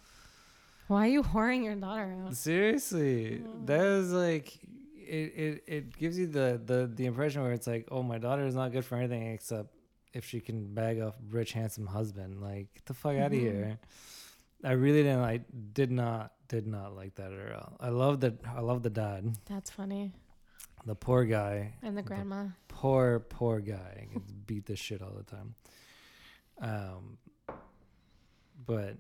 Why 0.87 1.05
are 1.05 1.09
you 1.09 1.23
whoring 1.23 1.63
your 1.63 1.75
daughter 1.75 2.13
out? 2.25 2.35
Seriously, 2.35 3.39
Mm. 3.43 3.65
that 3.67 3.81
is 3.85 4.11
like 4.11 4.59
it, 4.95 5.33
it. 5.45 5.63
It 5.67 5.97
gives 5.97 6.17
you 6.19 6.27
the 6.27 6.59
the 6.65 6.89
the 6.93 7.05
impression 7.05 7.41
where 7.43 7.53
it's 7.53 7.67
like, 7.67 7.87
oh, 7.91 8.03
my 8.03 8.17
daughter 8.17 8.45
is 8.45 8.55
not 8.55 8.71
good 8.71 8.83
for 8.85 8.95
anything 8.95 9.31
except 9.31 9.69
if 10.13 10.25
she 10.25 10.39
can 10.41 10.73
bag 10.73 10.99
a 10.99 11.13
rich, 11.29 11.53
handsome 11.53 11.85
husband. 11.87 12.41
Like 12.41 12.73
get 12.73 12.85
the 12.85 12.93
fuck 12.93 13.15
out 13.15 13.27
of 13.33 13.39
here. 13.39 13.79
I 14.63 14.73
really 14.73 15.01
didn't. 15.03 15.21
I 15.21 15.39
did 15.73 15.91
not 15.91 16.33
did 16.49 16.67
not 16.67 16.95
like 16.95 17.15
that 17.15 17.31
at 17.31 17.53
all. 17.55 17.77
I 17.79 17.89
love 17.89 18.19
the 18.19 18.35
I 18.45 18.59
love 18.59 18.83
the 18.83 18.89
dad, 18.89 19.37
That's 19.45 19.69
funny. 19.71 20.11
The 20.85 20.95
poor 20.95 21.25
guy, 21.25 21.73
And 21.83 21.95
the 21.97 22.01
grandma. 22.01 22.47
poor 22.67 23.19
poor 23.19 23.59
guy 23.59 24.07
gets 24.13 24.31
beat 24.47 24.65
the 24.65 24.75
shit 24.75 25.01
all 25.01 25.13
the 25.15 25.23
time. 25.23 25.55
Um, 26.59 27.17
but 28.65 28.97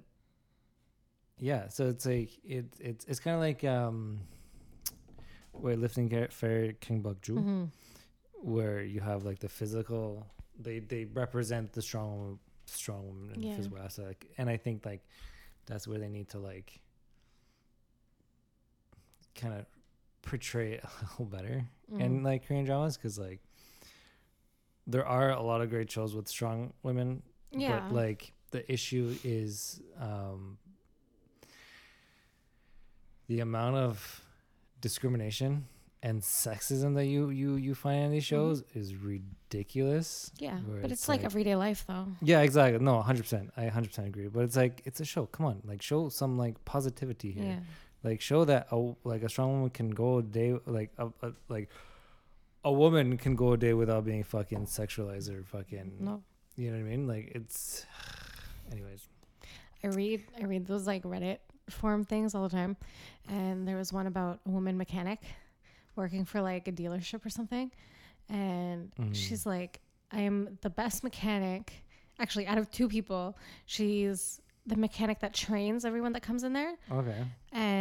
yeah, 1.39 1.69
so 1.69 1.87
it's 1.87 2.05
like 2.05 2.29
it 2.43 2.65
it's 2.79 3.05
it's 3.05 3.19
kind 3.19 3.33
of 3.35 3.41
like 3.41 3.63
um, 3.63 4.19
weightlifting 5.59 6.09
Gar- 6.09 6.29
fair 6.31 6.73
Kim 6.73 7.01
Bok 7.01 7.21
Joo, 7.21 7.37
hmm 7.39 7.65
where 8.43 8.81
you 8.81 8.99
have 9.01 9.23
like 9.23 9.39
the 9.39 9.49
physical. 9.49 10.25
They 10.59 10.79
they 10.79 11.05
represent 11.05 11.73
the 11.73 11.81
strong 11.81 12.39
strong 12.65 13.07
woman 13.07 13.31
in 13.35 13.41
Yeah. 13.43 13.49
the 13.51 13.55
physical 13.57 13.79
aspect, 13.79 14.25
and 14.37 14.49
I 14.49 14.57
think 14.57 14.85
like 14.85 15.01
that's 15.65 15.87
where 15.87 15.97
they 15.99 16.09
need 16.09 16.29
to 16.29 16.39
like 16.39 16.79
kind 19.35 19.53
of 19.55 19.65
portray 20.21 20.73
it 20.73 20.83
a 20.99 21.03
little 21.11 21.25
better 21.25 21.65
Mm-hmm. 21.91 22.01
in 22.01 22.23
like 22.23 22.47
Korean 22.47 22.63
dramas 22.63 22.95
because 22.95 23.19
like 23.19 23.41
there 24.87 25.05
are 25.05 25.31
a 25.31 25.41
lot 25.41 25.59
of 25.61 25.69
great 25.69 25.91
shows 25.91 26.15
with 26.15 26.27
strong 26.29 26.71
women, 26.83 27.21
Yeah. 27.51 27.81
but 27.81 27.93
like 27.93 28.31
the 28.51 28.69
issue 28.71 29.13
is 29.25 29.81
um, 29.99 30.57
the 33.27 33.39
amount 33.41 33.75
of 33.75 34.21
discrimination 34.81 35.65
and 36.03 36.21
sexism 36.21 36.95
that 36.95 37.05
you 37.05 37.29
you 37.29 37.55
you 37.55 37.75
find 37.75 38.05
in 38.05 38.11
these 38.11 38.23
Mm-hmm. 38.25 38.35
shows 38.35 38.63
is 38.73 38.95
ridiculous. 38.95 40.31
yeah. 40.37 40.59
But 40.65 40.85
it's 40.91 41.01
it's 41.01 41.09
like, 41.09 41.19
like- 41.19 41.25
everyday 41.25 41.55
life 41.55 41.83
though. 41.87 42.07
Yeah, 42.21 42.41
exactly. 42.41 42.79
No, 42.83 43.01
hundred 43.01 43.23
percent. 43.23 43.51
I 43.55 43.67
hundred 43.67 43.89
percent 43.89 44.07
agree. 44.07 44.27
But 44.27 44.45
it's 44.45 44.55
like 44.55 44.81
it's 44.85 44.99
a 44.99 45.05
show. 45.05 45.25
Come 45.27 45.45
on, 45.45 45.61
like 45.65 45.81
show 45.81 46.09
some 46.09 46.37
like 46.37 46.63
positivity 46.65 47.31
here 47.31 47.43
Yeah. 47.43 47.59
Like 48.03 48.21
show 48.21 48.45
that 48.45 48.67
a 48.71 48.93
like 49.03 49.23
a 49.23 49.29
strong 49.29 49.51
woman 49.53 49.69
can 49.69 49.89
go 49.91 50.17
a 50.19 50.23
day 50.23 50.57
like 50.65 50.91
a, 50.97 51.07
a 51.21 51.31
like 51.49 51.69
a 52.63 52.71
woman 52.71 53.17
can 53.17 53.35
go 53.35 53.53
a 53.53 53.57
day 53.57 53.73
without 53.73 54.05
being 54.05 54.23
fucking 54.23 54.65
sexualized 54.65 55.29
or 55.33 55.43
fucking 55.43 55.97
No. 55.99 56.21
you 56.57 56.71
know 56.71 56.77
what 56.77 56.85
I 56.85 56.89
mean 56.89 57.07
like 57.07 57.31
it's 57.35 57.85
anyways 58.71 59.07
I 59.83 59.87
read 59.87 60.23
I 60.39 60.45
read 60.45 60.65
those 60.67 60.85
like 60.87 61.03
Reddit 61.03 61.37
forum 61.69 62.03
things 62.05 62.35
all 62.35 62.43
the 62.43 62.49
time, 62.49 62.75
and 63.29 63.67
there 63.67 63.77
was 63.77 63.91
one 63.93 64.05
about 64.07 64.39
a 64.45 64.49
woman 64.49 64.77
mechanic 64.77 65.19
working 65.95 66.25
for 66.25 66.39
like 66.41 66.67
a 66.67 66.71
dealership 66.71 67.25
or 67.25 67.29
something, 67.29 67.71
and 68.29 68.91
Mhm. 68.99 69.15
she's 69.15 69.45
like, 69.45 69.79
I 70.11 70.21
am 70.21 70.57
the 70.61 70.69
best 70.69 71.03
mechanic. 71.03 71.83
Actually, 72.19 72.45
out 72.45 72.57
of 72.57 72.69
two 72.71 72.87
people, 72.89 73.37
she's 73.65 74.39
the 74.67 74.75
mechanic 74.75 75.19
that 75.21 75.33
trains 75.33 75.83
everyone 75.85 76.11
that 76.13 76.21
comes 76.21 76.43
in 76.43 76.53
there, 76.53 76.75
okay 76.91 77.25
and 77.53 77.80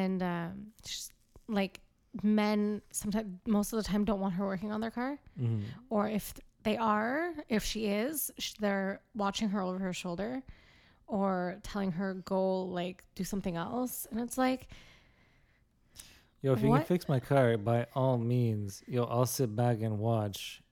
like 1.50 1.80
men 2.22 2.82
sometimes 2.90 3.28
most 3.46 3.72
of 3.72 3.76
the 3.76 3.82
time 3.82 4.04
don't 4.04 4.20
want 4.20 4.34
her 4.34 4.44
working 4.44 4.72
on 4.72 4.80
their 4.80 4.90
car 4.90 5.18
mm-hmm. 5.40 5.62
or 5.90 6.08
if 6.08 6.34
they 6.62 6.76
are, 6.76 7.32
if 7.48 7.64
she 7.64 7.86
is, 7.86 8.30
they're 8.60 9.00
watching 9.14 9.48
her 9.48 9.62
over 9.62 9.78
her 9.78 9.92
shoulder 9.92 10.42
or 11.06 11.58
telling 11.62 11.92
her 11.92 12.14
go 12.24 12.62
like 12.62 13.02
do 13.14 13.24
something 13.24 13.56
else. 13.56 14.06
And 14.10 14.20
it's 14.20 14.36
like, 14.36 14.68
Yo, 16.42 16.54
if 16.54 16.62
you 16.62 16.72
can 16.72 16.84
fix 16.84 17.06
my 17.06 17.20
car, 17.20 17.58
by 17.58 17.86
all 17.94 18.16
means, 18.16 18.82
yo, 18.86 19.04
I'll 19.04 19.26
sit 19.26 19.54
back 19.54 19.82
and 19.82 19.98
watch. 19.98 20.62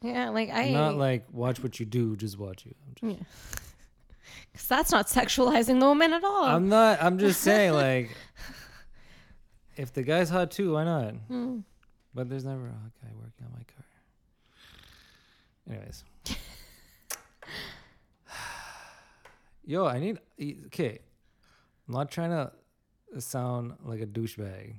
Yeah, 0.00 0.28
like 0.28 0.50
I 0.50 0.70
Not 0.70 0.96
like 0.96 1.26
watch 1.32 1.60
what 1.60 1.80
you 1.80 1.86
do, 1.86 2.14
just 2.14 2.38
watch 2.38 2.64
you. 2.64 2.74
I'm, 2.86 2.94
just, 2.94 3.20
Yeah. 3.20 3.26
Cause 4.54 4.68
that's 4.68 4.92
not 4.92 5.08
sexualizing 5.08 5.80
the 5.80 5.86
woman 5.86 6.12
at 6.12 6.22
all. 6.22 6.44
I'm 6.44 6.68
not. 6.68 7.02
I'm 7.02 7.18
just 7.18 7.40
saying, 7.40 7.72
like, 7.72 8.10
if 9.78 9.92
the 9.92 10.02
guy's 10.02 10.28
hot 10.28 10.50
too, 10.50 10.72
why 10.74 10.84
not? 10.84 11.14
Mm. 11.30 11.62
But 12.14 12.28
there's 12.28 12.44
never 12.44 12.66
a 12.66 12.72
hot 12.72 12.92
guy 13.02 13.08
working 13.14 13.46
on 13.46 13.52
my 13.52 13.64
car. 13.64 13.84
Anyways. 15.70 16.04
Yo, 19.64 19.86
I 19.86 19.98
need. 19.98 20.18
Okay. 20.66 20.98
I'm 21.88 21.94
not 21.94 22.10
trying 22.10 22.30
to 22.30 22.52
sound 23.20 23.74
like 23.84 24.00
a 24.00 24.06
douchebag. 24.06 24.76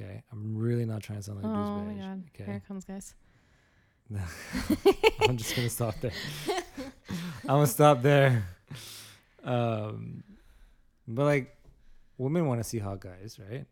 Okay. 0.00 0.22
I'm 0.32 0.56
really 0.56 0.84
not 0.84 1.02
trying 1.02 1.18
to 1.18 1.22
sound 1.22 1.38
like 1.42 1.46
a 1.46 1.48
douchebag. 1.48 1.80
Oh 1.80 1.84
my 1.84 1.94
god. 1.94 2.22
Here 2.34 2.44
Okay. 2.46 2.56
it 2.56 2.66
comes, 2.66 2.84
guys. 2.84 3.14
I'm 5.28 5.36
just 5.38 5.54
going 5.56 5.68
to 5.68 5.74
stop 5.74 5.94
there. 6.00 6.12
I'm 7.42 7.46
going 7.48 7.66
to 7.66 7.72
stop 7.72 8.02
there. 8.02 8.44
Um, 9.44 10.22
but 11.08 11.24
like, 11.24 11.56
women 12.18 12.46
want 12.46 12.60
to 12.62 12.68
see 12.68 12.78
hot 12.78 13.00
guys, 13.00 13.38
right? 13.50 13.64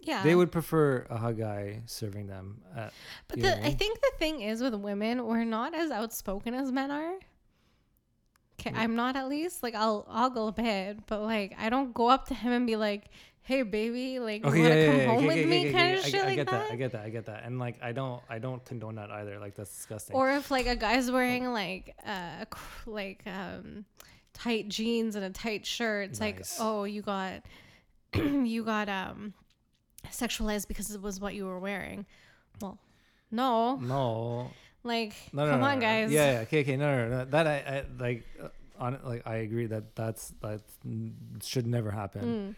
Yeah. 0.00 0.22
They 0.22 0.34
would 0.34 0.52
prefer 0.52 1.06
a 1.10 1.32
guy 1.32 1.82
serving 1.86 2.26
them. 2.28 2.60
At, 2.76 2.92
But 3.28 3.40
the, 3.40 3.56
I 3.64 3.68
I 3.68 3.70
think 3.72 4.00
the 4.00 4.12
thing 4.18 4.40
is 4.42 4.62
with 4.62 4.74
women, 4.74 5.24
we're 5.26 5.44
not 5.44 5.74
as 5.74 5.90
outspoken 5.90 6.54
as 6.54 6.70
men 6.70 6.90
are. 6.90 7.14
Okay, 8.60 8.70
Yeah. 8.70 8.80
I'm 8.80 8.94
not 8.96 9.16
at 9.16 9.28
least. 9.28 9.62
Like 9.62 9.74
I'll 9.74 10.06
I'll 10.08 10.30
go 10.30 10.46
a 10.48 10.52
bit, 10.52 11.06
but 11.06 11.22
like 11.22 11.54
I 11.58 11.68
don't 11.70 11.92
go 11.92 12.08
up 12.08 12.26
to 12.28 12.34
him 12.34 12.52
and 12.52 12.66
be 12.66 12.76
like, 12.76 13.10
"Hey, 13.42 13.62
baby, 13.62 14.18
like 14.18 14.44
you 14.44 14.50
want 14.50 14.56
to 14.62 14.68
yeah, 14.68 15.06
come 15.06 15.16
home 15.16 15.26
with 15.26 15.46
me?" 15.46 15.72
kind 15.72 15.98
of 15.98 16.04
I, 16.04 16.08
shit 16.08 16.20
I 16.22 16.24
like 16.26 16.36
get 16.36 16.46
that. 16.50 16.62
that. 16.68 16.72
I 16.72 16.76
get 16.76 16.92
that. 16.92 17.04
I 17.04 17.08
get 17.10 17.26
that. 17.26 17.44
And 17.44 17.58
like, 17.58 17.76
I 17.82 17.92
don't, 17.92 18.22
I 18.30 18.38
don't 18.38 18.64
condone 18.64 18.94
that 18.94 19.10
either. 19.10 19.38
Like, 19.38 19.54
that's 19.56 19.74
disgusting. 19.74 20.16
Or 20.16 20.30
if 20.30 20.50
like 20.50 20.66
a 20.66 20.76
guy's 20.76 21.10
wearing 21.10 21.52
like 21.52 21.94
uh 22.06 22.44
like 22.86 23.22
um 23.26 23.84
tight 24.32 24.68
jeans 24.68 25.16
and 25.16 25.24
a 25.24 25.30
tight 25.30 25.66
shirt, 25.66 26.10
it's 26.10 26.20
like, 26.20 26.42
"Oh, 26.58 26.84
you 26.84 27.02
got 27.02 27.42
you 28.14 28.64
got 28.64 28.88
um 28.88 29.34
sexualized 30.12 30.68
because 30.68 30.90
it 30.94 31.00
was 31.02 31.20
what 31.20 31.34
you 31.34 31.46
were 31.46 31.58
wearing." 31.58 32.06
Well, 32.60 32.78
no. 33.30 33.76
no, 33.76 34.50
Like, 34.84 35.14
no, 35.32 35.44
no, 35.44 35.50
come 35.52 35.60
no, 35.60 35.66
on, 35.66 35.80
guys. 35.80 36.10
Yeah, 36.10 36.32
yeah, 36.32 36.38
okay, 36.40 36.60
okay, 36.60 36.76
no, 36.76 36.96
no, 36.96 37.18
no. 37.18 37.24
That 37.26 37.46
I, 37.46 37.56
I 37.56 37.84
like, 37.98 38.24
uh, 38.42 38.48
on 38.78 38.98
like, 39.04 39.26
I 39.26 39.36
agree 39.36 39.66
that 39.66 39.94
that's 39.96 40.32
that 40.42 40.60
should 41.42 41.66
never 41.66 41.90
happen, 41.90 42.22
Mm. 42.22 42.54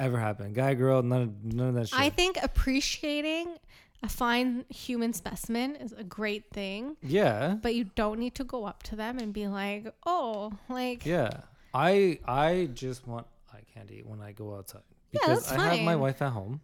ever 0.00 0.18
happen. 0.18 0.52
Guy, 0.52 0.74
girl, 0.74 1.02
none, 1.02 1.22
of, 1.22 1.44
none 1.44 1.68
of 1.68 1.74
that 1.76 1.88
shit. 1.88 1.98
I 1.98 2.10
think 2.10 2.36
appreciating 2.42 3.56
a 4.02 4.08
fine 4.08 4.64
human 4.68 5.12
specimen 5.12 5.76
is 5.76 5.92
a 5.92 6.04
great 6.04 6.50
thing, 6.52 6.96
yeah, 7.02 7.56
but 7.62 7.74
you 7.74 7.84
don't 7.94 8.18
need 8.18 8.34
to 8.36 8.44
go 8.44 8.64
up 8.64 8.82
to 8.84 8.96
them 8.96 9.18
and 9.18 9.32
be 9.32 9.46
like, 9.48 9.92
"Oh, 10.06 10.52
like 10.68 11.04
yeah. 11.06 11.30
I, 11.74 12.18
I 12.26 12.70
just 12.72 13.06
want 13.06 13.26
eye 13.52 13.60
candy 13.74 14.02
when 14.04 14.20
I 14.20 14.32
go 14.32 14.56
outside 14.56 14.82
Yeah, 15.12 15.20
because 15.20 15.46
that's 15.46 15.52
I 15.52 15.74
have 15.76 15.84
my 15.84 15.96
wife 15.96 16.22
at 16.22 16.32
home. 16.32 16.60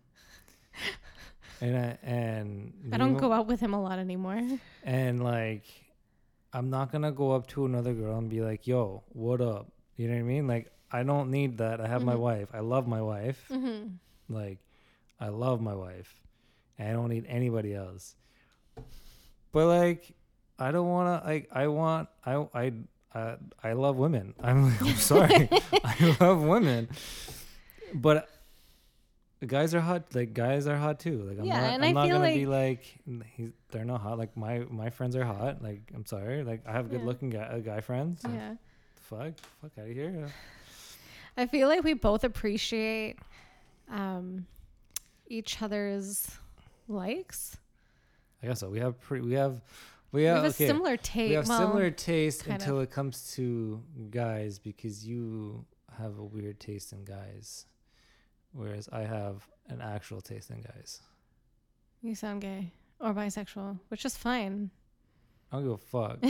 And 1.60 1.76
I, 1.76 1.98
and 2.02 2.72
I 2.92 2.96
don't 2.98 3.16
go 3.16 3.32
out 3.32 3.46
with 3.46 3.60
him 3.60 3.74
a 3.74 3.82
lot 3.82 3.98
anymore." 3.98 4.40
And 4.82 5.22
like, 5.22 5.64
I'm 6.52 6.68
not 6.70 6.92
gonna 6.92 7.12
go 7.12 7.32
up 7.32 7.46
to 7.48 7.64
another 7.64 7.94
girl 7.94 8.18
and 8.18 8.28
be 8.28 8.40
like, 8.42 8.66
"Yo, 8.66 9.02
what 9.08 9.40
up?" 9.40 9.72
You 9.96 10.08
know 10.08 10.14
what 10.14 10.20
I 10.20 10.22
mean? 10.24 10.46
Like, 10.46 10.72
I 10.90 11.02
don't 11.04 11.30
need 11.30 11.58
that. 11.58 11.80
I 11.80 11.86
have 11.86 12.02
my 12.02 12.14
Mhm. 12.14 12.20
wife. 12.20 12.48
I 12.52 12.60
love 12.60 12.86
my 12.86 13.00
wife. 13.02 13.44
hmm 13.48 13.96
Like, 14.28 14.58
I 15.20 15.28
love 15.28 15.60
my 15.60 15.74
wife. 15.74 16.20
And 16.78 16.88
I 16.88 16.92
don't 16.92 17.08
need 17.08 17.26
anybody 17.28 17.74
else. 17.74 18.16
But 19.52 19.66
like, 19.68 20.12
I 20.58 20.70
don't 20.72 20.88
wanna. 20.88 21.22
Like, 21.24 21.48
I 21.52 21.68
want. 21.68 22.08
I 22.26 22.34
I 22.54 22.72
I, 23.14 23.36
I 23.62 23.72
love 23.74 23.94
women. 23.96 24.34
I'm, 24.42 24.74
I'm 24.80 24.96
sorry. 24.96 25.48
I 25.84 26.16
love 26.20 26.42
women. 26.42 26.88
But 27.94 28.28
guys 29.44 29.74
are 29.74 29.80
hot. 29.80 30.14
Like 30.14 30.32
guys 30.34 30.66
are 30.66 30.76
hot 30.76 30.98
too. 31.00 31.22
Like 31.22 31.38
I'm 31.38 31.44
Yeah, 31.44 31.60
not. 31.60 31.70
and 31.74 31.84
I'm 31.84 31.90
I 31.90 31.92
not 31.92 32.06
feel 32.08 32.18
gonna 32.18 32.34
be 32.34 32.46
like 32.46 32.84
he's, 33.36 33.50
they're 33.70 33.84
not 33.84 34.00
hot. 34.00 34.18
Like 34.18 34.36
my 34.36 34.60
my 34.70 34.90
friends 34.90 35.16
are 35.16 35.24
hot. 35.24 35.62
Like 35.62 35.80
I'm 35.94 36.06
sorry. 36.06 36.42
Like 36.44 36.62
I 36.66 36.72
have 36.72 36.86
Yeah. 36.92 36.98
good 36.98 37.06
looking 37.06 37.30
guy, 37.30 37.42
uh, 37.44 37.58
guy 37.58 37.80
friends. 37.80 38.22
Yeah, 38.28 38.54
Fuck, 38.96 39.32
fuck 39.60 39.72
out 39.78 39.86
of 39.88 39.92
here. 39.92 40.28
I 41.36 41.46
feel 41.46 41.68
like 41.68 41.82
we 41.82 41.94
both 41.94 42.22
appreciate 42.24 43.18
um, 43.90 44.46
each 45.26 45.60
other's 45.62 46.30
likes. 46.88 47.56
I 48.42 48.46
guess 48.48 48.60
so. 48.60 48.68
We 48.70 48.78
have 48.80 49.00
pretty. 49.00 49.24
We 49.26 49.34
have. 49.34 49.60
We 50.12 50.20
We 50.20 50.24
have, 50.26 50.36
have 50.36 50.44
a 50.44 50.48
okay. 50.50 50.66
similar 50.68 50.96
taste. 50.96 51.28
we 51.30 51.34
have 51.34 51.48
well, 51.48 51.58
similar 51.58 51.90
taste 51.90 52.46
until 52.46 52.78
it 52.80 52.90
comes 52.92 53.32
to 53.34 53.82
guys 54.10 54.60
because 54.60 55.04
you 55.04 55.64
have 55.98 56.18
a 56.18 56.24
weird 56.24 56.60
taste 56.60 56.92
in 56.92 57.04
guys, 57.04 57.66
whereas 58.54 58.88
I 58.92 59.02
have 59.02 59.46
an 59.68 59.80
actual 59.82 60.20
taste 60.22 60.50
in 60.50 60.62
guys. 60.62 61.02
You 62.00 62.14
sound 62.14 62.40
gay 62.40 62.70
or 63.00 63.12
bisexual, 63.12 63.78
which 63.88 64.04
is 64.04 64.16
fine. 64.16 64.70
I 65.52 65.56
don't 65.56 65.64
give 65.64 65.72
a 65.72 65.78
fuck. 65.78 66.18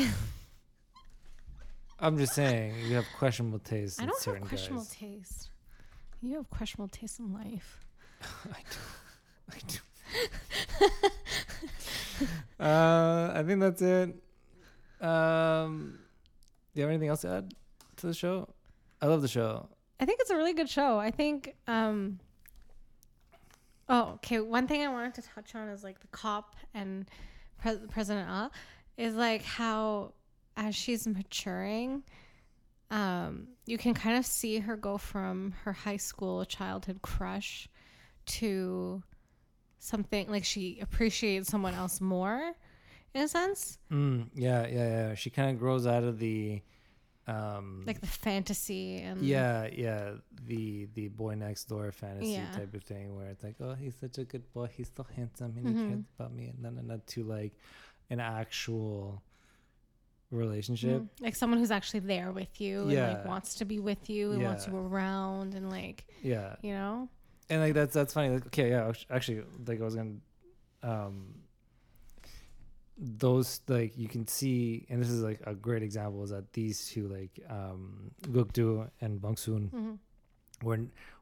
I'm 2.00 2.18
just 2.18 2.34
saying 2.34 2.74
you 2.86 2.96
have 2.96 3.06
questionable 3.16 3.60
taste 3.60 4.02
I 4.02 4.06
don't 4.06 4.18
certain 4.20 4.40
have 4.42 4.48
questionable 4.48 4.82
guys. 4.84 4.96
taste. 4.96 5.50
You 6.22 6.36
have 6.36 6.50
questionable 6.50 6.88
taste 6.88 7.20
in 7.20 7.32
life. 7.32 7.78
I 8.22 8.62
do. 8.70 8.78
I 9.52 9.58
do. 9.66 9.78
uh, 12.64 13.32
I 13.34 13.42
think 13.46 13.60
that's 13.60 13.82
it. 13.82 14.14
Um, 15.00 15.98
do 16.74 16.80
you 16.80 16.82
have 16.82 16.90
anything 16.90 17.08
else 17.08 17.22
to 17.22 17.28
add 17.28 17.52
to 17.96 18.06
the 18.06 18.14
show? 18.14 18.48
I 19.02 19.06
love 19.06 19.22
the 19.22 19.28
show. 19.28 19.68
I 20.00 20.04
think 20.04 20.20
it's 20.20 20.30
a 20.30 20.36
really 20.36 20.54
good 20.54 20.68
show. 20.68 20.98
I 20.98 21.10
think. 21.10 21.54
um 21.66 22.20
Oh, 23.88 24.12
okay. 24.14 24.40
One 24.40 24.66
thing 24.66 24.82
I 24.82 24.88
wanted 24.88 25.14
to 25.16 25.22
touch 25.22 25.54
on 25.54 25.68
is 25.68 25.84
like 25.84 26.00
the 26.00 26.06
cop 26.06 26.56
and 26.72 27.06
Pres 27.58 27.78
President 27.90 28.26
Ah 28.30 28.50
is 28.96 29.14
like 29.14 29.42
how 29.42 30.14
as 30.56 30.74
she's 30.74 31.06
maturing, 31.06 32.02
um, 32.90 33.48
you 33.66 33.76
can 33.76 33.92
kind 33.92 34.16
of 34.16 34.24
see 34.24 34.58
her 34.60 34.76
go 34.76 34.96
from 34.96 35.52
her 35.64 35.72
high 35.72 35.96
school 35.96 36.44
childhood 36.44 37.02
crush 37.02 37.68
to 38.26 39.02
something 39.78 40.30
like 40.30 40.44
she 40.44 40.78
appreciates 40.80 41.50
someone 41.50 41.74
else 41.74 42.00
more, 42.00 42.52
in 43.12 43.22
a 43.22 43.28
sense, 43.28 43.78
Mm, 43.92 44.28
yeah, 44.34 44.66
yeah, 44.66 44.88
yeah. 45.08 45.14
She 45.14 45.28
kind 45.30 45.50
of 45.50 45.58
grows 45.58 45.86
out 45.86 46.04
of 46.04 46.18
the, 46.18 46.62
um, 47.26 47.84
like 47.86 48.00
the 48.00 48.06
fantasy 48.06 48.98
and 48.98 49.22
yeah, 49.22 49.68
yeah, 49.72 50.12
the 50.46 50.86
the 50.94 51.08
boy 51.08 51.34
next 51.34 51.64
door 51.64 51.90
fantasy 51.92 52.32
Yeah. 52.32 52.50
type 52.50 52.74
of 52.74 52.82
thing 52.84 53.16
where 53.16 53.28
it's 53.28 53.42
like, 53.42 53.56
oh, 53.60 53.74
he's 53.74 53.94
such 53.96 54.18
a 54.18 54.24
good 54.24 54.50
boy, 54.52 54.68
he's 54.76 54.90
so 54.94 55.06
handsome, 55.16 55.54
and 55.56 55.66
Mhm. 55.66 55.78
he 55.78 55.86
cares 55.86 56.04
about 56.18 56.32
me, 56.34 56.48
and 56.48 56.64
then 56.64 56.76
and 56.78 56.88
not 56.88 57.06
to 57.08 57.24
like 57.24 57.52
an 58.10 58.20
actual 58.20 59.22
relationship. 60.30 61.02
Mhm. 61.02 61.08
like 61.20 61.36
someone 61.36 61.58
who's 61.58 61.70
actually 61.70 62.00
there 62.00 62.32
with 62.32 62.60
you 62.60 62.80
and 62.88 62.88
like 62.88 63.24
Yeah. 63.24 63.26
wants 63.28 63.54
to 63.56 63.64
be 63.64 63.78
with 63.78 64.10
you 64.10 64.32
and 64.32 64.42
wants 64.42 64.66
you 64.66 64.76
around 64.76 65.54
and 65.54 65.70
like 65.70 66.06
Yeah, 66.22 66.56
you 66.62 66.72
know 66.72 67.08
and 67.50 67.60
like 67.60 67.74
that's 67.74 67.92
that's 67.94 68.12
funny. 68.14 68.30
Like, 68.30 68.46
okay, 68.46 68.70
yeah, 68.70 68.90
actually, 69.10 69.42
like 69.66 69.80
I 69.80 69.84
was 69.84 69.94
gonna, 69.94 70.16
um, 70.82 71.34
those 72.96 73.60
like 73.68 73.96
you 73.98 74.08
can 74.08 74.26
see, 74.26 74.86
and 74.88 75.00
this 75.02 75.10
is 75.10 75.22
like 75.22 75.40
a 75.46 75.54
great 75.54 75.82
example 75.82 76.22
is 76.22 76.30
that 76.30 76.52
these 76.52 76.88
two 76.88 77.08
like 77.08 77.38
um 77.50 78.10
Gukdu 78.22 78.88
and 79.00 79.20
Bong 79.20 79.36
Soon 79.36 79.70
mm-hmm. 79.74 80.66
were 80.66 80.78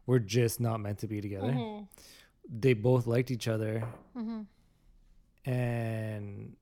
were 0.06 0.18
just 0.18 0.60
not 0.60 0.80
meant 0.80 0.98
to 0.98 1.06
be 1.06 1.20
together. 1.20 1.52
Mm-hmm. 1.52 1.84
They 2.60 2.74
both 2.74 3.06
liked 3.06 3.30
each 3.30 3.48
other, 3.48 3.84
Mm-hmm. 4.16 4.42
and 5.50 6.56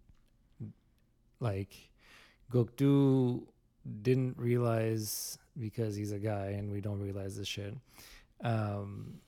like 1.40 1.72
Gukdu 2.52 3.42
didn't 4.02 4.36
realize 4.38 5.38
because 5.58 5.96
he's 5.96 6.12
a 6.12 6.18
guy 6.18 6.48
and 6.58 6.70
we 6.70 6.80
don't 6.80 7.00
realize 7.00 7.36
this 7.36 7.48
shit 7.48 7.74
um 8.44 9.20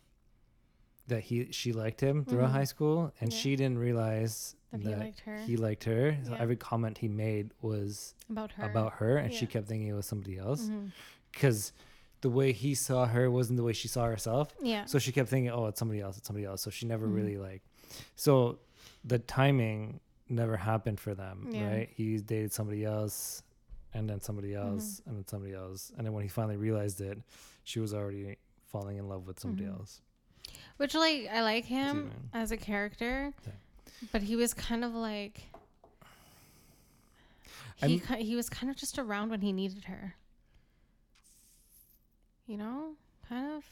that 1.09 1.21
he 1.21 1.51
she 1.51 1.73
liked 1.73 2.01
him 2.01 2.25
throughout 2.25 2.51
Mhm. 2.51 2.53
high 2.53 2.65
school 2.65 3.13
and 3.21 3.33
Yeah. 3.33 3.39
she 3.39 3.57
didn't 3.57 3.79
realize 3.79 4.55
that 4.73 4.89
he 4.89 4.95
liked 4.97 5.21
her 5.21 5.39
he 5.41 5.57
liked 5.57 5.85
her 5.85 6.17
so 6.25 6.33
Yeah. 6.33 6.39
every 6.41 6.57
comment 6.57 6.99
he 6.99 7.09
made 7.09 7.51
was 7.61 8.15
about 8.31 8.53
her 8.53 8.65
about 8.65 8.95
her 8.95 9.17
and 9.19 9.33
she 9.33 9.47
kept 9.47 9.69
thinking 9.69 9.89
it 9.89 9.93
was 9.93 10.07
somebody 10.07 10.39
else 10.39 10.71
because 11.33 11.73
the 12.23 12.31
way 12.31 12.53
he 12.53 12.75
saw 12.75 13.07
her 13.07 13.31
wasn't 13.31 13.57
the 13.57 13.63
way 13.65 13.73
she 13.73 13.89
saw 13.89 14.07
herself 14.07 14.55
yeah 14.63 14.85
so 14.87 14.99
she 14.99 15.11
kept 15.13 15.29
thinking, 15.29 15.51
"Oh, 15.51 15.67
it's 15.67 15.79
somebody 15.79 16.01
else. 16.01 16.17
It's 16.19 16.27
somebody 16.27 16.47
else." 16.47 16.63
So 16.63 16.71
she 16.71 16.87
never 16.87 17.07
Mhm. 17.09 17.15
really 17.17 17.37
like. 17.37 17.63
So 18.15 18.61
the 19.05 19.19
timing 19.19 19.99
never 20.29 20.57
happened 20.57 21.01
for 21.01 21.15
them, 21.17 21.49
Yeah. 21.51 21.67
right? 21.69 21.89
He 21.93 22.19
dated 22.19 22.53
somebody 22.53 22.85
else, 22.85 23.43
and 23.93 24.09
then 24.09 24.21
somebody 24.21 24.51
Mm-hmm. 24.53 24.73
else, 24.75 25.03
and 25.05 25.17
then 25.17 25.27
somebody 25.27 25.53
else, 25.53 25.91
and 25.97 26.07
then 26.07 26.13
when 26.15 26.23
he 26.23 26.29
finally 26.29 26.57
realized 26.57 27.01
it, 27.01 27.19
she 27.65 27.81
was 27.81 27.93
already 27.93 28.39
falling 28.69 28.97
in 28.99 29.09
love 29.09 29.27
with 29.27 29.41
somebody 29.41 29.65
Mhm. 29.69 29.77
else. 29.79 30.01
Which 30.77 30.95
like 30.95 31.27
I 31.29 31.43
like 31.43 31.65
him 31.65 32.13
as 32.33 32.53
a 32.53 32.57
character, 32.57 33.35
Yeah. 33.45 33.53
But 34.11 34.23
he 34.23 34.37
was 34.37 34.53
kind 34.55 34.85
of 34.85 34.95
like 34.95 35.43
he 37.77 38.03
I'm- 38.09 38.19
he 38.21 38.35
was 38.37 38.49
kind 38.49 38.71
of 38.71 38.77
just 38.77 38.99
around 38.99 39.31
when 39.31 39.41
he 39.41 39.53
needed 39.53 39.85
her. 39.85 40.15
You 42.47 42.57
know, 42.57 42.93
kind 43.29 43.53
of. 43.53 43.65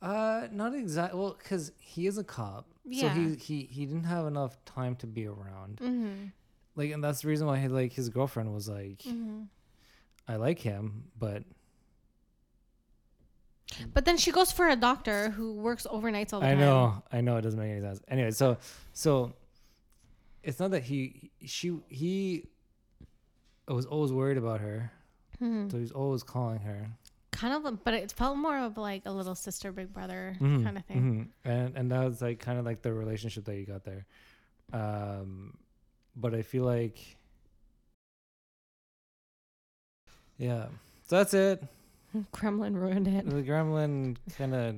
Uh, 0.00 0.48
not 0.52 0.74
exactly. 0.74 1.18
Well, 1.18 1.36
because 1.38 1.72
he 1.78 2.06
is 2.06 2.18
a 2.18 2.24
cop, 2.24 2.66
so 2.92 3.08
he 3.08 3.34
he 3.36 3.62
he 3.70 3.86
didn't 3.86 4.04
have 4.04 4.26
enough 4.26 4.62
time 4.64 4.96
to 4.96 5.06
be 5.06 5.26
around. 5.26 5.78
Mm-hmm. 5.82 6.26
Like, 6.76 6.90
and 6.90 7.02
that's 7.02 7.22
the 7.22 7.28
reason 7.28 7.46
why 7.46 7.58
he 7.58 7.68
like 7.68 7.92
his 7.92 8.08
girlfriend 8.08 8.52
was 8.52 8.68
like, 8.68 8.98
Mm-hmm. 8.98 9.42
I 10.28 10.36
like 10.36 10.58
him, 10.58 11.04
but 11.18 11.44
But 13.92 14.04
then 14.04 14.16
she 14.16 14.30
goes 14.32 14.52
for 14.52 14.68
a 14.68 14.76
doctor 14.76 15.30
who 15.30 15.54
works 15.54 15.86
overnights 15.90 16.32
all 16.32 16.40
the 16.40 16.46
I 16.46 16.50
time. 16.50 16.58
I 16.58 16.60
know, 16.60 17.02
I 17.12 17.20
know, 17.20 17.36
it 17.36 17.42
doesn't 17.42 17.58
make 17.58 17.70
any 17.70 17.80
sense. 17.80 18.00
Anyway, 18.08 18.30
so 18.30 18.56
so 18.92 19.34
it's 20.44 20.60
not 20.60 20.70
that 20.72 20.82
he 20.84 21.30
she 21.44 21.78
he 21.88 22.46
was 23.68 23.86
always 23.86 24.12
worried 24.12 24.36
about 24.36 24.60
her, 24.60 24.92
Mhm. 25.40 25.70
so 25.70 25.78
he's 25.78 25.92
always 25.92 26.22
calling 26.22 26.60
her. 26.60 26.90
Kind 27.32 27.66
of, 27.66 27.82
but 27.82 27.94
it 27.94 28.12
felt 28.12 28.36
more 28.36 28.58
of 28.58 28.76
like 28.78 29.02
a 29.06 29.10
little 29.10 29.34
sister, 29.34 29.72
big 29.72 29.92
brother 29.92 30.36
Mhm, 30.40 30.62
kind 30.62 30.78
of 30.78 30.84
thing. 30.84 31.32
mhm. 31.44 31.50
And 31.50 31.76
and 31.76 31.90
that 31.90 32.04
was 32.04 32.22
like 32.22 32.38
kind 32.38 32.58
of 32.58 32.64
like 32.64 32.82
the 32.82 32.92
relationship 32.92 33.44
that 33.46 33.56
you 33.56 33.66
got 33.66 33.84
there. 33.84 34.06
Um, 34.72 35.56
but 36.16 36.34
I 36.34 36.42
feel 36.42 36.64
like, 36.64 37.16
yeah. 40.38 40.66
So 41.06 41.16
that's 41.16 41.34
it. 41.34 41.62
gremlin 42.32 42.74
ruined 42.76 43.08
it. 43.08 43.28
The 43.28 43.42
gremlin 43.42 44.16
kind 44.36 44.54
of 44.54 44.76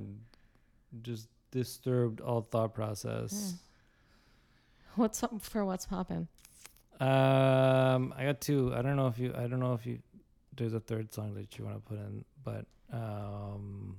just 1.03 1.29
disturbed 1.51 2.21
all 2.21 2.41
thought 2.41 2.75
process. 2.75 3.55
What's 4.97 5.23
up 5.23 5.41
for 5.43 5.65
what's 5.65 5.87
poppin'? 5.87 6.29
Um, 7.01 8.15
I 8.17 8.25
got 8.25 8.41
two. 8.41 8.73
I 8.75 8.81
don't 8.83 8.97
know 8.97 9.09
if 9.09 9.19
you. 9.19 9.35
I 9.37 9.47
don't 9.47 9.61
know 9.61 9.75
if 9.75 9.85
you. 9.87 9.99
There's 10.57 10.73
a 10.75 10.81
third 10.81 11.13
song 11.13 11.35
that 11.35 11.59
you 11.59 11.65
want 11.67 11.77
to 11.77 11.83
put 11.89 11.99
in, 11.99 12.25
but 12.43 12.65
um, 12.93 13.99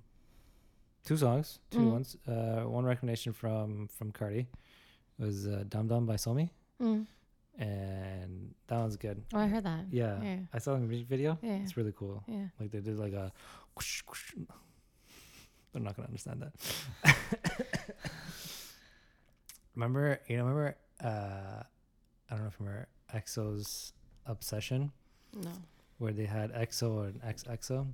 two 1.06 1.16
songs, 1.18 1.60
two 1.70 1.80
Mm. 1.80 1.92
ones. 1.92 2.18
Uh, 2.28 2.62
one 2.68 2.84
recommendation 2.86 3.32
from 3.34 3.88
from 3.90 4.12
Cardi 4.12 4.48
was 5.20 5.46
uh, 5.48 5.64
"Dumb 5.70 5.88
Dumb" 5.88 6.08
by 6.08 6.16
Somi, 6.16 6.50
Mm. 6.82 7.06
and 7.60 8.56
that 8.68 8.78
one's 8.80 8.98
good. 8.98 9.24
Oh, 9.34 9.38
I 9.40 9.48
heard 9.48 9.64
that. 9.66 9.86
Yeah, 9.92 10.20
Yeah. 10.24 10.40
I 10.52 10.58
saw 10.58 10.74
the 10.74 10.80
music 10.80 11.08
video. 11.08 11.38
Yeah. 11.44 11.58
It's 11.58 11.78
really 11.78 11.94
cool. 11.96 12.24
Yeah. 12.28 12.48
Like 12.60 12.72
they 12.72 12.80
did 12.80 12.98
like 12.98 13.14
a. 13.14 13.32
Whoosh, 13.76 14.02
whoosh. 14.10 14.34
They're 15.72 15.82
not 15.84 15.96
gonna 15.96 16.08
understand 16.08 16.42
that. 16.42 16.54
remember, 19.76 20.20
you 20.28 20.38
know, 20.38 20.46
remember. 20.46 20.76
Uh, 21.04 21.64
I 22.30 22.32
don't 22.32 22.42
know 22.42 22.48
if 22.48 22.60
you 22.60 22.66
remember 22.66 22.88
EXO's 23.14 23.94
obsession, 24.26 24.92
No. 25.34 25.52
where 25.98 26.12
they 26.14 26.26
had 26.26 26.52
EXO 26.54 27.08
and 27.08 27.22
X-EXO, 27.24 27.88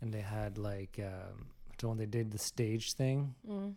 and 0.00 0.12
they 0.14 0.20
had 0.20 0.56
like 0.58 0.98
um, 0.98 1.46
so 1.80 1.88
when 1.88 1.98
they 1.98 2.06
did 2.06 2.30
the 2.30 2.38
stage 2.38 2.94
thing, 2.94 3.34
Mm. 3.46 3.74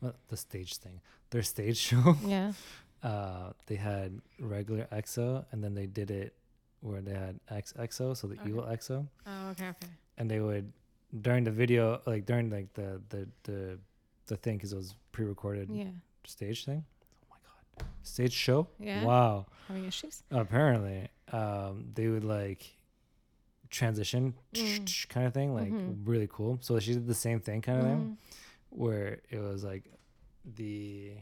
well, 0.00 0.14
the 0.28 0.36
stage 0.36 0.76
thing, 0.76 1.00
their 1.30 1.42
stage 1.42 1.76
show. 1.88 2.16
Yeah. 2.24 2.52
uh, 3.02 3.52
they 3.66 3.76
had 3.76 4.20
regular 4.38 4.86
EXO, 4.92 5.44
and 5.52 5.62
then 5.62 5.74
they 5.74 5.86
did 5.86 6.10
it 6.10 6.34
where 6.80 7.00
they 7.00 7.14
had 7.14 7.38
X-EXO, 7.48 8.16
so 8.16 8.26
the 8.26 8.34
Okay. 8.40 8.48
evil 8.48 8.64
EXO, 8.64 9.06
Oh, 9.26 9.48
okay, 9.50 9.68
okay. 9.68 9.88
and 10.18 10.30
they 10.30 10.40
would 10.40 10.72
during 11.20 11.44
the 11.44 11.50
video, 11.50 12.00
like 12.06 12.26
during 12.26 12.50
like 12.50 12.72
the 12.74 13.00
the 13.10 13.28
the 13.44 13.78
the 14.26 14.36
thing, 14.36 14.56
because 14.56 14.72
it 14.72 14.76
was 14.76 14.94
pre-recorded 15.12 15.68
Yeah. 15.70 15.90
stage 16.24 16.64
thing. 16.64 16.84
Stage 18.02 18.32
show. 18.32 18.68
Yeah. 18.78 19.04
Wow. 19.04 19.46
Having 19.68 19.84
issues? 19.86 20.22
Apparently, 20.30 21.08
um, 21.32 21.86
they 21.94 22.08
would 22.08 22.24
like 22.24 22.76
transition 23.70 24.34
Mm. 24.54 25.08
kind 25.08 25.26
of 25.26 25.32
thing, 25.32 25.54
like 25.54 25.70
Mhm. 25.72 26.02
really 26.04 26.28
cool. 26.30 26.58
So 26.60 26.78
she 26.80 26.94
did 26.94 27.06
the 27.06 27.14
same 27.14 27.40
thing 27.40 27.62
kind 27.62 27.78
of 27.80 27.84
thing 27.86 27.98
Mhm. 27.98 28.16
where 28.70 29.20
it 29.30 29.38
was 29.38 29.62
like 29.64 29.90
the 30.44 31.14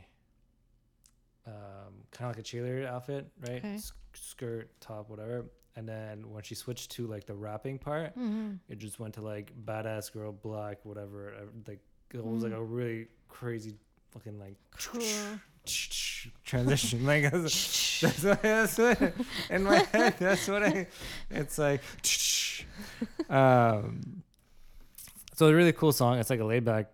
um, 1.46 2.04
kind 2.12 2.30
of 2.30 2.36
like 2.36 2.38
a 2.38 2.42
cheerleader 2.42 2.86
outfit, 2.86 3.30
right? 3.40 3.58
Okay. 3.58 3.74
S- 3.74 3.92
skirt, 4.14 4.70
top, 4.80 5.08
whatever. 5.08 5.46
And 5.76 5.88
then 5.88 6.30
when 6.30 6.42
she 6.42 6.54
switched 6.54 6.90
to 6.92 7.06
like 7.06 7.26
the 7.26 7.34
rapping 7.34 7.78
part, 7.78 8.14
Mhm. 8.16 8.58
it 8.68 8.78
just 8.78 8.98
went 9.00 9.14
to 9.14 9.22
like 9.22 9.52
badass 9.64 10.12
girl, 10.12 10.32
black, 10.32 10.84
whatever. 10.84 11.32
Like 11.66 11.80
it 12.12 12.24
was 12.24 12.42
like 12.42 12.52
Mm. 12.52 12.56
a 12.58 12.64
really 12.64 13.08
crazy 13.28 13.76
fucking 14.10 14.38
like 14.38 14.56
Cool. 14.72 15.00
transition. 16.44 17.04
like 17.06 17.30
that's, 17.30 18.00
that's 18.00 18.22
what 18.24 18.42
that's 18.42 18.78
what 18.78 19.12
in 19.50 19.62
my 19.64 19.78
head. 19.92 20.14
That's 20.18 20.48
what 20.48 20.62
I. 20.62 20.86
It's 21.30 21.58
like. 21.58 21.82
um. 23.28 24.22
So 25.34 25.46
it's 25.46 25.52
a 25.52 25.56
really 25.56 25.72
cool 25.72 25.92
song. 25.92 26.18
It's 26.18 26.28
like 26.30 26.40
a 26.40 26.44
laid 26.44 26.64
back, 26.64 26.90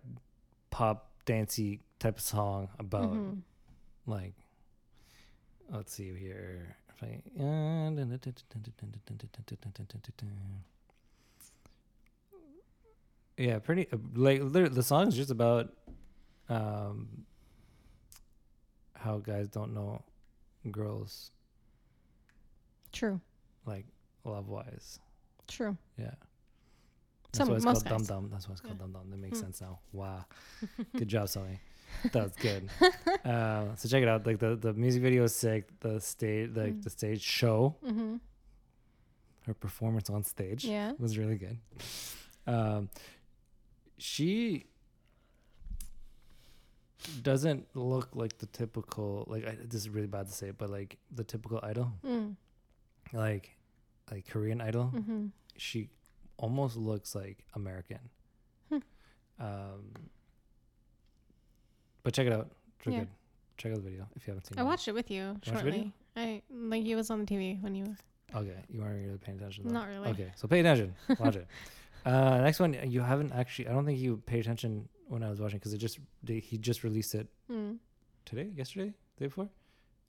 pop 0.69 1.09
dancey 1.25 1.81
type 1.99 2.17
of 2.17 2.23
song 2.23 2.69
about 2.79 3.11
Mhm. 3.13 3.41
like. 4.05 4.33
Let's 5.69 5.93
see 5.93 6.13
here. 6.15 6.77
If 6.95 7.03
I, 7.03 7.21
yeah, 13.37 13.59
pretty 13.59 13.87
uh, 13.91 13.97
like 14.15 14.41
the 14.51 14.81
song 14.83 15.07
is 15.09 15.15
just 15.15 15.29
about 15.29 15.73
um 16.49 17.25
how 18.97 19.17
guys 19.19 19.47
don't 19.47 19.73
know 19.73 20.01
girls 20.71 21.31
True. 22.91 23.19
like 23.65 23.85
love 24.23 24.47
wise. 24.49 24.99
True. 25.47 25.77
Yeah. 25.97 26.11
That's 27.31 27.37
Some- 27.39 27.49
why 27.49 27.55
it's 27.55 27.65
most 27.65 27.85
called 27.85 27.89
Dum 27.89 27.97
guys. 27.99 28.07
Dum. 28.07 28.29
That's 28.31 28.47
why 28.47 28.51
it's 28.53 28.61
called 28.61 28.75
Yeah. 28.75 28.81
Dumb 28.81 28.93
Dumb. 28.93 29.09
That 29.11 29.17
makes 29.19 29.39
Hmm. 29.39 29.45
sense 29.45 29.61
now. 29.61 29.79
Wow. 29.91 30.25
Good 30.97 31.07
job, 31.07 31.27
Sony. 31.27 31.59
That 32.11 32.23
was 32.23 32.33
good. 32.35 32.69
uh, 33.25 33.75
so 33.75 33.87
check 33.87 34.03
it 34.03 34.09
out. 34.09 34.25
Like 34.25 34.39
the, 34.39 34.55
the 34.55 34.73
music 34.73 35.01
video 35.01 35.23
is 35.23 35.35
sick. 35.35 35.67
The 35.79 35.99
stage 36.01 36.51
like 36.55 36.73
Mm. 36.73 36.83
the 36.83 36.89
stage 36.89 37.21
show, 37.21 37.75
Mm-hmm. 37.85 38.15
her 39.45 39.53
performance 39.53 40.09
on 40.09 40.23
stage 40.23 40.65
Yeah. 40.65 40.93
was 40.99 41.17
really 41.17 41.37
good. 41.37 41.57
Um, 42.45 42.89
she 43.97 44.65
doesn't 47.21 47.67
look 47.75 48.09
like 48.15 48.37
the 48.39 48.47
typical 48.47 49.25
like 49.27 49.45
I, 49.47 49.55
this 49.63 49.81
is 49.81 49.89
really 49.89 50.07
bad 50.07 50.27
to 50.27 50.33
say, 50.33 50.51
but 50.51 50.69
like 50.69 50.97
the 51.11 51.23
typical 51.23 51.59
idol, 51.63 51.93
Mm. 52.05 52.35
like 53.13 53.55
like 54.11 54.27
Korean 54.27 54.61
idol. 54.61 54.91
Mm-hmm. 54.95 55.27
She 55.57 55.89
almost 56.37 56.75
looks 56.77 57.13
like 57.15 57.45
American. 57.55 57.99
Hmm. 58.69 58.77
Um, 59.39 59.91
but 62.03 62.13
check 62.13 62.27
it 62.27 62.33
out. 62.33 62.51
It's 62.79 62.87
Yeah. 62.87 62.99
good. 62.99 63.07
Check 63.57 63.71
out 63.71 63.77
the 63.83 63.89
video 63.89 64.07
if 64.15 64.27
you 64.27 64.31
haven't 64.31 64.45
seen 64.45 64.57
I 64.57 64.61
it. 64.61 64.65
I 64.65 64.67
watched 64.67 64.87
it 64.87 64.93
with 64.93 65.09
you 65.11 65.35
video? 65.43 65.53
shortly. 65.61 65.93
I 66.15 66.41
like 66.49 66.83
he 66.83 66.95
was 66.95 67.09
on 67.09 67.19
the 67.19 67.25
TV 67.25 67.61
when 67.61 67.75
you. 67.75 67.95
Okay, 68.35 68.57
you 68.69 68.81
weren't 68.81 69.03
really 69.05 69.17
paying 69.17 69.37
attention. 69.37 69.65
Though. 69.67 69.73
Not 69.73 69.87
really. 69.87 70.09
Okay, 70.09 70.31
so 70.35 70.47
pay 70.47 70.59
attention. 70.59 70.95
Watch 71.19 71.35
it. 71.35 71.47
Uh, 72.05 72.37
next 72.39 72.61
one, 72.61 72.73
you 72.89 73.01
haven't 73.01 73.33
actually. 73.33 73.67
I 73.67 73.73
don't 73.73 73.85
think 73.85 73.99
you 73.99 74.17
paid 74.25 74.39
attention 74.39 74.87
when 75.07 75.23
I 75.23 75.29
was 75.29 75.39
watching 75.39 75.59
because 75.59 75.73
it 75.73 75.77
just 75.77 75.99
they, 76.23 76.39
he 76.39 76.57
just 76.57 76.83
released 76.83 77.15
it 77.15 77.27
Mm. 77.49 77.77
today, 78.25 78.49
yesterday, 78.55 78.93
the 79.15 79.19
day 79.23 79.27
before. 79.27 79.49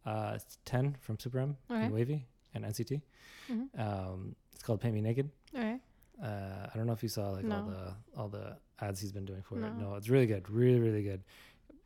Uh, 0.05 0.33
it's 0.37 0.59
ten 0.65 0.97
from 1.01 1.19
Super 1.19 1.39
M 1.41 1.57
Okay. 1.71 1.85
and 1.85 1.95
WayV 1.95 2.23
and 2.55 2.65
NCT. 2.65 3.01
Mhm. 3.49 3.79
Um, 3.79 4.37
it's 4.53 4.63
called 4.63 4.81
"Paint 4.81 4.95
Me 4.95 5.01
Naked." 5.01 5.31
All 5.55 5.63
right. 5.63 5.81
Uh, 6.23 6.69
I 6.73 6.77
don't 6.77 6.87
know 6.87 6.93
if 6.93 7.03
you 7.03 7.09
saw 7.09 7.31
like 7.31 7.45
all 7.51 7.63
the 7.63 7.95
all 8.17 8.29
the 8.29 8.57
ads 8.81 9.01
he's 9.01 9.13
been 9.13 9.25
doing 9.25 9.43
for 9.43 9.57
it. 9.57 9.61
No. 9.61 9.73
No, 9.91 9.95
it's 9.95 10.09
really 10.09 10.27
good, 10.27 10.49
really 10.51 10.81
really 10.81 11.03
good. 11.03 11.23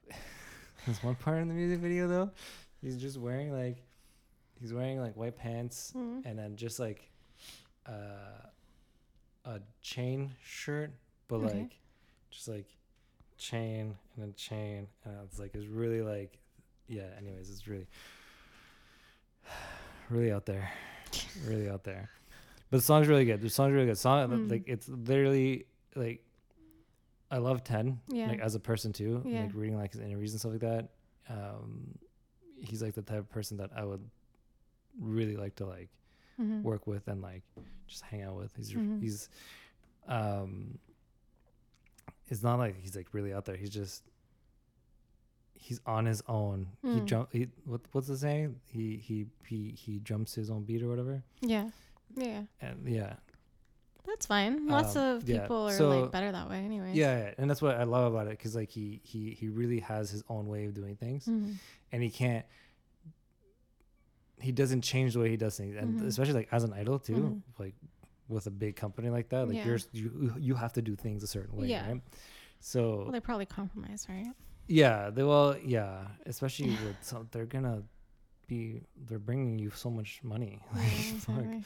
There's 0.87 1.03
one 1.03 1.15
part 1.15 1.39
in 1.43 1.49
the 1.49 1.55
music 1.55 1.81
video 1.81 2.09
though, 2.09 2.31
he's 2.81 2.97
just 2.97 3.17
wearing 3.19 3.53
like, 3.53 3.83
he's 4.61 4.73
wearing 4.73 5.01
like 5.01 5.17
white 5.17 5.37
pants 5.37 5.93
Mm. 5.95 6.25
and 6.27 6.39
then 6.39 6.57
just 6.57 6.79
like, 6.81 7.09
uh, 7.87 8.49
a 9.45 9.61
chain 9.81 10.31
shirt, 10.43 10.93
but 11.29 11.37
Okay. 11.37 11.59
like, 11.61 11.79
just 12.31 12.49
like, 12.49 12.67
chain 13.43 13.97
and 14.17 14.31
a 14.31 14.33
chain, 14.37 14.87
and 15.05 15.15
it's 15.25 15.39
like 15.39 15.55
it's 15.55 15.67
really 15.67 16.03
like, 16.03 16.39
yeah. 16.89 17.07
Anyways, 17.19 17.51
it's 17.51 17.67
really, 17.67 17.87
really 20.11 20.33
out 20.33 20.47
there, 20.47 20.71
really 21.47 21.69
out 21.69 21.85
there. 21.85 22.11
But 22.71 22.79
the 22.79 22.83
song's 22.83 23.09
really 23.09 23.25
good. 23.25 23.41
The 23.41 23.51
song's 23.51 23.73
really 23.75 23.87
good. 23.87 23.99
Song 23.99 24.29
Mm. 24.31 24.51
like 24.51 24.65
it's 24.67 24.89
literally 24.89 25.67
like 25.95 26.25
I 27.31 27.39
love 27.39 27.65
Ten 27.65 28.01
Yeah. 28.09 28.29
like 28.29 28.41
as 28.41 28.55
a 28.55 28.61
person 28.61 28.93
too. 28.93 29.23
Yeah. 29.25 29.43
Like 29.43 29.51
reading 29.55 29.77
like 29.77 29.93
his 29.93 30.01
interviews 30.01 30.33
and 30.33 30.41
stuff 30.41 30.53
like 30.53 30.61
that. 30.63 30.89
Um, 31.29 31.99
he's 32.57 32.83
like 32.83 32.95
the 32.95 33.03
type 33.03 33.19
of 33.19 33.31
person 33.31 33.57
that 33.59 33.71
I 33.77 33.85
would 33.85 34.03
really 35.01 35.37
like 35.37 35.57
to 35.57 35.67
like 35.67 35.89
Mhm. 36.41 36.63
work 36.63 36.87
with 36.87 37.09
and 37.09 37.21
like 37.23 37.43
just 37.87 38.03
hang 38.05 38.23
out 38.23 38.37
with. 38.37 38.55
He's 38.57 38.73
Mhm. 38.73 39.01
he's 39.01 39.29
um, 40.09 40.79
it's 42.33 42.43
not 42.43 42.59
like 42.59 42.75
he's 42.81 42.97
like 42.97 43.09
really 43.13 43.33
out 43.33 43.45
there. 43.45 43.57
He's 43.57 43.71
just 43.71 44.03
he's 45.55 45.81
on 45.87 46.07
his 46.07 46.23
own. 46.29 46.67
He 46.83 46.89
Mm. 46.89 47.05
jump. 47.05 47.33
He, 47.33 47.49
what 47.65 47.81
what's 47.93 48.09
the 48.09 48.17
saying? 48.17 48.57
He 48.67 48.97
he 48.97 49.27
he 49.47 49.71
he 49.79 50.01
jumps 50.01 50.35
his 50.35 50.51
own 50.51 50.63
beat 50.65 50.83
or 50.83 50.89
whatever. 50.89 51.23
Yeah. 51.41 51.69
Yeah. 52.17 52.43
And 52.61 52.89
yeah, 52.89 53.15
That's 54.07 54.27
fine. 54.27 54.67
Lots 54.67 54.97
Um, 54.97 55.05
of 55.17 55.29
yeah, 55.29 55.43
people 55.43 55.69
are 55.69 55.77
so- 55.77 55.89
like 56.03 56.11
better 56.11 56.33
that 56.33 56.49
way 56.51 56.59
anyway. 56.65 56.93
yeah, 56.95 57.19
yeah, 57.19 57.35
and 57.39 57.49
that's 57.49 57.63
what 57.63 57.77
I 57.77 57.85
love 57.85 58.13
about 58.13 58.27
it 58.27 58.31
because 58.39 58.55
like 58.57 58.71
he 58.71 59.01
he 59.05 59.31
he 59.41 59.49
really 59.49 59.81
has 59.81 60.11
his 60.11 60.23
own 60.29 60.49
way 60.49 60.65
of 60.67 60.75
doing 60.75 60.97
things, 60.97 61.27
Mhm. 61.27 61.55
and 61.93 62.03
he 62.03 62.11
can't. 62.11 62.45
He 64.41 64.51
doesn't 64.53 64.83
change 64.83 65.13
the 65.15 65.21
way 65.21 65.31
he 65.31 65.37
does 65.37 65.57
things, 65.57 65.77
and 65.77 66.01
Mhm. 66.01 66.07
especially 66.07 66.35
like 66.35 66.49
as 66.51 66.65
an 66.65 66.73
idol 66.73 66.99
too, 66.99 67.15
Mhm. 67.15 67.43
like 67.59 67.75
with 68.33 68.47
a 68.47 68.51
big 68.51 68.75
company 68.77 69.11
like 69.11 69.29
that, 69.31 69.47
like 69.49 69.57
Yeah. 69.59 69.67
you're 69.67 69.79
you 69.93 70.35
you 70.39 70.55
have 70.55 70.73
to 70.75 70.83
do 70.83 70.97
things 70.97 71.23
a 71.23 71.27
certain 71.27 71.55
way, 71.57 71.69
Yeah. 71.69 71.87
right? 71.89 72.03
So 72.61 73.03
Well, 73.05 73.13
they 73.13 73.21
probably 73.21 73.47
compromise, 73.47 74.07
right? 74.09 74.33
Yeah, 74.67 75.11
they 75.11 75.23
will. 75.25 75.57
Yeah, 75.59 76.07
especially 76.27 76.71
with 76.87 76.97
some, 77.05 77.29
they're 77.33 77.47
gonna 77.47 77.83
be 78.49 78.83
they're 79.07 79.19
bringing 79.19 79.59
you 79.59 79.71
so 79.71 79.91
much 79.91 80.21
money. 80.23 80.61
Yeah, 80.75 80.81
Like, 80.83 81.15
exactly. 81.15 81.65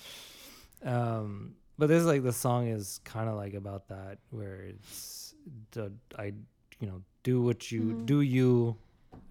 um, 0.85 1.55
but 1.79 1.89
this 1.89 2.05
like 2.05 2.23
the 2.23 2.33
song 2.33 2.69
is 2.69 3.01
kind 3.05 3.29
of 3.29 3.37
like 3.37 3.55
about 3.55 3.89
that, 3.89 4.19
where 4.31 4.57
it's 4.63 5.35
the 5.73 5.93
I 6.19 6.33
you 6.81 6.87
know 6.89 7.03
do 7.23 7.43
what 7.43 7.71
you 7.71 7.83
Mhm. 7.95 8.07
do 8.07 8.21
you, 8.21 8.77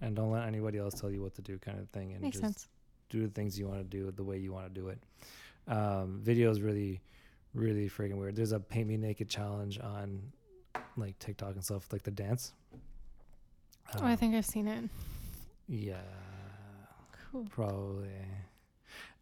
and 0.00 0.14
don't 0.16 0.30
let 0.30 0.46
anybody 0.46 0.78
else 0.78 0.94
tell 1.00 1.10
you 1.10 1.22
what 1.22 1.34
to 1.34 1.42
do, 1.42 1.58
kind 1.58 1.78
of 1.78 1.88
thing, 1.90 2.12
and 2.12 2.22
Makes 2.22 2.40
just 2.40 2.42
sense. 2.54 2.68
do 3.10 3.22
the 3.26 3.32
things 3.32 3.58
you 3.58 3.66
want 3.68 3.78
to 3.80 3.84
do 3.98 4.10
the 4.10 4.24
way 4.24 4.38
you 4.38 4.52
want 4.52 4.66
to 4.66 4.80
do 4.80 4.88
it. 4.88 4.98
Um, 5.68 6.20
video 6.22 6.50
is 6.50 6.60
really, 6.60 7.00
really 7.56 7.88
freaking 7.88 8.16
weird. 8.18 8.36
There's 8.36 8.52
a 8.52 8.60
paint 8.60 8.88
me 8.88 8.96
naked 8.96 9.28
challenge 9.28 9.80
on 9.80 10.20
like 10.96 11.18
TikTok 11.18 11.54
and 11.54 11.64
stuff, 11.64 11.86
like 11.92 12.02
the 12.02 12.10
dance. 12.10 12.52
oh, 13.94 14.00
I 14.02 14.12
Um, 14.12 14.16
think 14.18 14.34
I've 14.34 14.46
seen 14.46 14.68
it. 14.68 14.88
yeah, 15.68 16.00
Cool. 17.32 17.46
probably. 17.50 18.08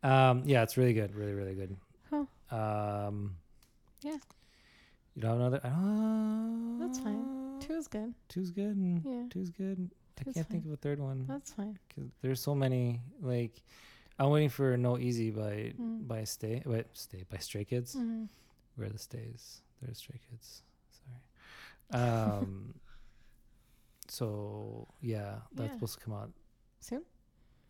Um, 0.02 0.42
yeah, 0.44 0.62
it's 0.62 0.76
really 0.76 0.92
good, 0.94 1.14
really, 1.14 1.32
really 1.32 1.54
good. 1.54 1.76
Cool. 2.10 2.28
Um, 2.50 3.36
Yeah. 4.02 4.16
You 5.14 5.22
don't 5.22 5.40
have 5.40 5.52
another? 5.52 5.60
Uh, 5.64 6.78
That's 6.86 6.98
fine. 6.98 7.58
Two 7.60 7.74
is 7.74 7.86
good. 7.88 8.12
Two's 8.28 8.50
good. 8.50 8.76
and 8.76 9.02
Yeah. 9.04 9.26
Two's 9.30 9.50
good. 9.50 9.90
I 10.20 10.32
can't 10.32 10.48
think 10.48 10.64
of 10.66 10.72
a 10.72 10.76
third 10.76 10.98
one. 11.00 11.24
That's 11.26 11.52
fine. 11.52 11.78
Cause 11.94 12.04
there's 12.20 12.40
so 12.40 12.54
many. 12.54 13.00
Like, 13.20 13.62
I'm 14.18 14.30
waiting 14.30 14.48
for 14.48 14.76
No 14.76 14.96
Easy 14.98 15.30
by 15.30 15.72
Mm. 15.78 16.06
by 16.06 16.24
Stay. 16.24 16.62
Wait, 16.64 16.86
Stay 16.92 17.24
by 17.28 17.38
Stray 17.38 17.64
Kids. 17.64 17.94
Mhm. 17.96 18.28
Where 18.76 18.86
are 18.86 18.90
the 18.90 18.98
stays? 18.98 19.62
There's 19.82 19.98
Stray 19.98 20.20
Kids. 20.30 20.62
Sorry. 21.90 22.02
Um. 22.02 22.74
so 24.08 24.86
yeah, 25.00 25.40
that's 25.52 25.68
Yeah. 25.68 25.74
supposed 25.74 25.98
to 25.98 26.04
come 26.04 26.14
out 26.14 26.32
Soon. 26.80 27.04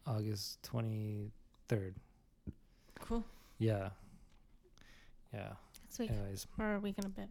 August 0.06 0.62
twenty 0.62 1.32
third. 1.68 1.94
Cool. 3.00 3.24
Yeah. 3.58 3.90
Yeah. 5.32 5.54
Next 5.84 5.98
week 5.98 6.10
Anyways, 6.10 6.46
or 6.58 6.74
a 6.74 6.80
week 6.80 6.98
in 6.98 7.04
a 7.06 7.08
bit. 7.08 7.28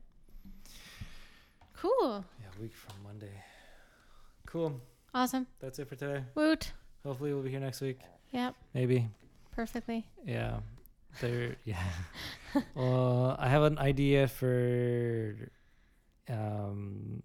Cool. 1.73 2.25
yeah, 2.39 2.47
week 2.61 2.73
from 2.75 3.03
Monday. 3.03 3.43
Cool. 4.45 4.79
Awesome. 5.13 5.47
That's 5.59 5.79
it 5.79 5.87
for 5.87 5.95
today. 5.95 6.23
Woot. 6.35 6.71
Hopefully, 7.03 7.33
we'll 7.33 7.43
be 7.43 7.49
here 7.49 7.59
next 7.59 7.81
week. 7.81 7.99
Yep. 8.33 8.55
Maybe. 8.73 9.07
Perfectly. 9.55 10.05
Yeah. 10.25 10.59
There. 11.21 11.55
Yeah. 11.63 11.81
well, 12.75 13.35
I 13.39 13.47
have 13.47 13.63
an 13.63 13.77
idea 13.79 14.27
for, 14.27 15.35
um, 16.29 17.23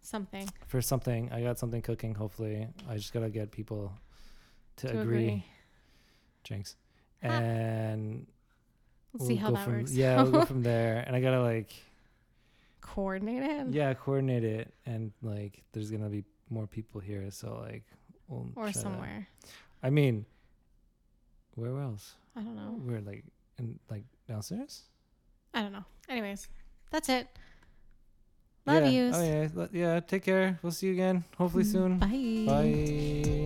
Something 0.00 0.48
for 0.66 0.82
something. 0.82 1.30
I 1.32 1.40
got 1.42 1.58
something 1.58 1.80
cooking. 1.80 2.14
Hopefully, 2.14 2.68
I 2.88 2.96
just 2.96 3.12
gotta 3.14 3.30
get 3.30 3.50
people 3.50 3.90
to, 4.76 4.88
to 4.88 5.00
agree. 5.00 5.16
agree. 5.26 5.44
Jinx. 6.44 6.76
Ha. 7.22 7.28
And 7.30 8.26
Let's 9.14 9.26
see 9.26 9.36
how 9.36 9.50
that 9.52 9.64
from, 9.64 9.78
works. 9.78 9.92
Yeah, 9.92 10.22
we'll 10.22 10.32
go 10.32 10.44
from 10.54 10.62
there. 10.62 11.02
And 11.06 11.16
I 11.16 11.20
gotta 11.22 11.40
like, 11.42 11.72
coordinate 12.82 13.42
it. 13.42 13.72
yeah, 13.74 13.94
coordinate 13.94 14.44
it. 14.44 14.74
And 14.84 15.10
like, 15.22 15.62
there's 15.72 15.90
gonna 15.90 16.10
be 16.10 16.24
more 16.50 16.66
people 16.66 17.00
here, 17.00 17.30
so 17.30 17.58
like, 17.66 17.84
we'll 18.28 18.46
Or 18.56 18.64
try 18.64 18.72
to- 18.72 18.78
somewhere. 18.78 19.26
I 19.82 19.88
mean, 19.90 20.26
where 21.56 21.78
else? 21.80 22.14
I 22.36 22.40
don't 22.40 22.56
know. 22.56 22.74
We're 22.78 23.00
like 23.00 23.24
in 23.58 23.78
like 23.90 24.04
downstairs. 24.28 24.82
I 25.52 25.62
don't 25.62 25.72
know. 25.72 25.84
Anyways, 26.08 26.48
that's 26.90 27.08
it. 27.08 27.28
Love 28.66 28.84
yeah. 28.84 28.90
yous. 28.90 29.16
Oh 29.16 29.22
yeah, 29.22 29.66
yeah. 29.72 30.00
Take 30.00 30.24
care. 30.24 30.58
We'll 30.62 30.72
see 30.72 30.86
you 30.86 30.92
again. 30.94 31.24
Hopefully 31.36 31.64
mm-hmm. 31.64 31.72
soon. 31.72 31.98
Bye. 31.98 32.46
Bye. 32.46 33.43